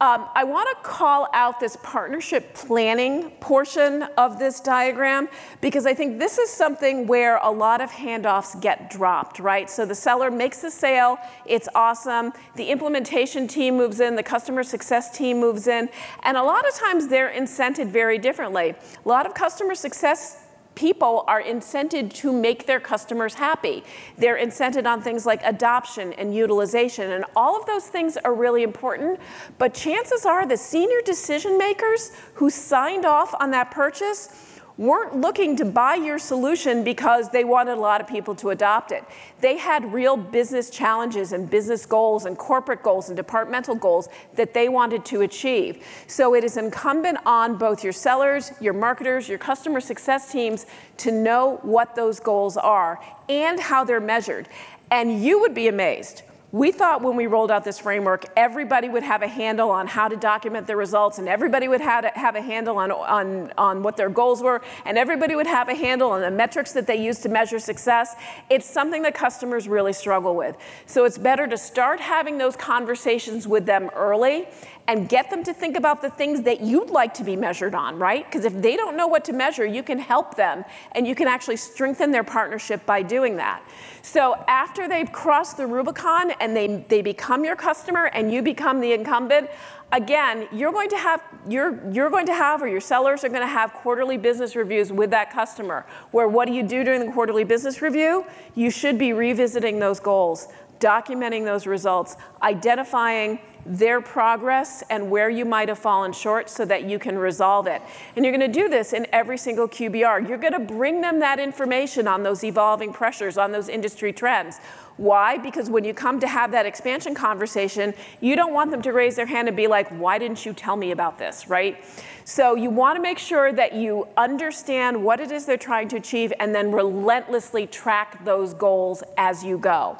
Um, 0.00 0.28
I 0.36 0.44
want 0.44 0.68
to 0.70 0.88
call 0.88 1.26
out 1.32 1.58
this 1.58 1.76
partnership 1.82 2.54
planning 2.54 3.30
portion 3.40 4.04
of 4.16 4.38
this 4.38 4.60
diagram 4.60 5.28
because 5.60 5.86
I 5.86 5.94
think 5.94 6.20
this 6.20 6.38
is 6.38 6.48
something 6.48 7.08
where 7.08 7.38
a 7.38 7.50
lot 7.50 7.80
of 7.80 7.90
handoffs 7.90 8.60
get 8.60 8.90
dropped, 8.90 9.40
right? 9.40 9.68
So 9.68 9.84
the 9.84 9.96
seller 9.96 10.30
makes 10.30 10.60
the 10.60 10.70
sale, 10.70 11.18
it's 11.46 11.68
awesome. 11.74 12.32
The 12.54 12.66
implementation 12.66 13.48
team 13.48 13.76
moves 13.76 13.98
in, 13.98 14.14
the 14.14 14.22
customer 14.22 14.62
success 14.62 15.16
team 15.16 15.40
moves 15.40 15.66
in, 15.66 15.88
and 16.22 16.36
a 16.36 16.44
lot 16.44 16.68
of 16.68 16.74
times 16.74 17.08
they're 17.08 17.32
incented 17.32 17.88
very 17.88 18.18
differently. 18.18 18.76
A 19.04 19.08
lot 19.08 19.26
of 19.26 19.34
customer 19.34 19.74
success 19.74 20.44
people 20.78 21.24
are 21.26 21.42
incented 21.42 22.12
to 22.12 22.32
make 22.32 22.64
their 22.66 22.78
customers 22.78 23.34
happy. 23.34 23.82
They're 24.16 24.38
incented 24.38 24.86
on 24.86 25.02
things 25.02 25.26
like 25.26 25.40
adoption 25.42 26.12
and 26.12 26.32
utilization, 26.32 27.10
and 27.10 27.24
all 27.34 27.58
of 27.58 27.66
those 27.66 27.88
things 27.88 28.16
are 28.16 28.32
really 28.32 28.62
important. 28.62 29.18
But 29.58 29.74
chances 29.74 30.24
are 30.24 30.46
the 30.46 30.56
senior 30.56 31.00
decision 31.04 31.58
makers 31.58 32.12
who 32.34 32.48
signed 32.48 33.04
off 33.04 33.34
on 33.40 33.50
that 33.50 33.72
purchase 33.72 34.47
weren't 34.78 35.20
looking 35.20 35.56
to 35.56 35.64
buy 35.64 35.96
your 35.96 36.18
solution 36.18 36.84
because 36.84 37.30
they 37.30 37.42
wanted 37.42 37.72
a 37.72 37.80
lot 37.80 38.00
of 38.00 38.06
people 38.06 38.34
to 38.36 38.50
adopt 38.50 38.92
it. 38.92 39.04
They 39.40 39.58
had 39.58 39.92
real 39.92 40.16
business 40.16 40.70
challenges 40.70 41.32
and 41.32 41.50
business 41.50 41.84
goals 41.84 42.24
and 42.24 42.38
corporate 42.38 42.84
goals 42.84 43.08
and 43.08 43.16
departmental 43.16 43.74
goals 43.74 44.08
that 44.36 44.54
they 44.54 44.68
wanted 44.68 45.04
to 45.06 45.22
achieve. 45.22 45.84
So 46.06 46.34
it 46.34 46.44
is 46.44 46.56
incumbent 46.56 47.18
on 47.26 47.58
both 47.58 47.82
your 47.82 47.92
sellers, 47.92 48.52
your 48.60 48.72
marketers, 48.72 49.28
your 49.28 49.38
customer 49.38 49.80
success 49.80 50.30
teams 50.30 50.64
to 50.98 51.10
know 51.10 51.58
what 51.62 51.96
those 51.96 52.20
goals 52.20 52.56
are 52.56 53.00
and 53.28 53.58
how 53.58 53.82
they're 53.82 54.00
measured. 54.00 54.48
And 54.92 55.22
you 55.22 55.40
would 55.40 55.54
be 55.54 55.66
amazed 55.66 56.22
we 56.50 56.72
thought 56.72 57.02
when 57.02 57.14
we 57.14 57.26
rolled 57.26 57.50
out 57.50 57.62
this 57.62 57.78
framework, 57.78 58.24
everybody 58.34 58.88
would 58.88 59.02
have 59.02 59.20
a 59.20 59.28
handle 59.28 59.70
on 59.70 59.86
how 59.86 60.08
to 60.08 60.16
document 60.16 60.66
their 60.66 60.78
results, 60.78 61.18
and 61.18 61.28
everybody 61.28 61.68
would 61.68 61.82
have, 61.82 62.06
have 62.06 62.36
a 62.36 62.40
handle 62.40 62.78
on, 62.78 62.90
on, 62.90 63.52
on 63.58 63.82
what 63.82 63.98
their 63.98 64.08
goals 64.08 64.42
were, 64.42 64.62
and 64.86 64.96
everybody 64.96 65.34
would 65.36 65.46
have 65.46 65.68
a 65.68 65.74
handle 65.74 66.10
on 66.10 66.22
the 66.22 66.30
metrics 66.30 66.72
that 66.72 66.86
they 66.86 66.96
use 66.96 67.18
to 67.18 67.28
measure 67.28 67.58
success. 67.58 68.14
It's 68.48 68.64
something 68.64 69.02
that 69.02 69.14
customers 69.14 69.68
really 69.68 69.92
struggle 69.92 70.34
with. 70.34 70.56
So 70.86 71.04
it's 71.04 71.18
better 71.18 71.46
to 71.46 71.58
start 71.58 72.00
having 72.00 72.38
those 72.38 72.56
conversations 72.56 73.46
with 73.46 73.66
them 73.66 73.90
early 73.94 74.46
and 74.88 75.06
get 75.06 75.28
them 75.28 75.44
to 75.44 75.52
think 75.52 75.76
about 75.76 76.00
the 76.00 76.08
things 76.08 76.42
that 76.42 76.62
you'd 76.62 76.88
like 76.88 77.12
to 77.12 77.22
be 77.22 77.36
measured 77.36 77.74
on, 77.74 77.98
right? 77.98 78.24
Because 78.24 78.46
if 78.46 78.54
they 78.62 78.74
don't 78.74 78.96
know 78.96 79.06
what 79.06 79.22
to 79.26 79.34
measure, 79.34 79.66
you 79.66 79.82
can 79.82 79.98
help 79.98 80.34
them 80.34 80.64
and 80.92 81.06
you 81.06 81.14
can 81.14 81.28
actually 81.28 81.58
strengthen 81.58 82.10
their 82.10 82.24
partnership 82.24 82.86
by 82.86 83.02
doing 83.02 83.36
that. 83.36 83.62
So 84.00 84.42
after 84.48 84.88
they've 84.88 85.12
crossed 85.12 85.58
the 85.58 85.66
Rubicon 85.66 86.30
and 86.40 86.56
they, 86.56 86.84
they 86.88 87.02
become 87.02 87.44
your 87.44 87.56
customer 87.56 88.06
and 88.06 88.32
you 88.32 88.42
become 88.42 88.80
the 88.80 88.92
incumbent, 88.92 89.50
again, 89.92 90.48
you're 90.52 90.72
going 90.72 90.90
to 90.90 90.96
have 90.96 91.22
you're 91.48 91.80
you're 91.92 92.10
going 92.10 92.26
to 92.26 92.34
have 92.34 92.62
or 92.62 92.68
your 92.68 92.80
sellers 92.80 93.24
are 93.24 93.28
going 93.28 93.40
to 93.40 93.46
have 93.46 93.72
quarterly 93.72 94.16
business 94.16 94.56
reviews 94.56 94.92
with 94.92 95.10
that 95.10 95.32
customer. 95.32 95.86
Where 96.10 96.28
what 96.28 96.46
do 96.46 96.54
you 96.54 96.62
do 96.62 96.84
during 96.84 97.04
the 97.04 97.12
quarterly 97.12 97.44
business 97.44 97.82
review? 97.82 98.24
You 98.54 98.70
should 98.70 98.98
be 98.98 99.12
revisiting 99.12 99.78
those 99.78 100.00
goals, 100.00 100.48
documenting 100.80 101.44
those 101.44 101.66
results, 101.66 102.16
identifying 102.42 103.40
their 103.66 104.00
progress 104.00 104.82
and 104.88 105.10
where 105.10 105.28
you 105.28 105.44
might 105.44 105.68
have 105.68 105.78
fallen 105.78 106.12
short 106.12 106.48
so 106.48 106.64
that 106.64 106.84
you 106.84 106.98
can 106.98 107.18
resolve 107.18 107.66
it. 107.66 107.82
And 108.16 108.24
you're 108.24 108.36
going 108.36 108.52
to 108.52 108.60
do 108.60 108.68
this 108.68 108.92
in 108.92 109.06
every 109.12 109.36
single 109.36 109.68
QBR. 109.68 110.26
You're 110.26 110.38
going 110.38 110.54
to 110.54 110.58
bring 110.58 111.00
them 111.02 111.20
that 111.20 111.38
information 111.38 112.08
on 112.08 112.22
those 112.22 112.44
evolving 112.44 112.92
pressures, 112.92 113.36
on 113.36 113.52
those 113.52 113.68
industry 113.68 114.12
trends. 114.12 114.60
Why? 114.98 115.38
Because 115.38 115.70
when 115.70 115.84
you 115.84 115.94
come 115.94 116.18
to 116.20 116.26
have 116.26 116.50
that 116.50 116.66
expansion 116.66 117.14
conversation, 117.14 117.94
you 118.20 118.34
don't 118.34 118.52
want 118.52 118.72
them 118.72 118.82
to 118.82 118.92
raise 118.92 119.14
their 119.16 119.26
hand 119.26 119.46
and 119.46 119.56
be 119.56 119.68
like, 119.68 119.88
why 119.90 120.18
didn't 120.18 120.44
you 120.44 120.52
tell 120.52 120.76
me 120.76 120.90
about 120.90 121.18
this, 121.18 121.48
right? 121.48 121.82
So 122.24 122.56
you 122.56 122.68
want 122.68 122.96
to 122.96 123.02
make 123.02 123.18
sure 123.18 123.52
that 123.52 123.74
you 123.74 124.08
understand 124.16 125.02
what 125.02 125.20
it 125.20 125.30
is 125.30 125.46
they're 125.46 125.56
trying 125.56 125.88
to 125.88 125.96
achieve 125.96 126.32
and 126.40 126.52
then 126.52 126.72
relentlessly 126.72 127.66
track 127.66 128.22
those 128.24 128.52
goals 128.54 129.04
as 129.16 129.44
you 129.44 129.56
go. 129.56 129.96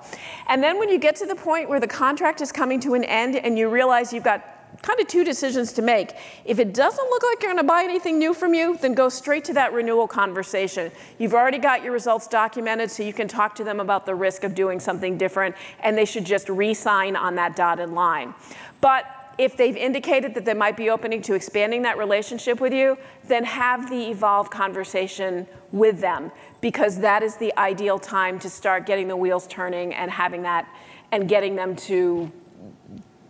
And 0.49 0.63
then 0.63 0.79
when 0.79 0.89
you 0.89 0.99
get 0.99 1.15
to 1.17 1.27
the 1.27 1.37
point 1.37 1.69
where 1.69 1.81
the 1.81 1.87
contract 1.87 2.41
is 2.41 2.51
coming 2.51 2.81
to 2.81 2.95
an 2.95 3.05
end 3.05 3.37
and 3.37 3.57
you 3.57 3.71
realize 3.71 4.13
you've 4.13 4.25
got 4.25 4.58
kind 4.83 5.01
of 5.01 5.07
two 5.09 5.25
decisions 5.25 5.73
to 5.73 5.83
make. 5.83 6.13
If 6.45 6.59
it 6.59 6.73
doesn't 6.73 7.05
look 7.11 7.23
like 7.23 7.43
you're 7.43 7.53
going 7.53 7.63
to 7.63 7.69
buy 7.69 7.83
anything 7.83 8.19
new 8.19 8.33
from 8.33 8.55
you, 8.55 8.77
then 8.77 8.95
go 8.95 9.09
straight 9.09 9.45
to 9.47 9.55
that 9.55 9.73
renewal 9.73 10.07
conversation. 10.07 10.91
You've 11.19 11.35
already 11.35 11.59
got 11.59 11.83
your 11.83 11.93
results 11.93 12.27
documented, 12.29 12.91
so 12.91 13.03
you 13.03 13.13
can 13.13 13.29
talk 13.29 13.55
to 13.57 13.65
them 13.65 13.81
about 13.81 14.07
the 14.07 14.15
risk 14.15 14.45
of 14.45 14.55
doing 14.55 14.81
something 14.81 15.19
different, 15.19 15.57
and 15.81 15.97
they 15.97 16.05
should 16.05 16.25
just 16.25 16.49
re 16.49 16.75
sign 16.75 17.17
on 17.17 17.35
that 17.37 17.57
dotted 17.57 17.91
line. 17.91 18.35
But 18.81 19.05
if 19.39 19.57
they've 19.57 19.77
indicated 19.77 20.35
that 20.35 20.45
they 20.45 20.55
might 20.55 20.77
be 20.77 20.91
opening 20.91 21.23
to 21.23 21.35
expanding 21.35 21.83
that 21.83 21.97
relationship 21.97 22.61
with 22.61 22.73
you, 22.73 22.99
then 23.25 23.45
have 23.45 23.89
the 23.89 24.11
evolve 24.11 24.51
conversation 24.51 25.47
with 25.71 26.01
them 26.01 26.33
because 26.61 26.99
that 26.99 27.23
is 27.23 27.37
the 27.37 27.57
ideal 27.57 27.99
time 28.01 28.39
to 28.41 28.51
start 28.51 28.85
getting 28.85 29.07
the 29.07 29.17
wheels 29.17 29.47
turning 29.47 29.95
and 29.95 30.11
having 30.11 30.43
that 30.43 30.69
and 31.13 31.29
getting 31.29 31.55
them 31.55 31.77
to 31.77 32.31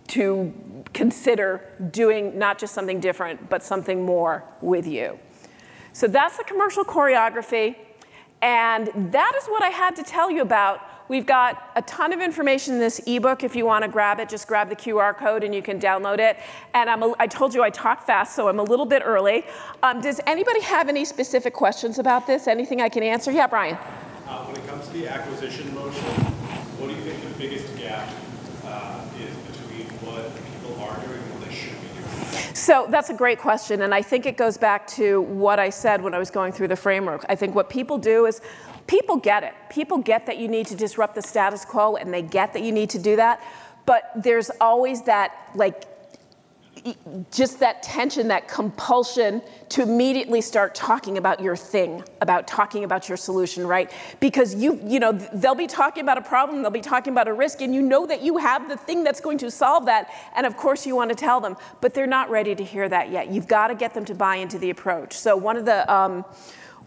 to 0.09 0.53
consider 0.95 1.63
doing 1.91 2.39
not 2.39 2.59
just 2.59 2.75
something 2.75 3.01
different, 3.01 3.49
but 3.49 3.63
something 3.63 4.05
more 4.05 4.45
with 4.61 4.87
you. 4.87 5.19
So 5.93 6.07
that's 6.07 6.37
the 6.37 6.45
commercial 6.45 6.85
choreography. 6.85 7.77
And 8.41 9.13
that 9.13 9.33
is 9.37 9.47
what 9.47 9.63
I 9.63 9.69
had 9.69 9.97
to 9.97 10.03
tell 10.03 10.31
you 10.31 10.43
about. 10.43 10.81
We've 11.09 11.27
got 11.27 11.71
a 11.75 11.83
ton 11.83 12.13
of 12.13 12.21
information 12.21 12.75
in 12.75 12.81
this 12.81 13.01
ebook. 13.07 13.43
If 13.43 13.57
you 13.57 13.65
want 13.65 13.83
to 13.83 13.91
grab 13.91 14.21
it, 14.21 14.29
just 14.29 14.47
grab 14.47 14.69
the 14.69 14.77
QR 14.77 15.17
code 15.17 15.43
and 15.43 15.55
you 15.55 15.63
can 15.63 15.81
download 15.81 16.19
it. 16.19 16.39
And 16.75 16.91
I'm 16.91 17.03
a, 17.03 17.15
I 17.19 17.27
told 17.27 17.55
you 17.55 17.63
I 17.63 17.71
talk 17.71 18.07
fast, 18.07 18.37
so 18.37 18.49
I'm 18.49 18.59
a 18.59 18.63
little 18.63 18.85
bit 18.85 19.03
early. 19.05 19.45
Um, 19.83 20.01
does 20.03 20.21
anybody 20.27 20.61
have 20.61 20.89
any 20.89 21.07
specific 21.07 21.55
questions 21.55 21.99
about 21.99 22.27
this? 22.27 22.47
Anything 22.47 22.83
I 22.83 22.91
can 22.91 23.03
answer? 23.03 23.33
Yeah, 23.33 23.47
Brian. 23.47 23.77
Uh, 24.27 24.45
when 24.45 24.57
it 24.57 24.67
comes 24.69 24.87
to 24.89 24.93
the 24.93 25.09
acquisition 25.09 25.75
motion, 25.75 26.05
what 26.77 26.91
do 26.91 26.95
you 26.95 27.01
think 27.01 27.23
the 27.23 27.39
biggest 27.39 27.75
gap 27.79 28.07
uh, 28.67 29.01
is 29.19 29.35
between 29.51 29.87
what 30.05 30.31
people 30.53 30.79
are 30.83 30.95
doing 31.07 31.19
and 31.19 31.33
what 31.33 31.49
they 31.49 31.55
should 31.55 31.73
be 31.81 31.89
doing? 31.97 32.38
So 32.55 32.87
that's 32.89 33.11
a 33.11 33.15
great 33.15 33.39
question, 33.39 33.83
and 33.83 33.95
I 33.95 34.03
think 34.03 34.27
it 34.27 34.37
goes 34.37 34.57
back 34.57 34.87
to 34.89 35.21
what 35.23 35.59
I 35.59 35.71
said 35.71 36.03
when 36.03 36.15
I 36.15 36.19
was 36.19 36.31
going 36.31 36.53
through 36.53 36.69
the 36.69 36.77
framework. 36.77 37.25
I 37.29 37.35
think 37.35 37.55
what 37.55 37.69
people 37.71 37.99
do 37.99 38.27
is 38.27 38.41
people 38.87 39.17
get 39.17 39.45
it. 39.45 39.55
People 39.71 39.99
get 39.99 40.27
that 40.27 40.39
you 40.39 40.49
need 40.49 40.67
to 40.67 40.75
disrupt 40.75 41.15
the 41.15 41.23
status 41.23 41.65
quo, 41.65 41.97
and 41.97 42.13
they 42.13 42.23
get 42.23 42.53
that 42.55 42.63
you 42.63 42.73
need 42.73 42.91
to 42.91 42.99
do 42.99 43.17
that. 43.17 43.41
But 43.87 44.11
there's 44.17 44.51
always 44.61 45.03
that, 45.03 45.33
like, 45.55 45.85
just 47.31 47.61
that 47.61 47.83
tension, 47.83 48.29
that 48.29 48.49
compulsion 48.49 49.43
to 49.71 49.83
immediately 49.83 50.41
start 50.41 50.75
talking 50.75 51.19
about 51.19 51.41
your 51.41 51.57
thing, 51.57 52.03
about 52.21 52.47
talking 52.47 52.85
about 52.85 53.09
your 53.09 53.17
solution, 53.17 53.67
right? 53.67 53.91
Because 54.21 54.55
you, 54.55 54.81
you 54.85 55.01
know, 55.01 55.13
they'll 55.13 55.55
be 55.55 55.67
talking 55.67 56.03
about 56.03 56.19
a 56.19 56.23
problem, 56.23 56.63
they'll 56.63 56.71
be 56.71 56.81
talking 56.81 57.13
about 57.13 57.29
a 57.29 57.33
risk, 57.33 57.61
and 57.61 57.75
you 57.75 57.83
know 57.83 58.07
that 58.07 58.23
you 58.23 58.39
have 58.39 58.69
the 58.69 58.77
thing 58.77 59.05
that's 59.05 59.21
going 59.21 59.39
to 59.39 59.51
solve 59.51 59.87
that, 59.87 60.11
and 60.37 60.47
of 60.47 60.57
course 60.57 60.87
you 60.87 60.95
want 60.95 61.11
to 61.11 61.17
tell 61.17 61.41
them, 61.41 61.57
but 61.81 61.95
they're 61.95 62.07
not 62.07 62.31
ready 62.31 62.55
to 62.55 62.65
hear 62.65 62.89
that 62.89 63.11
yet. 63.11 63.31
You've 63.31 63.49
got 63.49 63.69
to 63.69 63.75
get 63.75 63.95
them 63.95 64.05
to 64.07 64.15
buy 64.15 64.37
into 64.37 64.59
the 64.59 64.71
approach. 64.71 65.15
So 65.15 65.37
one 65.37 65.57
of 65.57 65.65
the 65.65 65.93
um, 65.93 66.25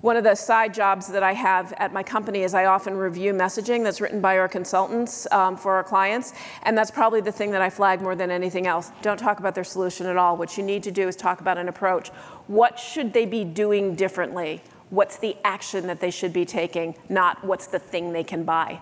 one 0.01 0.17
of 0.17 0.23
the 0.23 0.35
side 0.35 0.73
jobs 0.73 1.07
that 1.07 1.23
I 1.23 1.33
have 1.33 1.73
at 1.73 1.93
my 1.93 2.03
company 2.03 2.41
is 2.43 2.53
I 2.53 2.65
often 2.65 2.95
review 2.95 3.33
messaging 3.33 3.83
that's 3.83 4.01
written 4.01 4.19
by 4.19 4.37
our 4.37 4.47
consultants 4.47 5.27
um, 5.31 5.55
for 5.55 5.73
our 5.73 5.83
clients, 5.83 6.33
and 6.63 6.77
that's 6.77 6.91
probably 6.91 7.21
the 7.21 7.31
thing 7.31 7.51
that 7.51 7.61
I 7.61 7.69
flag 7.69 8.01
more 8.01 8.15
than 8.15 8.31
anything 8.31 8.67
else. 8.67 8.91
Don't 9.01 9.17
talk 9.19 9.39
about 9.39 9.55
their 9.55 9.63
solution 9.63 10.07
at 10.07 10.17
all. 10.17 10.37
What 10.37 10.57
you 10.57 10.63
need 10.63 10.83
to 10.83 10.91
do 10.91 11.07
is 11.07 11.15
talk 11.15 11.39
about 11.39 11.57
an 11.57 11.67
approach. 11.69 12.09
What 12.47 12.79
should 12.79 13.13
they 13.13 13.25
be 13.25 13.43
doing 13.43 13.95
differently? 13.95 14.61
What's 14.89 15.17
the 15.17 15.37
action 15.45 15.87
that 15.87 15.99
they 16.01 16.11
should 16.11 16.33
be 16.33 16.45
taking, 16.45 16.95
not 17.07 17.43
what's 17.45 17.67
the 17.67 17.79
thing 17.79 18.11
they 18.11 18.23
can 18.25 18.43
buy? 18.43 18.79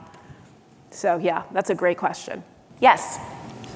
So, 0.89 1.17
yeah, 1.17 1.43
that's 1.51 1.70
a 1.70 1.76
great 1.76 1.97
question. 1.97 2.43
Yes? 2.80 3.20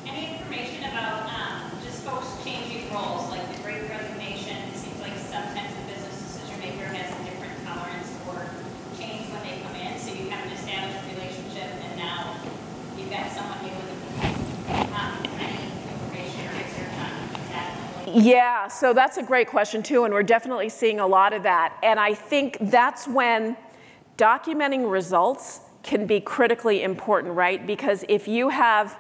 Any 0.08 0.38
information 0.38 0.84
about 0.86 1.30
um, 1.30 1.72
just 1.84 2.02
folks 2.04 2.44
changing 2.44 2.92
roles, 2.92 3.30
like 3.30 3.56
the 3.56 3.62
great 3.62 3.88
resignation? 3.88 4.58
It 4.70 4.76
seems 4.76 5.00
like 5.00 5.14
sometimes 5.30 5.76
the 5.76 5.94
business 5.94 6.18
decision 6.26 6.58
maker 6.60 6.90
has 6.90 7.06
a 7.14 7.24
different 7.24 7.54
tolerance 7.68 8.10
for 8.26 8.50
change 8.98 9.30
when 9.30 9.44
they 9.46 9.62
come 9.62 9.76
in. 9.76 10.00
So 10.00 10.10
you 10.12 10.32
have 10.32 10.48
an 10.48 10.54
established 10.58 11.06
relationship, 11.14 11.70
and 11.86 11.98
now 12.02 12.34
you've 12.98 13.12
got 13.12 13.30
someone 13.30 13.62
new 13.62 13.78
with 13.78 13.94
a 13.94 14.26
um, 14.98 15.22
any 15.38 15.70
information 15.70 16.50
or 16.50 16.54
tips 16.58 16.82
or 16.82 16.90
um, 16.98 17.30
that. 17.54 17.78
Yeah, 18.14 18.68
so 18.68 18.94
that's 18.94 19.18
a 19.18 19.24
great 19.24 19.48
question 19.48 19.82
too, 19.82 20.04
and 20.04 20.14
we're 20.14 20.22
definitely 20.22 20.70
seeing 20.70 21.00
a 21.00 21.08
lot 21.08 21.34
of 21.34 21.44
that. 21.44 21.76
And 21.82 22.00
I 22.00 22.14
think 22.14 22.58
that's 22.62 23.08
when 23.08 23.58
documenting 24.18 24.90
results 24.90 25.62
can 25.82 26.06
be 26.06 26.20
critically 26.20 26.84
important, 26.84 27.34
right? 27.34 27.66
Because 27.66 28.06
if 28.08 28.28
you 28.28 28.50
have, 28.50 28.98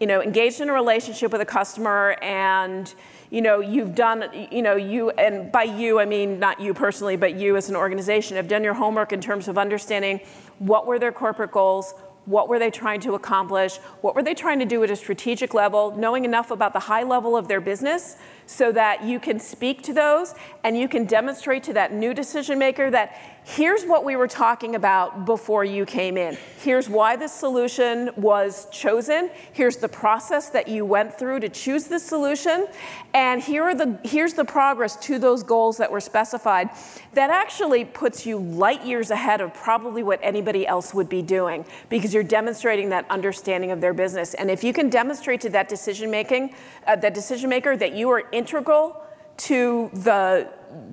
you 0.00 0.06
know, 0.06 0.20
engaged 0.22 0.60
in 0.60 0.68
a 0.68 0.72
relationship 0.74 1.32
with 1.32 1.40
a 1.40 1.46
customer 1.46 2.18
and 2.20 2.94
you 3.30 3.40
know 3.40 3.60
you've 3.60 3.94
done 3.94 4.28
you 4.50 4.60
know 4.60 4.76
you 4.76 5.08
and 5.12 5.50
by 5.50 5.62
you 5.62 5.98
i 5.98 6.04
mean 6.04 6.38
not 6.38 6.60
you 6.60 6.74
personally 6.74 7.16
but 7.16 7.34
you 7.34 7.56
as 7.56 7.70
an 7.70 7.74
organization 7.74 8.36
have 8.36 8.46
done 8.46 8.62
your 8.62 8.74
homework 8.74 9.10
in 9.10 9.22
terms 9.22 9.48
of 9.48 9.56
understanding 9.56 10.20
what 10.58 10.86
were 10.86 10.98
their 10.98 11.12
corporate 11.12 11.50
goals 11.50 11.94
what 12.24 12.48
were 12.48 12.58
they 12.58 12.70
trying 12.70 13.00
to 13.00 13.14
accomplish? 13.14 13.78
What 14.00 14.14
were 14.14 14.22
they 14.22 14.34
trying 14.34 14.60
to 14.60 14.64
do 14.64 14.82
at 14.84 14.90
a 14.90 14.96
strategic 14.96 15.54
level? 15.54 15.94
Knowing 15.96 16.24
enough 16.24 16.50
about 16.50 16.72
the 16.72 16.80
high 16.80 17.02
level 17.02 17.36
of 17.36 17.48
their 17.48 17.60
business 17.60 18.16
so 18.46 18.70
that 18.72 19.04
you 19.04 19.18
can 19.18 19.40
speak 19.40 19.82
to 19.82 19.92
those 19.92 20.34
and 20.62 20.76
you 20.76 20.88
can 20.88 21.04
demonstrate 21.04 21.62
to 21.64 21.72
that 21.72 21.92
new 21.92 22.14
decision 22.14 22.58
maker 22.58 22.90
that 22.90 23.16
here's 23.44 23.84
what 23.84 24.04
we 24.04 24.14
were 24.16 24.28
talking 24.28 24.74
about 24.74 25.26
before 25.26 25.64
you 25.64 25.84
came 25.84 26.16
in. 26.16 26.38
Here's 26.60 26.88
why 26.88 27.16
this 27.16 27.32
solution 27.32 28.10
was 28.16 28.68
chosen. 28.70 29.30
Here's 29.52 29.76
the 29.78 29.88
process 29.88 30.48
that 30.50 30.68
you 30.68 30.84
went 30.84 31.18
through 31.18 31.40
to 31.40 31.48
choose 31.48 31.84
this 31.84 32.04
solution. 32.04 32.68
And 33.14 33.42
here 33.42 33.64
are 33.64 33.74
the, 33.74 33.98
here's 34.04 34.34
the 34.34 34.44
progress 34.44 34.96
to 34.96 35.18
those 35.18 35.42
goals 35.42 35.76
that 35.78 35.90
were 35.90 36.00
specified. 36.00 36.70
That 37.14 37.30
actually 37.30 37.84
puts 37.84 38.24
you 38.24 38.38
light 38.38 38.86
years 38.86 39.10
ahead 39.10 39.40
of 39.40 39.52
probably 39.52 40.02
what 40.02 40.20
anybody 40.22 40.66
else 40.66 40.94
would 40.94 41.08
be 41.08 41.22
doing 41.22 41.64
because 41.88 42.14
you're 42.14 42.22
demonstrating 42.22 42.90
that 42.90 43.10
understanding 43.10 43.72
of 43.72 43.80
their 43.80 43.92
business. 43.92 44.34
And 44.34 44.50
if 44.50 44.62
you 44.62 44.72
can 44.72 44.88
demonstrate 44.88 45.40
to 45.42 45.50
that 45.50 45.68
decision 45.68 46.10
making, 46.10 46.54
uh, 46.86 46.96
that 46.96 47.12
decision 47.12 47.50
maker 47.50 47.76
that 47.76 47.92
you 47.92 48.08
are 48.10 48.28
integral 48.30 49.02
to 49.38 49.90
the 49.92 50.48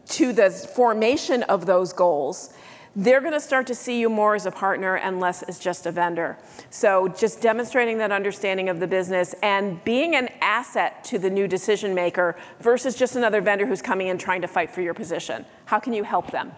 to 0.09 0.33
the 0.33 0.49
formation 0.49 1.43
of 1.43 1.65
those 1.65 1.93
goals, 1.93 2.53
they're 2.95 3.21
going 3.21 3.33
to 3.33 3.39
start 3.39 3.67
to 3.67 3.75
see 3.75 3.99
you 3.99 4.09
more 4.09 4.35
as 4.35 4.45
a 4.45 4.51
partner 4.51 4.97
and 4.97 5.19
less 5.19 5.43
as 5.43 5.59
just 5.59 5.85
a 5.85 5.91
vendor. 5.91 6.37
So, 6.69 7.07
just 7.07 7.41
demonstrating 7.41 7.97
that 7.99 8.11
understanding 8.11 8.67
of 8.67 8.79
the 8.79 8.87
business 8.87 9.35
and 9.43 9.83
being 9.83 10.15
an 10.15 10.29
asset 10.41 11.03
to 11.05 11.19
the 11.19 11.29
new 11.29 11.47
decision 11.47 11.93
maker 11.93 12.35
versus 12.59 12.95
just 12.95 13.15
another 13.15 13.41
vendor 13.41 13.65
who's 13.65 13.81
coming 13.81 14.07
in 14.07 14.17
trying 14.17 14.41
to 14.41 14.47
fight 14.47 14.71
for 14.71 14.81
your 14.81 14.93
position. 14.93 15.45
How 15.65 15.79
can 15.79 15.93
you 15.93 16.03
help 16.03 16.31
them? 16.31 16.51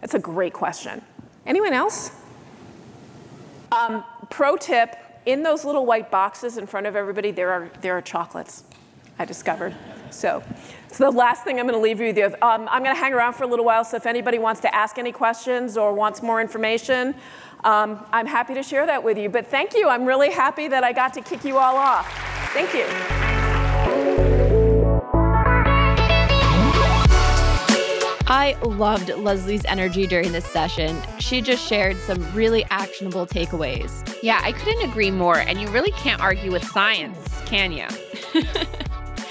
That's 0.00 0.14
a 0.14 0.18
great 0.18 0.52
question. 0.52 1.02
Anyone 1.46 1.72
else? 1.72 2.10
Um, 3.72 4.04
pro 4.30 4.56
tip 4.56 4.96
in 5.26 5.42
those 5.42 5.64
little 5.64 5.84
white 5.84 6.10
boxes 6.10 6.58
in 6.58 6.66
front 6.66 6.86
of 6.86 6.96
everybody, 6.96 7.30
there 7.30 7.50
are, 7.50 7.70
there 7.80 7.96
are 7.96 8.02
chocolates, 8.02 8.64
I 9.18 9.24
discovered. 9.24 9.74
So, 10.10 10.42
so 10.90 11.10
the 11.10 11.16
last 11.16 11.44
thing 11.44 11.58
I'm 11.58 11.66
going 11.66 11.78
to 11.78 11.82
leave 11.82 12.00
you 12.00 12.12
with, 12.12 12.34
um, 12.42 12.68
I'm 12.70 12.82
going 12.82 12.94
to 12.94 13.00
hang 13.00 13.12
around 13.12 13.34
for 13.34 13.44
a 13.44 13.46
little 13.46 13.64
while. 13.64 13.84
So 13.84 13.96
if 13.96 14.06
anybody 14.06 14.38
wants 14.38 14.60
to 14.62 14.74
ask 14.74 14.98
any 14.98 15.12
questions 15.12 15.76
or 15.76 15.92
wants 15.92 16.22
more 16.22 16.40
information, 16.40 17.14
um, 17.64 18.04
I'm 18.12 18.26
happy 18.26 18.54
to 18.54 18.62
share 18.62 18.86
that 18.86 19.02
with 19.02 19.18
you. 19.18 19.28
But 19.28 19.46
thank 19.46 19.74
you. 19.74 19.88
I'm 19.88 20.04
really 20.04 20.30
happy 20.30 20.68
that 20.68 20.84
I 20.84 20.92
got 20.92 21.14
to 21.14 21.20
kick 21.20 21.44
you 21.44 21.58
all 21.58 21.76
off. 21.76 22.06
Thank 22.52 22.74
you. 22.74 22.86
I 28.30 28.56
loved 28.62 29.08
Leslie's 29.08 29.64
energy 29.64 30.06
during 30.06 30.32
this 30.32 30.44
session. 30.44 31.00
She 31.18 31.40
just 31.40 31.66
shared 31.66 31.96
some 31.96 32.22
really 32.34 32.64
actionable 32.70 33.26
takeaways. 33.26 34.18
Yeah, 34.22 34.40
I 34.42 34.52
couldn't 34.52 34.88
agree 34.88 35.10
more. 35.10 35.38
And 35.38 35.58
you 35.58 35.68
really 35.70 35.92
can't 35.92 36.20
argue 36.20 36.52
with 36.52 36.62
science, 36.64 37.18
can 37.46 37.72
you? 37.72 37.86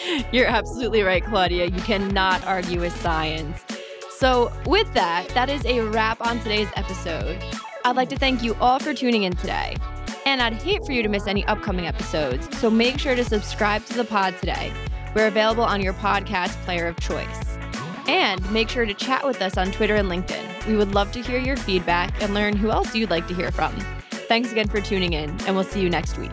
You're 0.32 0.48
absolutely 0.48 1.02
right, 1.02 1.24
Claudia. 1.24 1.66
You 1.66 1.82
cannot 1.82 2.46
argue 2.46 2.80
with 2.80 2.96
science. 3.02 3.64
So, 4.12 4.52
with 4.66 4.92
that, 4.94 5.28
that 5.30 5.50
is 5.50 5.66
a 5.66 5.82
wrap 5.82 6.22
on 6.22 6.40
today's 6.40 6.70
episode. 6.76 7.42
I'd 7.86 7.96
like 7.96 8.10
to 8.10 8.18
thank 8.18 8.44
you 8.44 8.56
all 8.56 8.80
for 8.80 8.94
tuning 8.94 9.24
in 9.24 9.36
today. 9.36 9.76
And 10.26 10.42
I'd 10.42 10.54
hate 10.54 10.86
for 10.86 10.92
you 10.92 11.04
to 11.04 11.10
miss 11.10 11.28
any 11.28 11.46
upcoming 11.46 11.88
episodes, 11.88 12.58
so 12.58 12.70
make 12.70 13.00
sure 13.00 13.16
to 13.16 13.24
subscribe 13.24 13.86
to 13.86 13.94
the 13.94 14.04
pod 14.04 14.36
today. 14.40 14.74
We're 15.16 15.28
available 15.28 15.64
on 15.64 15.82
your 15.82 15.94
podcast 15.94 16.52
player 16.64 16.88
of 16.88 17.00
choice. 17.00 17.58
And 18.08 18.50
make 18.52 18.70
sure 18.70 18.86
to 18.86 18.94
chat 18.94 19.26
with 19.26 19.42
us 19.42 19.58
on 19.58 19.72
Twitter 19.72 19.96
and 19.96 20.10
LinkedIn. 20.10 20.68
We 20.68 20.76
would 20.76 20.94
love 20.94 21.12
to 21.14 21.22
hear 21.22 21.40
your 21.40 21.58
feedback 21.58 22.22
and 22.22 22.34
learn 22.34 22.56
who 22.56 22.72
else 22.72 22.96
you'd 22.96 23.10
like 23.10 23.28
to 23.28 23.34
hear 23.34 23.52
from. 23.52 23.74
Thanks 24.10 24.52
again 24.52 24.68
for 24.68 24.82
tuning 24.82 25.14
in, 25.14 25.30
and 25.46 25.56
we'll 25.56 25.64
see 25.64 25.82
you 25.82 25.90
next 25.90 26.18
week. 26.18 26.32